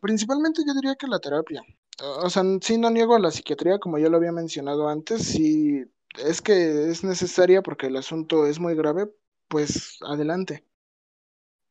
Principalmente 0.00 0.62
yo 0.66 0.74
diría 0.74 0.94
que 0.96 1.06
la 1.06 1.18
terapia. 1.18 1.62
O 2.00 2.30
sea, 2.30 2.42
sí 2.60 2.78
no 2.78 2.90
niego 2.90 3.14
a 3.14 3.20
la 3.20 3.30
psiquiatría, 3.30 3.78
como 3.78 3.98
ya 3.98 4.08
lo 4.08 4.16
había 4.16 4.32
mencionado 4.32 4.88
antes, 4.88 5.24
si 5.24 5.84
es 6.18 6.42
que 6.42 6.90
es 6.90 7.04
necesaria 7.04 7.62
porque 7.62 7.86
el 7.86 7.96
asunto 7.96 8.46
es 8.46 8.58
muy 8.58 8.74
grave, 8.74 9.10
pues 9.48 9.98
adelante. 10.02 10.64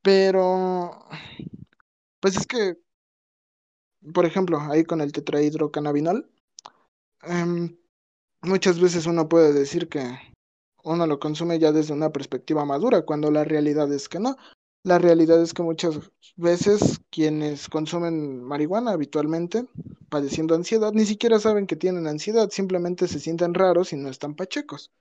Pero, 0.01 1.05
pues 2.21 2.37
es 2.37 2.47
que, 2.47 2.77
por 4.13 4.25
ejemplo, 4.25 4.59
ahí 4.59 4.83
con 4.83 5.01
el 5.01 5.11
tetrahidrocannabinol, 5.11 6.29
em, 7.23 7.77
muchas 8.43 8.79
veces 8.79 9.07
uno 9.07 9.29
puede 9.29 9.53
decir 9.53 9.89
que 9.89 10.03
uno 10.83 11.07
lo 11.07 11.19
consume 11.19 11.59
ya 11.59 11.71
desde 11.71 11.93
una 11.93 12.11
perspectiva 12.11 12.65
madura, 12.65 13.03
cuando 13.03 13.31
la 13.31 13.43
realidad 13.45 13.91
es 13.93 14.09
que 14.09 14.19
no. 14.19 14.37
La 14.83 14.99
realidad 14.99 15.41
es 15.41 15.53
que 15.53 15.63
muchas 15.63 15.99
veces 16.37 17.01
quienes 17.11 17.69
consumen 17.69 18.43
marihuana 18.43 18.91
habitualmente, 18.91 19.67
padeciendo 20.09 20.55
ansiedad, 20.55 20.93
ni 20.93 21.05
siquiera 21.05 21.39
saben 21.39 21.67
que 21.67 21.75
tienen 21.77 22.07
ansiedad, 22.07 22.49
simplemente 22.51 23.07
se 23.07 23.19
sienten 23.19 23.53
raros 23.55 23.93
y 23.93 23.97
no 23.97 24.09
están 24.09 24.35
pachecos. 24.35 24.91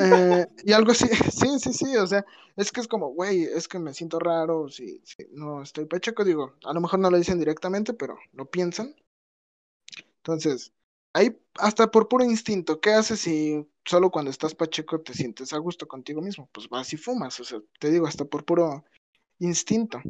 Eh, 0.00 0.46
y 0.64 0.72
algo 0.72 0.92
así, 0.92 1.06
sí, 1.32 1.58
sí, 1.58 1.72
sí, 1.72 1.96
o 1.96 2.06
sea, 2.06 2.24
es 2.56 2.70
que 2.72 2.80
es 2.80 2.88
como, 2.88 3.08
güey, 3.08 3.44
es 3.44 3.68
que 3.68 3.78
me 3.78 3.92
siento 3.92 4.18
raro, 4.18 4.68
si, 4.68 5.00
si 5.04 5.26
no 5.32 5.62
estoy 5.62 5.86
pacheco, 5.86 6.24
digo, 6.24 6.54
a 6.64 6.72
lo 6.72 6.80
mejor 6.80 7.00
no 7.00 7.10
lo 7.10 7.18
dicen 7.18 7.38
directamente, 7.38 7.92
pero 7.92 8.16
lo 8.32 8.46
piensan. 8.50 8.94
Entonces, 10.18 10.72
ahí 11.12 11.36
hasta 11.58 11.90
por 11.90 12.08
puro 12.08 12.24
instinto, 12.24 12.80
¿qué 12.80 12.92
haces 12.92 13.20
si 13.20 13.66
solo 13.84 14.10
cuando 14.10 14.30
estás 14.30 14.54
pacheco 14.54 15.00
te 15.00 15.14
sientes 15.14 15.52
a 15.52 15.58
gusto 15.58 15.86
contigo 15.86 16.22
mismo? 16.22 16.48
Pues 16.52 16.68
vas 16.68 16.92
y 16.92 16.96
fumas, 16.96 17.38
o 17.40 17.44
sea, 17.44 17.60
te 17.78 17.90
digo, 17.90 18.06
hasta 18.06 18.24
por 18.24 18.44
puro 18.44 18.84
instinto. 19.38 20.00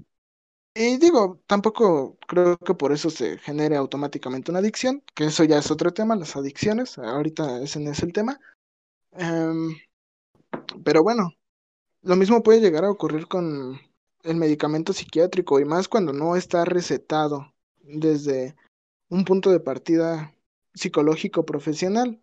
Y 0.76 0.98
digo, 0.98 1.40
tampoco 1.46 2.18
creo 2.26 2.58
que 2.58 2.74
por 2.74 2.92
eso 2.92 3.08
se 3.08 3.38
genere 3.38 3.76
automáticamente 3.76 4.50
una 4.50 4.58
adicción, 4.60 5.02
que 5.14 5.26
eso 5.26 5.44
ya 5.44 5.58
es 5.58 5.70
otro 5.70 5.92
tema, 5.92 6.16
las 6.16 6.34
adicciones, 6.36 6.98
ahorita 6.98 7.62
ese 7.62 7.78
no 7.78 7.92
es 7.92 8.02
el 8.02 8.12
tema. 8.12 8.40
Em, 9.16 9.76
pero 10.84 11.02
bueno, 11.02 11.32
lo 12.02 12.16
mismo 12.16 12.42
puede 12.42 12.60
llegar 12.60 12.84
a 12.84 12.90
ocurrir 12.90 13.26
con 13.26 13.78
el 14.22 14.36
medicamento 14.36 14.92
psiquiátrico 14.92 15.60
y 15.60 15.64
más 15.64 15.88
cuando 15.88 16.12
no 16.12 16.36
está 16.36 16.64
recetado 16.64 17.52
desde 17.82 18.56
un 19.08 19.24
punto 19.24 19.50
de 19.50 19.60
partida 19.60 20.34
psicológico 20.74 21.44
profesional. 21.44 22.20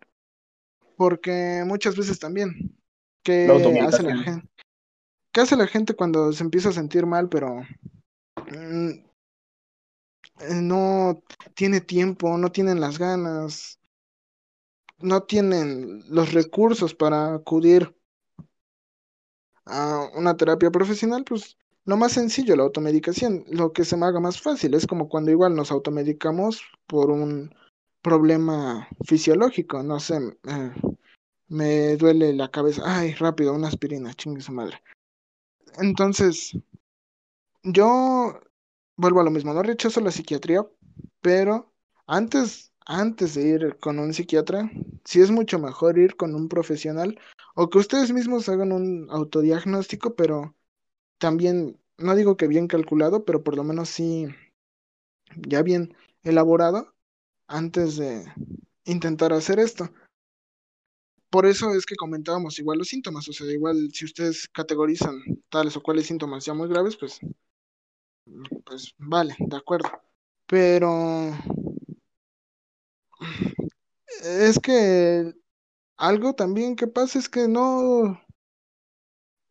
Porque 0.96 1.64
muchas 1.66 1.96
veces 1.96 2.18
también, 2.18 2.76
¿qué 3.22 3.48
hace 3.80 4.02
la 4.02 4.16
gente? 4.16 4.48
¿Qué 5.32 5.40
hace 5.40 5.56
la 5.56 5.66
gente 5.66 5.94
cuando 5.94 6.32
se 6.32 6.44
empieza 6.44 6.68
a 6.68 6.72
sentir 6.72 7.06
mal, 7.06 7.30
pero 7.30 7.62
mm, 8.36 8.90
eh, 10.40 10.60
no 10.60 11.22
tiene 11.54 11.80
tiempo, 11.80 12.36
no 12.36 12.52
tienen 12.52 12.80
las 12.80 12.98
ganas, 12.98 13.78
no 15.02 15.22
tienen 15.24 16.02
los 16.08 16.32
recursos 16.32 16.94
para 16.94 17.34
acudir 17.34 17.94
a 19.66 20.08
una 20.14 20.36
terapia 20.36 20.70
profesional, 20.70 21.24
pues 21.24 21.56
lo 21.84 21.96
más 21.96 22.12
sencillo, 22.12 22.56
la 22.56 22.62
automedicación, 22.62 23.44
lo 23.48 23.72
que 23.72 23.84
se 23.84 23.96
me 23.96 24.06
haga 24.06 24.20
más 24.20 24.40
fácil, 24.40 24.74
es 24.74 24.86
como 24.86 25.08
cuando 25.08 25.30
igual 25.30 25.54
nos 25.54 25.72
automedicamos 25.72 26.62
por 26.86 27.10
un 27.10 27.54
problema 28.02 28.88
fisiológico, 29.04 29.82
no 29.82 30.00
sé, 30.00 30.16
eh, 30.44 30.72
me 31.48 31.96
duele 31.96 32.32
la 32.32 32.50
cabeza, 32.50 32.82
ay, 32.84 33.14
rápido, 33.14 33.52
una 33.52 33.68
aspirina, 33.68 34.14
chingue 34.14 34.40
su 34.40 34.52
madre. 34.52 34.82
Entonces, 35.78 36.56
yo 37.62 38.40
vuelvo 38.96 39.20
a 39.20 39.24
lo 39.24 39.30
mismo, 39.30 39.52
no 39.52 39.62
rechazo 39.62 40.00
la 40.00 40.10
psiquiatría, 40.10 40.66
pero 41.20 41.72
antes, 42.06 42.71
antes 42.86 43.34
de 43.34 43.48
ir 43.48 43.78
con 43.78 43.98
un 43.98 44.14
psiquiatra, 44.14 44.70
sí 45.04 45.20
es 45.20 45.30
mucho 45.30 45.58
mejor 45.58 45.98
ir 45.98 46.16
con 46.16 46.34
un 46.34 46.48
profesional 46.48 47.18
o 47.54 47.68
que 47.70 47.78
ustedes 47.78 48.12
mismos 48.12 48.48
hagan 48.48 48.72
un 48.72 49.08
autodiagnóstico, 49.10 50.14
pero 50.14 50.54
también, 51.18 51.78
no 51.98 52.14
digo 52.14 52.36
que 52.36 52.48
bien 52.48 52.66
calculado, 52.68 53.24
pero 53.24 53.42
por 53.42 53.56
lo 53.56 53.64
menos 53.64 53.88
sí 53.88 54.26
ya 55.36 55.62
bien 55.62 55.96
elaborado 56.22 56.94
antes 57.46 57.96
de 57.96 58.24
intentar 58.84 59.32
hacer 59.32 59.58
esto. 59.58 59.90
Por 61.30 61.46
eso 61.46 61.72
es 61.72 61.86
que 61.86 61.96
comentábamos 61.96 62.58
igual 62.58 62.78
los 62.78 62.88
síntomas, 62.88 63.26
o 63.28 63.32
sea, 63.32 63.50
igual 63.50 63.88
si 63.92 64.04
ustedes 64.04 64.48
categorizan 64.48 65.22
tales 65.48 65.76
o 65.76 65.82
cuales 65.82 66.06
síntomas 66.06 66.44
ya 66.44 66.52
muy 66.52 66.68
graves, 66.68 66.96
pues, 66.96 67.20
pues 68.66 68.94
vale, 68.98 69.34
de 69.38 69.56
acuerdo. 69.56 69.88
Pero 70.46 71.32
es 74.22 74.58
que 74.58 75.32
algo 75.96 76.34
también 76.34 76.76
que 76.76 76.86
pasa 76.86 77.18
es 77.18 77.28
que 77.28 77.48
no, 77.48 78.20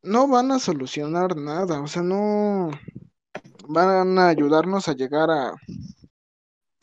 no 0.03 0.27
van 0.27 0.51
a 0.51 0.59
solucionar 0.59 1.35
nada, 1.35 1.81
o 1.81 1.87
sea, 1.87 2.01
no 2.01 2.71
van 3.67 4.17
a 4.17 4.27
ayudarnos 4.27 4.87
a 4.87 4.93
llegar 4.93 5.29
a 5.29 5.55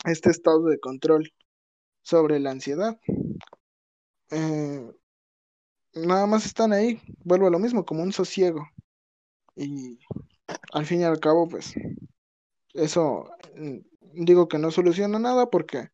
este 0.05 0.29
estado 0.29 0.65
de 0.65 0.79
control 0.79 1.31
sobre 2.01 2.39
la 2.39 2.51
ansiedad. 2.51 2.99
Eh, 4.31 4.91
nada 5.93 6.25
más 6.25 6.45
están 6.45 6.73
ahí, 6.73 7.01
vuelvo 7.23 7.47
a 7.47 7.51
lo 7.51 7.59
mismo, 7.59 7.85
como 7.85 8.03
un 8.03 8.11
sosiego. 8.11 8.67
Y 9.55 9.99
al 10.71 10.85
fin 10.85 11.01
y 11.01 11.03
al 11.03 11.19
cabo, 11.19 11.47
pues, 11.47 11.73
eso 12.73 13.29
mm, 13.55 13.77
digo 14.25 14.47
que 14.47 14.57
no 14.57 14.71
soluciona 14.71 15.19
nada 15.19 15.49
porque 15.49 15.89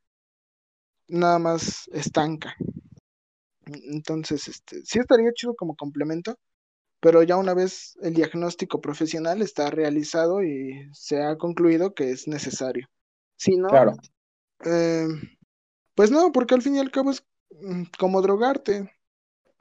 nada 1.08 1.40
más 1.40 1.88
estanca. 1.94 2.56
Entonces, 3.66 4.48
este, 4.48 4.82
sí 4.86 5.00
estaría 5.00 5.32
chido 5.34 5.56
como 5.56 5.76
complemento, 5.76 6.38
pero 7.02 7.24
ya 7.24 7.38
una 7.38 7.54
vez 7.54 7.98
el 8.02 8.14
diagnóstico 8.16 8.82
profesional 8.82 9.42
está 9.42 9.70
realizado 9.72 10.44
y 10.44 10.90
se 10.94 11.24
ha 11.24 11.38
concluido 11.38 11.94
que 11.96 12.12
es 12.12 12.28
necesario. 12.28 12.88
Si 13.38 13.58
no, 13.58 13.70
Claro. 13.70 13.96
eh, 14.66 15.08
pues 15.96 16.12
no, 16.12 16.32
porque 16.32 16.56
al 16.56 16.62
fin 16.62 16.76
y 16.76 16.80
al 16.80 16.92
cabo 16.92 17.12
es 17.12 17.26
mm, 17.62 17.84
como 18.00 18.22
drogarte. 18.22 18.92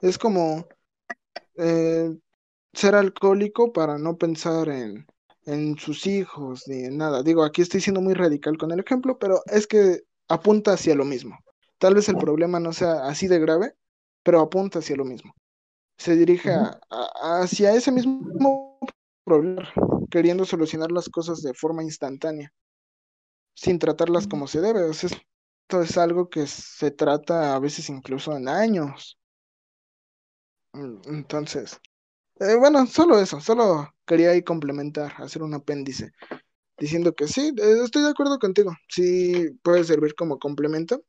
Es 0.01 0.17
como 0.17 0.67
eh, 1.57 2.17
ser 2.73 2.95
alcohólico 2.95 3.73
para 3.73 3.97
no 3.97 4.17
pensar 4.17 4.69
en, 4.69 5.07
en 5.45 5.77
sus 5.77 6.07
hijos 6.07 6.67
ni 6.67 6.85
en 6.85 6.97
nada. 6.97 7.23
Digo, 7.23 7.43
aquí 7.43 7.61
estoy 7.61 7.81
siendo 7.81 8.01
muy 8.01 8.13
radical 8.13 8.57
con 8.57 8.71
el 8.71 8.79
ejemplo, 8.81 9.17
pero 9.19 9.41
es 9.47 9.67
que 9.67 10.01
apunta 10.27 10.73
hacia 10.73 10.95
lo 10.95 11.05
mismo. 11.05 11.37
Tal 11.77 11.95
vez 11.95 12.09
el 12.09 12.17
problema 12.17 12.59
no 12.59 12.73
sea 12.73 13.05
así 13.07 13.27
de 13.27 13.39
grave, 13.39 13.75
pero 14.23 14.39
apunta 14.41 14.79
hacia 14.79 14.95
lo 14.95 15.05
mismo. 15.05 15.33
Se 15.97 16.15
dirige 16.15 16.53
a- 16.53 16.79
a- 16.89 17.41
hacia 17.43 17.73
ese 17.75 17.91
mismo 17.91 18.79
problema, 19.25 19.69
queriendo 20.11 20.45
solucionar 20.45 20.91
las 20.91 21.09
cosas 21.09 21.41
de 21.43 21.53
forma 21.53 21.83
instantánea, 21.83 22.53
sin 23.55 23.79
tratarlas 23.79 24.27
como 24.27 24.47
se 24.47 24.61
debe. 24.61 24.83
O 24.83 24.93
sea, 24.93 25.09
esto 25.09 25.81
es 25.81 25.97
algo 25.97 26.29
que 26.29 26.47
se 26.47 26.91
trata 26.91 27.55
a 27.55 27.59
veces 27.59 27.89
incluso 27.89 28.35
en 28.35 28.47
años. 28.47 29.17
Mm, 30.73 30.97
Entonces, 31.07 31.79
eh, 32.39 32.55
bueno, 32.57 32.85
solo 32.87 33.19
eso, 33.19 33.41
solo 33.41 33.95
quería 34.05 34.31
ahí 34.31 34.43
complementar, 34.43 35.13
hacer 35.19 35.43
un 35.43 35.53
apéndice, 35.55 36.11
diciendo 36.77 37.13
que 37.13 37.27
sí, 37.27 37.53
eh, 37.57 37.81
estoy 37.83 38.03
de 38.03 38.09
acuerdo 38.09 38.39
contigo, 38.39 38.71
sí 38.89 39.49
puede 39.63 39.83
servir 39.83 40.15
como 40.15 40.39
complemento, 40.39 41.03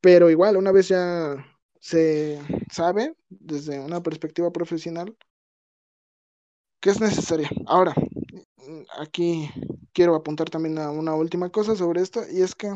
pero 0.00 0.30
igual, 0.30 0.56
una 0.56 0.72
vez 0.72 0.88
ya 0.88 1.36
se 1.80 2.40
sabe 2.72 3.14
desde 3.28 3.80
una 3.80 4.02
perspectiva 4.02 4.50
profesional 4.50 5.16
que 6.80 6.90
es 6.90 7.00
necesaria. 7.00 7.50
Ahora, 7.66 7.94
mm, 7.94 8.82
aquí 8.98 9.50
quiero 9.92 10.14
apuntar 10.14 10.48
también 10.48 10.78
a 10.78 10.90
una 10.90 11.14
última 11.14 11.50
cosa 11.50 11.76
sobre 11.76 12.00
esto, 12.00 12.22
y 12.30 12.42
es 12.42 12.54
que 12.54 12.72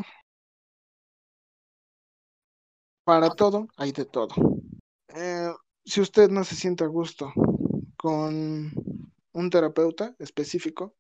para 3.05 3.31
todo 3.31 3.69
hay 3.77 3.93
de 3.93 4.05
todo. 4.05 4.35
Eh, 5.09 5.53
si 5.85 6.01
usted 6.01 6.31
no 6.31 6.45
se 6.45 6.55
siente 6.57 6.85
a 6.85 6.89
gusto 6.89 7.33
con 7.97 8.73
un 9.33 9.51
terapeuta 9.51 10.15
específico, 10.19 10.95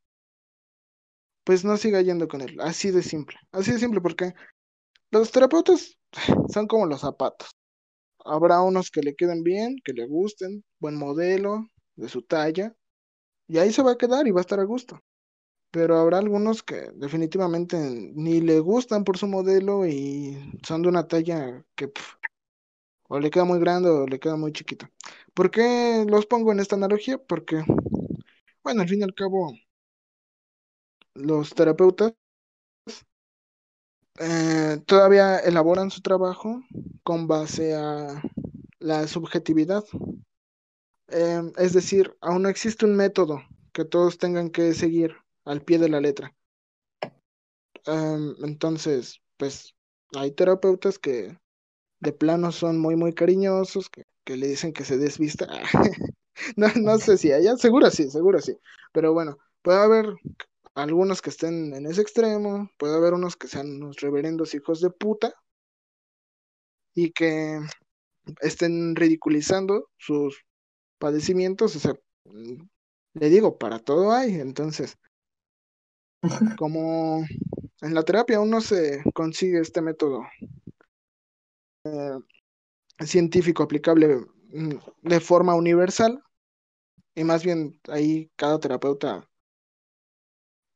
pues 1.45 1.65
no 1.65 1.77
siga 1.77 2.01
yendo 2.03 2.29
con 2.29 2.41
él. 2.41 2.59
Así 2.61 2.91
de 2.91 3.03
simple. 3.03 3.37
Así 3.53 3.73
de 3.73 3.79
simple, 3.79 4.01
porque 4.01 4.35
los 5.11 5.31
terapeutas 5.31 5.97
son 6.53 6.67
como 6.67 6.87
los 6.87 7.01
zapatos. 7.01 7.51
Habrá 8.25 8.63
unos 8.63 8.91
que 8.91 9.03
le 9.03 9.15
queden 9.15 9.43
bien, 9.43 9.77
que 9.85 9.93
le 9.93 10.07
gusten, 10.07 10.65
buen 10.81 10.97
modelo, 10.97 11.67
de 11.97 12.09
su 12.09 12.23
talla, 12.23 12.75
y 13.49 13.59
ahí 13.59 13.73
se 13.73 13.83
va 13.83 13.93
a 13.93 13.99
quedar 13.99 14.27
y 14.27 14.31
va 14.31 14.41
a 14.41 14.43
estar 14.43 14.61
a 14.61 14.65
gusto. 14.65 15.01
Pero 15.71 15.99
habrá 15.99 16.19
algunos 16.19 16.63
que 16.63 16.91
definitivamente 16.95 17.77
ni 18.15 18.41
le 18.41 18.61
gustan 18.61 19.05
por 19.05 19.19
su 19.19 19.27
modelo 19.27 19.87
y 19.87 20.39
son 20.67 20.83
de 20.83 20.89
una 20.89 21.09
talla 21.09 21.65
que 21.75 21.93
o 23.09 23.21
le 23.21 23.31
queda 23.31 23.45
muy 23.45 23.59
grande 23.61 23.89
o 23.91 24.07
le 24.07 24.19
queda 24.19 24.37
muy 24.37 24.53
chiquito. 24.53 24.89
¿Por 25.35 25.51
qué 25.51 26.05
los 26.09 26.27
pongo 26.27 26.53
en 26.53 26.61
esta 26.61 26.77
analogía? 26.77 27.19
Porque, 27.19 27.63
bueno, 28.63 28.83
al 28.83 28.89
fin 28.89 29.01
y 29.01 29.05
al 29.05 29.15
cabo, 29.15 29.53
los 31.15 31.55
terapeutas 31.55 32.12
eh, 34.21 34.81
todavía 34.87 35.39
elaboran 35.39 35.91
su 35.91 36.01
trabajo 36.01 36.62
con 37.03 37.27
base 37.27 37.75
a 37.75 38.23
la 38.79 39.09
subjetividad. 39.09 39.85
Eh, 41.09 41.43
es 41.57 41.73
decir, 41.73 42.17
aún 42.21 42.43
no 42.43 42.49
existe 42.49 42.85
un 42.85 42.97
método 42.97 43.43
que 43.73 43.85
todos 43.85 44.19
tengan 44.19 44.51
que 44.51 44.73
seguir 44.75 45.17
al 45.45 45.62
pie 45.62 45.79
de 45.79 45.89
la 45.89 46.01
letra. 46.01 46.35
Em, 47.87 48.35
entonces, 48.45 49.21
pues 49.37 49.75
hay 50.17 50.31
terapeutas 50.31 50.99
que 50.99 51.37
de 52.01 52.12
plano 52.12 52.53
son 52.53 52.79
muy, 52.79 52.97
muy 52.97 53.12
cariñosos, 53.15 53.91
que, 53.91 54.05
que 54.25 54.37
le 54.37 54.47
dicen 54.47 54.73
que 54.73 54.85
se 54.85 54.97
desvista. 54.97 55.47
no, 56.57 56.69
no 56.81 56.99
sé 56.99 57.19
si 57.19 57.33
allá, 57.33 57.57
seguro 57.57 57.91
sí, 57.91 58.11
seguro 58.11 58.41
sí. 58.41 58.57
Pero 58.93 59.12
bueno, 59.12 59.39
puede 59.62 59.79
haber 59.79 60.15
algunos 60.75 61.22
que 61.22 61.31
estén 61.31 61.75
en 61.75 61.87
ese 61.87 62.03
extremo, 62.03 62.70
puede 62.79 62.97
haber 62.97 63.14
unos 63.14 63.37
que 63.37 63.49
sean 63.49 63.77
unos 63.77 64.01
reverendos 64.01 64.55
hijos 64.55 64.81
de 64.81 64.91
puta 64.91 65.35
y 66.95 67.12
que 67.12 67.61
estén 68.41 68.97
ridiculizando 68.97 69.89
sus 69.97 70.45
padecimientos, 70.99 71.77
o 71.77 71.79
sea, 71.79 71.95
le 73.14 73.29
digo, 73.29 73.59
para 73.59 73.79
todo 73.79 74.12
hay, 74.12 74.35
entonces, 74.35 74.97
como 76.59 77.25
en 77.81 77.95
la 77.95 78.03
terapia 78.03 78.41
uno 78.41 78.61
se 78.61 79.03
consigue 79.12 79.61
este 79.61 79.83
método 79.83 80.22
eh, 81.85 82.18
científico 83.05 83.62
aplicable 83.62 84.16
mm, 84.53 84.77
de 85.03 85.20
forma 85.20 85.55
universal, 85.55 86.22
y 87.14 87.22
más 87.22 87.45
bien 87.45 87.81
ahí 87.89 88.31
cada 88.37 88.59
terapeuta 88.59 89.29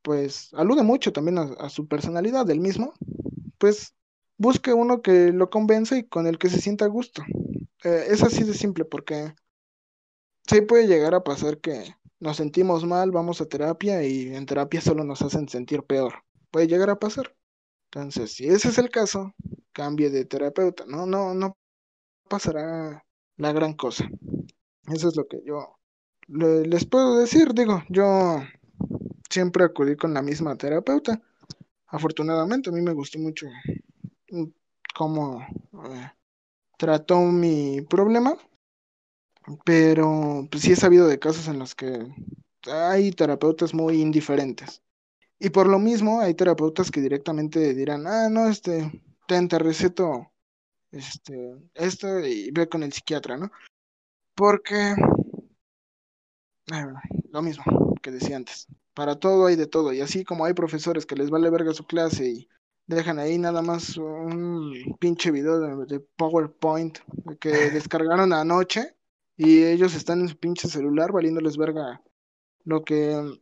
pues 0.03 0.51
alude 0.55 0.83
mucho 0.83 1.13
también 1.13 1.39
a, 1.39 1.69
su 1.71 1.89
personalidad 1.89 2.47
del 2.47 2.61
mismo, 2.61 2.95
pues 3.59 3.95
busque 4.39 4.73
uno 4.75 5.03
que 5.03 5.33
lo 5.33 5.51
convenza 5.51 5.99
y 5.99 6.05
con 6.09 6.27
el 6.27 6.39
que 6.39 6.51
se 6.51 6.61
sienta 6.61 6.87
a 6.87 6.89
gusto. 6.89 7.23
Eh, 7.85 8.07
es 8.11 8.23
así 8.23 8.45
de 8.45 8.55
simple 8.55 8.85
porque 8.85 9.35
sí 10.47 10.61
puede 10.63 10.87
llegar 10.87 11.15
a 11.15 11.25
pasar 11.25 11.59
que 11.61 11.95
nos 12.21 12.37
sentimos 12.37 12.85
mal, 12.85 13.11
vamos 13.11 13.41
a 13.41 13.47
terapia 13.47 14.03
y 14.05 14.35
en 14.35 14.47
terapia 14.47 14.81
solo 14.81 15.05
nos 15.05 15.23
hacen 15.23 15.49
sentir 15.49 15.83
peor. 15.85 16.15
Puede 16.51 16.67
llegar 16.67 16.91
a 16.91 16.99
pasar. 16.99 17.35
Entonces, 17.93 18.35
si 18.35 18.49
ese 18.49 18.71
es 18.71 18.79
el 18.79 18.91
caso, 18.91 19.35
cambie 19.73 20.11
de 20.11 20.25
terapeuta. 20.27 20.85
No, 20.87 21.07
no, 21.07 21.35
no 21.35 21.57
pasará 22.29 23.05
la 23.39 23.53
gran 23.53 23.75
cosa. 23.75 24.09
Eso 24.89 25.09
es 25.09 25.17
lo 25.17 25.27
que 25.29 25.41
yo 25.47 25.79
le- 26.29 26.67
les 26.67 26.87
puedo 26.87 27.19
decir. 27.19 27.55
Digo, 27.55 27.83
yo 27.91 28.39
siempre 29.29 29.65
acudí 29.65 29.97
con 29.97 30.15
la 30.15 30.23
misma 30.23 30.57
terapeuta. 30.57 31.21
afortunadamente 31.87 32.71
a 32.71 32.73
mí 32.73 32.83
me 32.83 32.93
gustó 32.93 33.19
mucho 33.19 33.47
mm, 34.31 34.45
cómo 34.95 35.41
eh, 35.91 36.13
trató 36.77 37.21
mi 37.21 37.81
problema, 37.83 38.37
pero 39.65 40.47
pues 40.51 40.63
sí 40.63 40.73
he 40.73 40.77
sabido 40.77 41.07
de 41.07 41.19
casos 41.19 41.49
en 41.49 41.59
los 41.59 41.75
que 41.75 42.07
hay 42.67 43.13
terapeutas 43.13 43.75
muy 43.75 44.01
indiferentes. 44.01 44.83
Y 45.39 45.51
por 45.51 45.69
lo 45.69 45.79
mismo 45.79 46.21
hay 46.21 46.35
terapeutas 46.35 46.91
que 46.91 47.01
directamente 47.01 47.75
dirán, 47.75 48.07
ah, 48.07 48.29
no, 48.29 48.49
este, 48.49 49.03
te 49.27 49.59
receto 49.59 50.33
este, 50.91 51.57
esto 51.75 52.21
y 52.21 52.51
ve 52.51 52.69
con 52.69 52.83
el 52.83 52.93
psiquiatra, 52.93 53.37
¿no? 53.37 53.51
Porque 54.35 54.95
eh, 56.73 56.87
lo 57.31 57.43
mismo 57.43 57.88
que 58.09 58.15
decía 58.15 58.37
antes. 58.37 58.67
Para 58.95 59.17
todo 59.17 59.47
hay 59.47 59.57
de 59.57 59.67
todo. 59.67 59.93
Y 59.93 60.01
así 60.01 60.25
como 60.25 60.45
hay 60.45 60.55
profesores 60.55 61.05
que 61.05 61.15
les 61.15 61.31
vale 61.31 61.51
verga 61.51 61.75
su 61.75 61.87
clase 61.87 62.27
y 62.27 62.49
dejan 62.87 63.19
ahí 63.19 63.37
nada 63.37 63.61
más 63.61 63.99
un 63.99 64.97
pinche 64.99 65.31
video 65.31 65.61
de, 65.85 66.01
PowerPoint 66.01 66.99
que 67.39 67.51
descargaron 67.71 68.33
anoche 68.33 68.95
y 69.37 69.65
ellos 69.65 69.95
están 69.95 70.23
en 70.23 70.29
su 70.29 70.39
pinche 70.39 70.69
celular 70.69 71.13
valiéndoles 71.13 71.57
verga 71.59 72.03
lo 72.65 72.85
que 72.85 73.39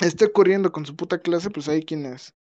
esté 0.00 0.24
ocurriendo 0.24 0.72
con 0.72 0.86
su 0.86 0.96
puta 0.96 1.18
clase, 1.20 1.50
pues 1.50 1.68
hay 1.68 1.84
quienes 1.84 2.34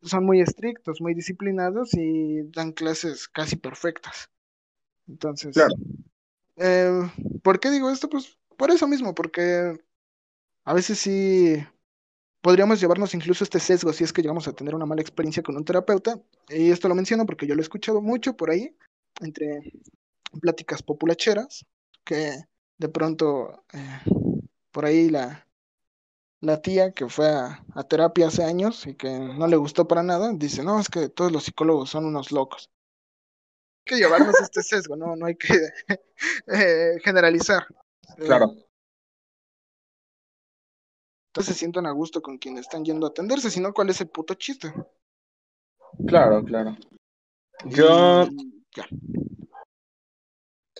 son 0.00 0.24
muy 0.24 0.40
estrictos, 0.40 1.00
muy 1.00 1.14
disciplinados 1.14 1.90
y 1.92 2.42
dan 2.52 2.72
clases 2.72 3.28
casi 3.28 3.56
perfectas. 3.56 4.30
Entonces, 5.06 5.56
eh, 6.56 7.10
¿por 7.42 7.60
qué 7.60 7.70
digo 7.70 7.90
esto? 7.90 8.08
Pues 8.08 8.38
por 8.56 8.70
eso 8.70 8.88
mismo, 8.88 9.14
porque 9.14 9.78
a 10.64 10.74
veces 10.74 10.98
sí 10.98 11.56
podríamos 12.40 12.80
llevarnos 12.80 13.14
incluso 13.14 13.44
este 13.44 13.60
sesgo 13.60 13.92
si 13.92 14.04
es 14.04 14.12
que 14.12 14.20
llegamos 14.20 14.48
a 14.48 14.52
tener 14.52 14.74
una 14.74 14.86
mala 14.86 15.00
experiencia 15.00 15.42
con 15.42 15.56
un 15.56 15.64
terapeuta. 15.64 16.20
Y 16.48 16.70
esto 16.70 16.88
lo 16.88 16.94
menciono 16.94 17.24
porque 17.24 17.46
yo 17.46 17.54
lo 17.54 17.60
he 17.60 17.62
escuchado 17.62 18.02
mucho 18.02 18.36
por 18.36 18.50
ahí, 18.50 18.76
entre 19.20 19.72
pláticas 20.40 20.82
populacheras, 20.82 21.64
que 22.04 22.44
de 22.78 22.88
pronto 22.88 23.64
eh, 23.72 24.00
por 24.72 24.84
ahí 24.84 25.08
la, 25.08 25.46
la 26.40 26.60
tía 26.60 26.92
que 26.92 27.08
fue 27.08 27.28
a, 27.28 27.64
terapia 27.88 28.26
hace 28.26 28.42
años 28.44 28.86
y 28.86 28.94
que 28.94 29.08
no 29.08 29.46
le 29.46 29.56
gustó 29.56 29.86
para 29.86 30.02
nada, 30.02 30.32
dice, 30.34 30.62
no, 30.64 30.80
es 30.80 30.88
que 30.88 31.08
todos 31.08 31.30
los 31.30 31.44
psicólogos 31.44 31.90
son 31.90 32.04
unos 32.04 32.32
locos. 32.32 32.70
Hay 33.78 33.96
que 33.96 33.96
llevarnos 33.96 34.40
este 34.40 34.62
sesgo, 34.62 34.96
no, 34.96 35.16
no 35.16 35.26
hay 35.26 35.36
que 35.36 35.54
eh, 36.48 36.98
generalizar. 37.04 37.66
Claro. 38.16 38.54
Entonces 41.32 41.54
se 41.54 41.60
sientan 41.60 41.86
a 41.86 41.92
gusto 41.92 42.20
con 42.20 42.36
quienes 42.36 42.66
están 42.66 42.84
yendo 42.84 43.06
a 43.06 43.08
atenderse, 43.08 43.50
sino 43.50 43.72
cuál 43.72 43.88
es 43.88 43.98
el 44.02 44.08
puto 44.08 44.34
chiste. 44.34 44.70
Claro, 46.06 46.44
claro. 46.44 46.76
Yo. 47.64 48.28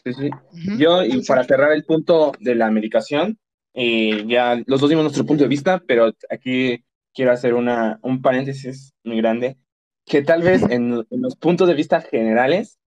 Sí, 0.05 0.13
sí. 0.13 0.31
Yo, 0.77 1.05
y 1.05 1.25
para 1.25 1.45
cerrar 1.45 1.73
el 1.73 1.87
punto 1.87 2.33
de 2.39 2.55
la 2.55 2.71
medicación, 2.71 3.39
eh, 3.73 4.27
ya 4.27 4.63
los 4.67 4.79
dos 4.83 4.91
dimos 4.91 5.05
nuestro 5.05 5.25
punto 5.25 5.43
de 5.43 5.49
vista, 5.49 5.83
pero 5.87 6.13
aquí 6.29 6.85
quiero 7.15 7.33
hacer 7.33 7.55
una, 7.55 7.99
un 8.03 8.21
paréntesis 8.21 8.93
muy 9.05 9.17
grande, 9.17 9.57
que 10.05 10.21
tal 10.21 10.43
vez 10.43 10.63
en, 10.69 11.07
los 11.09 11.37
puntos 11.37 11.67
de 11.67 11.75
vista 11.75 12.03
generales 12.03 12.79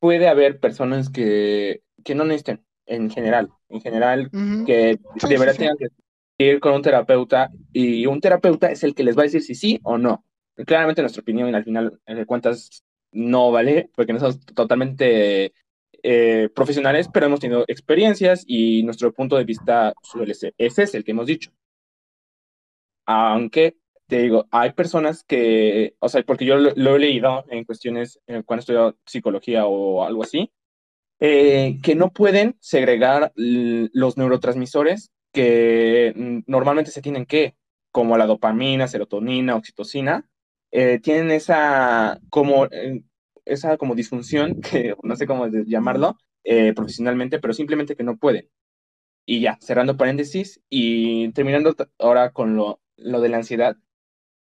puede 0.00 0.26
haber 0.26 0.58
personas 0.58 1.08
que, 1.08 1.84
que 2.02 2.16
no 2.16 2.24
necesiten, 2.24 2.64
en 2.86 3.10
general, 3.10 3.50
en 3.68 3.80
general, 3.80 4.28
que 4.66 4.98
de 5.28 5.38
verdad 5.38 5.54
tengan 5.54 5.76
que 5.76 5.86
ir 6.48 6.60
con 6.60 6.74
un 6.74 6.82
terapeuta 6.82 7.50
y 7.72 8.06
un 8.06 8.20
terapeuta 8.20 8.70
es 8.70 8.82
el 8.84 8.94
que 8.94 9.04
les 9.04 9.16
va 9.16 9.22
a 9.22 9.24
decir 9.24 9.42
si 9.42 9.54
sí 9.54 9.80
o 9.82 9.98
no. 9.98 10.24
Claramente 10.66 11.02
nuestra 11.02 11.22
opinión 11.22 11.54
al 11.54 11.64
final 11.64 12.00
de 12.06 12.26
cuentas 12.26 12.84
no 13.12 13.50
vale, 13.50 13.90
porque 13.94 14.12
no 14.12 14.18
somos 14.18 14.40
totalmente 14.40 15.52
eh, 16.02 16.48
profesionales, 16.54 17.08
pero 17.12 17.26
hemos 17.26 17.40
tenido 17.40 17.64
experiencias 17.68 18.44
y 18.46 18.82
nuestro 18.82 19.12
punto 19.12 19.36
de 19.36 19.44
vista 19.44 19.94
suele 20.02 20.34
ser, 20.34 20.54
ese 20.58 20.84
es 20.84 20.94
el 20.94 21.04
que 21.04 21.12
hemos 21.12 21.26
dicho. 21.26 21.50
Aunque, 23.06 23.76
te 24.06 24.22
digo, 24.22 24.46
hay 24.50 24.72
personas 24.72 25.24
que, 25.24 25.94
o 25.98 26.08
sea, 26.08 26.22
porque 26.22 26.44
yo 26.44 26.56
lo, 26.56 26.96
he 26.96 26.98
leído 26.98 27.44
en 27.48 27.64
cuestiones, 27.64 28.20
eh, 28.26 28.42
cuando 28.44 28.60
estudio 28.60 28.98
psicología 29.06 29.66
o 29.66 30.04
algo 30.04 30.22
así, 30.22 30.50
eh, 31.20 31.78
que 31.82 31.94
no 31.94 32.10
pueden 32.10 32.56
segregar 32.60 33.32
los 33.36 34.16
neurotransmisores 34.16 35.12
que 35.32 36.12
normalmente 36.46 36.90
se 36.90 37.02
tienen 37.02 37.26
que, 37.26 37.56
como 37.90 38.16
la 38.16 38.26
dopamina, 38.26 38.88
serotonina, 38.88 39.56
oxitocina, 39.56 40.28
tienen 40.70 41.30
esa 41.30 42.20
como 42.30 42.68
esa 43.44 43.76
como 43.76 43.94
disfunción, 43.94 44.60
que 44.60 44.94
no 45.02 45.16
sé 45.16 45.26
cómo 45.26 45.46
llamarlo 45.48 46.16
eh, 46.44 46.72
profesionalmente, 46.74 47.38
pero 47.38 47.54
simplemente 47.54 47.96
que 47.96 48.04
no 48.04 48.16
pueden. 48.18 48.48
Y 49.26 49.40
ya, 49.40 49.58
cerrando 49.60 49.96
paréntesis 49.96 50.60
y 50.68 51.30
terminando 51.32 51.74
ahora 51.98 52.32
con 52.32 52.56
lo, 52.56 52.80
lo 52.96 53.20
de 53.20 53.28
la 53.28 53.38
ansiedad, 53.38 53.76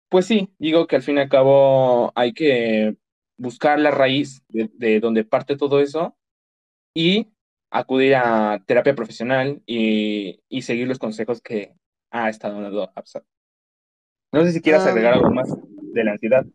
pues 0.10 0.26
sí, 0.26 0.54
digo 0.60 0.88
que 0.88 0.98
al 0.98 1.04
fin 1.04 1.18
y 1.18 1.22
al 1.22 1.30
cabo 1.30 2.12
hay 2.16 2.34
que 2.34 2.98
buscar 3.38 3.80
la 3.80 3.92
raíz 3.92 4.44
de, 4.50 5.00
donde 5.00 5.24
parte 5.24 5.58
todo 5.58 5.80
eso 5.82 6.18
y 6.94 7.32
acudir 7.72 8.16
a 8.16 8.64
terapia 8.68 8.94
profesional 8.96 9.62
y, 9.66 10.42
y 10.50 10.62
seguir 10.62 10.88
los 10.88 11.00
consejos 11.00 11.42
que 11.42 11.74
ha 12.12 12.30
estado 12.30 12.62
dando 12.62 12.92
APSA. 12.96 13.24
No 14.32 14.44
sé 14.44 14.52
si 14.52 14.62
quieras 14.62 14.86
agregar 14.86 15.14
algo 15.14 15.32
más 15.32 15.50
de 15.94 16.04
la 16.04 16.12
ansiedad. 16.12 16.46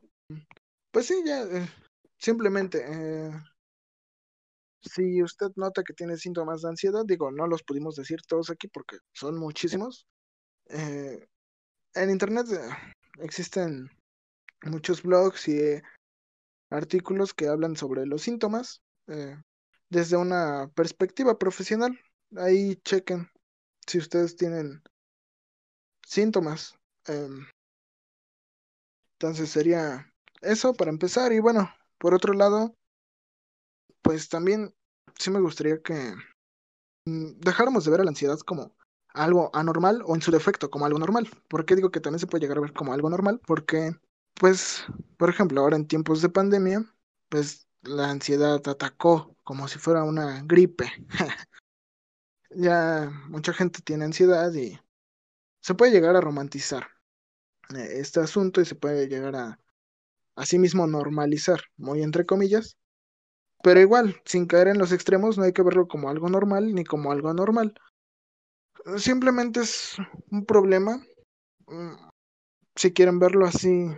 Pues 0.93 1.07
sí, 1.07 1.15
ya 1.27 1.43
eh, 1.43 1.67
Simplemente, 2.19 2.85
eh, 2.89 3.31
si 4.81 5.23
usted 5.23 5.49
nota 5.57 5.83
que 5.83 5.93
tiene 5.93 6.17
síntomas 6.17 6.63
de 6.63 6.71
ansiedad, 6.71 7.05
digo, 7.07 7.31
no 7.31 7.47
los 7.47 7.63
pudimos 7.63 7.97
decir 7.97 8.21
todos 8.27 8.51
aquí 8.51 8.69
porque 8.69 8.99
son 9.13 9.39
muchísimos. 9.39 10.07
Eh, 10.69 11.27
en 11.95 12.11
Internet 12.11 12.47
eh, 12.53 13.23
existen 13.23 13.91
muchos 14.65 15.03
blogs 15.03 15.49
y 15.49 15.81
artículos 16.71 17.35
que 17.35 17.49
hablan 17.49 17.77
sobre 17.77 18.07
los 18.07 18.23
síntomas 18.23 18.83
desde 19.89 20.17
una 20.17 20.71
perspectiva 20.75 21.39
profesional. 21.39 21.99
Ahí 22.37 22.77
chequen 22.85 23.31
si 23.87 23.99
ustedes 23.99 24.37
tienen 24.37 24.83
síntomas. 26.07 26.75
Em, 27.07 27.47
entonces 29.15 29.51
sería 29.51 30.13
eso 30.43 30.75
para 30.75 30.91
empezar 30.91 31.33
y 31.33 31.41
bueno, 31.41 31.71
por 31.99 32.15
otro 32.15 32.33
lado, 32.33 32.75
pues 34.03 34.29
también 34.29 34.75
sí 35.19 35.31
me 35.31 35.41
gustaría 35.41 35.81
que 35.83 36.15
mm, 37.07 37.39
dejáramos 37.39 37.85
de 37.85 37.91
ver 37.91 38.01
a 38.01 38.05
la 38.05 38.11
ansiedad 38.11 38.39
como 38.41 38.77
algo 39.15 39.51
anormal 39.55 40.03
o 40.07 40.15
en 40.15 40.23
su 40.23 40.31
defecto 40.31 40.71
como 40.71 40.87
algo 40.87 40.99
normal. 40.99 41.29
¿Por 41.49 41.65
qué 41.65 41.75
digo 41.75 41.91
que 41.91 42.01
también 42.01 42.21
se 42.21 42.27
puede 42.27 42.43
llegar 42.43 42.59
a 42.59 42.63
ver 42.63 42.73
como 42.73 42.93
algo 42.93 43.09
normal? 43.09 43.41
Porque, 43.47 43.93
pues, 44.35 44.85
por 45.17 45.31
ejemplo, 45.31 45.61
ahora 45.61 45.77
en 45.77 45.89
tiempos 45.89 46.21
de 46.21 46.29
pandemia, 46.29 46.85
pues 47.29 47.66
la 47.87 48.11
ansiedad 48.11 48.61
atacó 48.69 49.37
como 49.45 49.69
si 49.69 49.79
fuera 49.79 50.05
una 50.05 50.43
gripe. 50.45 50.91
ya 52.51 53.11
mucha 53.29 53.53
gente 53.53 53.83
tiene 53.83 54.05
ansiedad 54.05 54.53
y 54.55 54.79
se 55.61 55.75
puede 55.75 55.93
llegar 55.93 56.17
a 56.17 56.21
romantizar 56.21 56.89
eh, 57.75 57.99
este 58.01 58.21
asunto 58.21 58.61
y 58.61 58.65
se 58.65 58.75
puede 58.75 59.09
llegar 59.09 59.37
a 59.37 59.61
asimismo 60.37 60.87
normalizar, 60.87 61.61
muy 61.77 62.03
entre 62.03 62.27
comillas, 62.27 62.77
pero 63.63 63.81
igual, 63.81 64.21
sin 64.25 64.47
caer 64.47 64.69
en 64.69 64.79
los 64.79 64.93
extremos, 64.93 65.39
no 65.39 65.45
hay 65.45 65.53
que 65.53 65.63
verlo 65.63 65.89
como 65.89 66.09
algo 66.09 66.29
normal 66.29 66.75
ni 66.75 66.85
como 66.85 67.11
algo 67.11 67.31
anormal. 67.31 67.75
Simplemente 68.99 69.61
es 69.61 69.97
un 70.31 70.45
problema. 70.45 71.05
Mm, 71.67 71.95
si 72.77 72.93
quieren 72.93 73.19
verlo 73.19 73.47
así, 73.47 73.89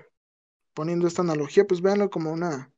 poniendo 0.75 1.07
esta 1.07 1.23
analogía, 1.23 1.67
pues 1.67 1.83
véanlo 1.83 2.09
como 2.09 2.33
una 2.33 2.73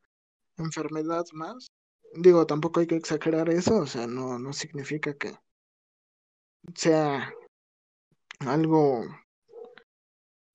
enfermedad 0.62 1.24
más. 1.32 1.68
Digo, 2.14 2.46
tampoco 2.46 2.80
hay 2.80 2.86
que 2.86 2.96
exagerar 2.96 3.48
eso, 3.50 3.76
o 3.78 3.86
sea, 3.86 4.06
no, 4.06 4.38
no 4.38 4.52
significa 4.52 5.14
que 5.14 5.34
sea 6.74 7.32
algo 8.40 9.04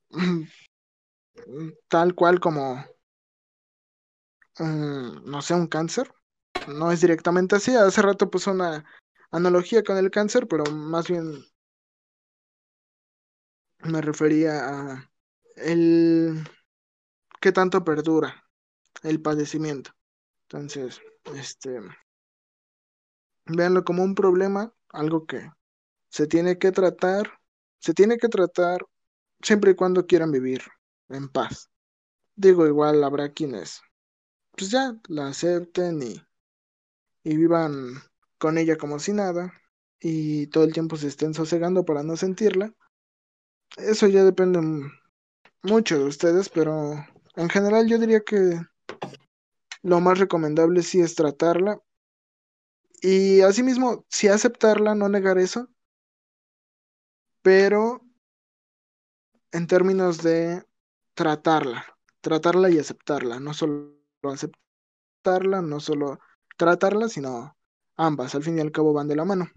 tal 1.89 2.15
cual 2.15 2.39
como 2.39 2.83
no 4.59 5.41
sé, 5.41 5.53
un 5.53 5.67
cáncer. 5.67 6.11
No 6.67 6.91
es 6.91 7.01
directamente 7.01 7.55
así. 7.55 7.75
Hace 7.75 8.01
rato 8.01 8.29
puso 8.29 8.51
una 8.51 8.85
analogía 9.31 9.83
con 9.83 9.97
el 9.97 10.11
cáncer, 10.11 10.47
pero 10.47 10.63
más 10.71 11.07
bien 11.07 11.43
me 13.79 14.01
refería 14.01 14.69
a 14.69 15.11
el 15.57 16.43
qué 17.39 17.51
tanto 17.51 17.83
perdura 17.83 18.43
el 19.03 19.21
padecimiento. 19.21 19.94
Entonces, 20.55 21.01
este 21.35 21.81
véanlo 23.45 23.83
como 23.83 24.03
un 24.03 24.15
problema, 24.15 24.73
algo 24.89 25.25
que 25.25 25.51
se 26.09 26.27
tiene 26.27 26.57
que 26.57 26.71
tratar, 26.71 27.29
se 27.79 27.93
tiene 27.93 28.17
que 28.17 28.29
tratar 28.29 28.85
siempre 29.41 29.71
y 29.71 29.75
cuando 29.75 30.07
quieran 30.07 30.31
vivir 30.31 30.61
en 31.09 31.27
paz. 31.27 31.69
Digo, 32.37 32.65
igual 32.67 33.03
habrá 33.03 33.33
quienes, 33.33 33.81
pues 34.51 34.71
ya, 34.71 34.97
la 35.09 35.27
acepten 35.27 36.01
y, 36.01 36.23
y 37.23 37.35
vivan 37.35 37.95
con 38.37 38.57
ella 38.57 38.77
como 38.77 38.99
si 38.99 39.11
nada 39.11 39.53
y 39.99 40.47
todo 40.47 40.63
el 40.63 40.71
tiempo 40.71 40.95
se 40.95 41.07
estén 41.07 41.33
sosegando 41.33 41.83
para 41.83 42.01
no 42.01 42.15
sentirla. 42.15 42.73
Eso 43.75 44.07
ya 44.07 44.23
depende 44.23 44.61
mucho 45.63 45.99
de 45.99 46.05
ustedes, 46.05 46.47
pero 46.47 46.93
en 47.35 47.49
general 47.49 47.89
yo 47.89 47.99
diría 47.99 48.21
que 48.21 48.57
lo 49.85 50.01
más 50.01 50.17
recomendable 50.17 50.81
sí 50.81 50.99
es 50.99 51.13
tratarla. 51.13 51.79
Y 53.01 53.41
asimismo, 53.41 54.03
sí 54.09 54.27
aceptarla, 54.27 54.95
no 54.95 55.09
negar 55.09 55.37
eso. 55.37 55.69
Pero 57.43 58.01
en 59.51 59.67
términos 59.67 60.23
de 60.23 60.65
tratarla, 61.13 61.85
tratarla 62.21 62.71
y 62.71 62.79
aceptarla, 62.79 63.39
no 63.39 63.53
solo 63.53 63.93
aceptarla, 64.23 65.61
no 65.61 65.79
solo 65.79 66.19
tratarla, 66.57 67.07
sino 67.07 67.55
ambas, 67.95 68.33
al 68.33 68.43
fin 68.43 68.57
y 68.57 68.61
al 68.61 68.71
cabo 68.71 68.91
van 68.91 69.07
de 69.07 69.15
la 69.15 69.25
mano. 69.25 69.51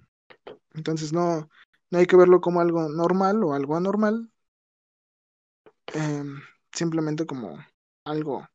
Entonces 0.74 1.10
no, 1.10 1.48
no 1.90 1.98
hay 1.98 2.04
que 2.04 2.16
verlo 2.16 2.42
como 2.42 2.60
algo 2.60 2.90
normal 2.90 3.42
o 3.44 3.54
algo 3.54 3.76
anormal, 3.76 4.30
em, 5.94 6.38
simplemente 6.70 7.24
como 7.24 7.58
algo 8.04 8.46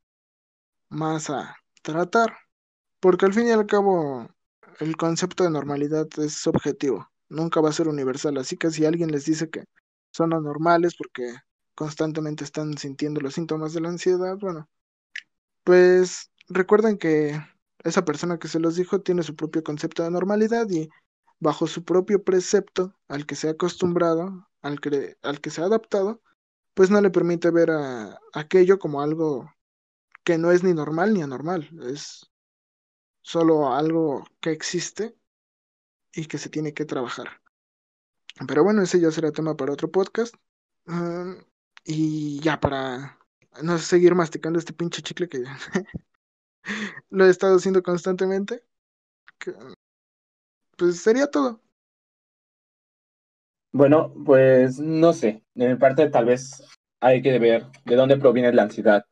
más 0.89 1.31
a 1.31 1.55
tratar, 1.83 2.35
porque 2.99 3.25
al 3.25 3.33
fin 3.33 3.47
y 3.47 3.51
al 3.51 3.67
cabo 3.67 4.27
el 4.79 4.97
concepto 4.97 5.43
de 5.43 5.51
normalidad 5.51 6.07
es 6.17 6.33
subjetivo, 6.35 7.07
nunca 7.29 7.61
va 7.61 7.69
a 7.69 7.73
ser 7.73 7.87
universal, 7.87 8.37
así 8.37 8.57
que 8.57 8.71
si 8.71 8.85
alguien 8.85 9.11
les 9.11 9.25
dice 9.25 9.49
que 9.49 9.65
son 10.11 10.33
anormales 10.33 10.95
porque 10.97 11.35
constantemente 11.75 12.43
están 12.43 12.77
sintiendo 12.77 13.21
los 13.21 13.35
síntomas 13.35 13.73
de 13.73 13.81
la 13.81 13.89
ansiedad, 13.89 14.37
bueno, 14.39 14.67
pues 15.63 16.31
recuerden 16.49 16.97
que 16.97 17.39
esa 17.83 18.05
persona 18.05 18.39
que 18.39 18.47
se 18.47 18.59
los 18.59 18.75
dijo 18.75 19.01
tiene 19.01 19.23
su 19.23 19.35
propio 19.35 19.63
concepto 19.63 20.03
de 20.03 20.11
normalidad 20.11 20.69
y 20.69 20.89
bajo 21.39 21.67
su 21.67 21.83
propio 21.83 22.23
precepto 22.23 22.95
al 23.07 23.25
que 23.25 23.35
se 23.35 23.49
ha 23.49 23.51
acostumbrado, 23.51 24.47
al 24.61 24.79
que, 24.79 25.17
al 25.21 25.41
que 25.41 25.49
se 25.49 25.61
ha 25.61 25.65
adaptado, 25.65 26.21
pues 26.73 26.89
no 26.89 27.01
le 27.01 27.09
permite 27.09 27.51
ver 27.51 27.71
a, 27.71 28.17
aquello 28.33 28.79
como 28.79 29.01
algo 29.01 29.51
que 30.23 30.37
no 30.37 30.51
es 30.51 30.63
ni 30.63 30.73
normal 30.73 31.13
ni 31.13 31.21
anormal, 31.21 31.69
es 31.83 32.31
solo 33.21 33.73
algo 33.73 34.25
que 34.39 34.51
existe 34.51 35.15
y 36.13 36.25
que 36.25 36.37
se 36.37 36.49
tiene 36.49 36.73
que 36.73 36.85
trabajar. 36.85 37.41
Pero 38.47 38.63
bueno, 38.63 38.81
ese 38.81 38.99
ya 38.99 39.11
será 39.11 39.31
tema 39.31 39.55
para 39.55 39.73
otro 39.73 39.91
podcast. 39.91 40.35
y 41.85 42.39
ya 42.41 42.59
para 42.59 43.19
no 43.61 43.77
seguir 43.77 44.15
masticando 44.15 44.59
este 44.59 44.73
pinche 44.73 45.01
chicle 45.01 45.27
que 45.29 45.43
lo 47.09 47.25
he 47.25 47.29
estado 47.29 47.57
haciendo 47.57 47.83
constantemente. 47.83 48.63
pues 50.77 51.01
sería 51.01 51.27
todo. 51.27 51.61
Bueno, 53.71 54.13
pues 54.25 54.79
no 54.79 55.13
sé. 55.13 55.43
De 55.55 55.67
mi 55.67 55.75
parte, 55.75 56.09
tal 56.09 56.25
vez 56.25 56.63
hay 56.99 57.21
que 57.21 57.39
ver 57.39 57.65
de 57.85 57.95
dónde 57.95 58.17
proviene 58.17 58.53
la 58.53 58.63
ansiedad. 58.63 59.05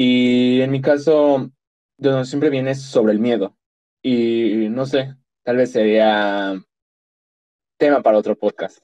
Y 0.00 0.60
en 0.60 0.70
mi 0.70 0.80
caso, 0.80 1.50
de 1.96 2.10
donde 2.10 2.24
siempre 2.24 2.50
viene 2.50 2.70
es 2.70 2.82
sobre 2.82 3.12
el 3.12 3.18
miedo. 3.18 3.56
Y 4.00 4.68
no 4.70 4.86
sé, 4.86 5.16
tal 5.42 5.56
vez 5.56 5.72
sería 5.72 6.54
tema 7.76 8.00
para 8.00 8.18
otro 8.18 8.38
podcast. 8.38 8.78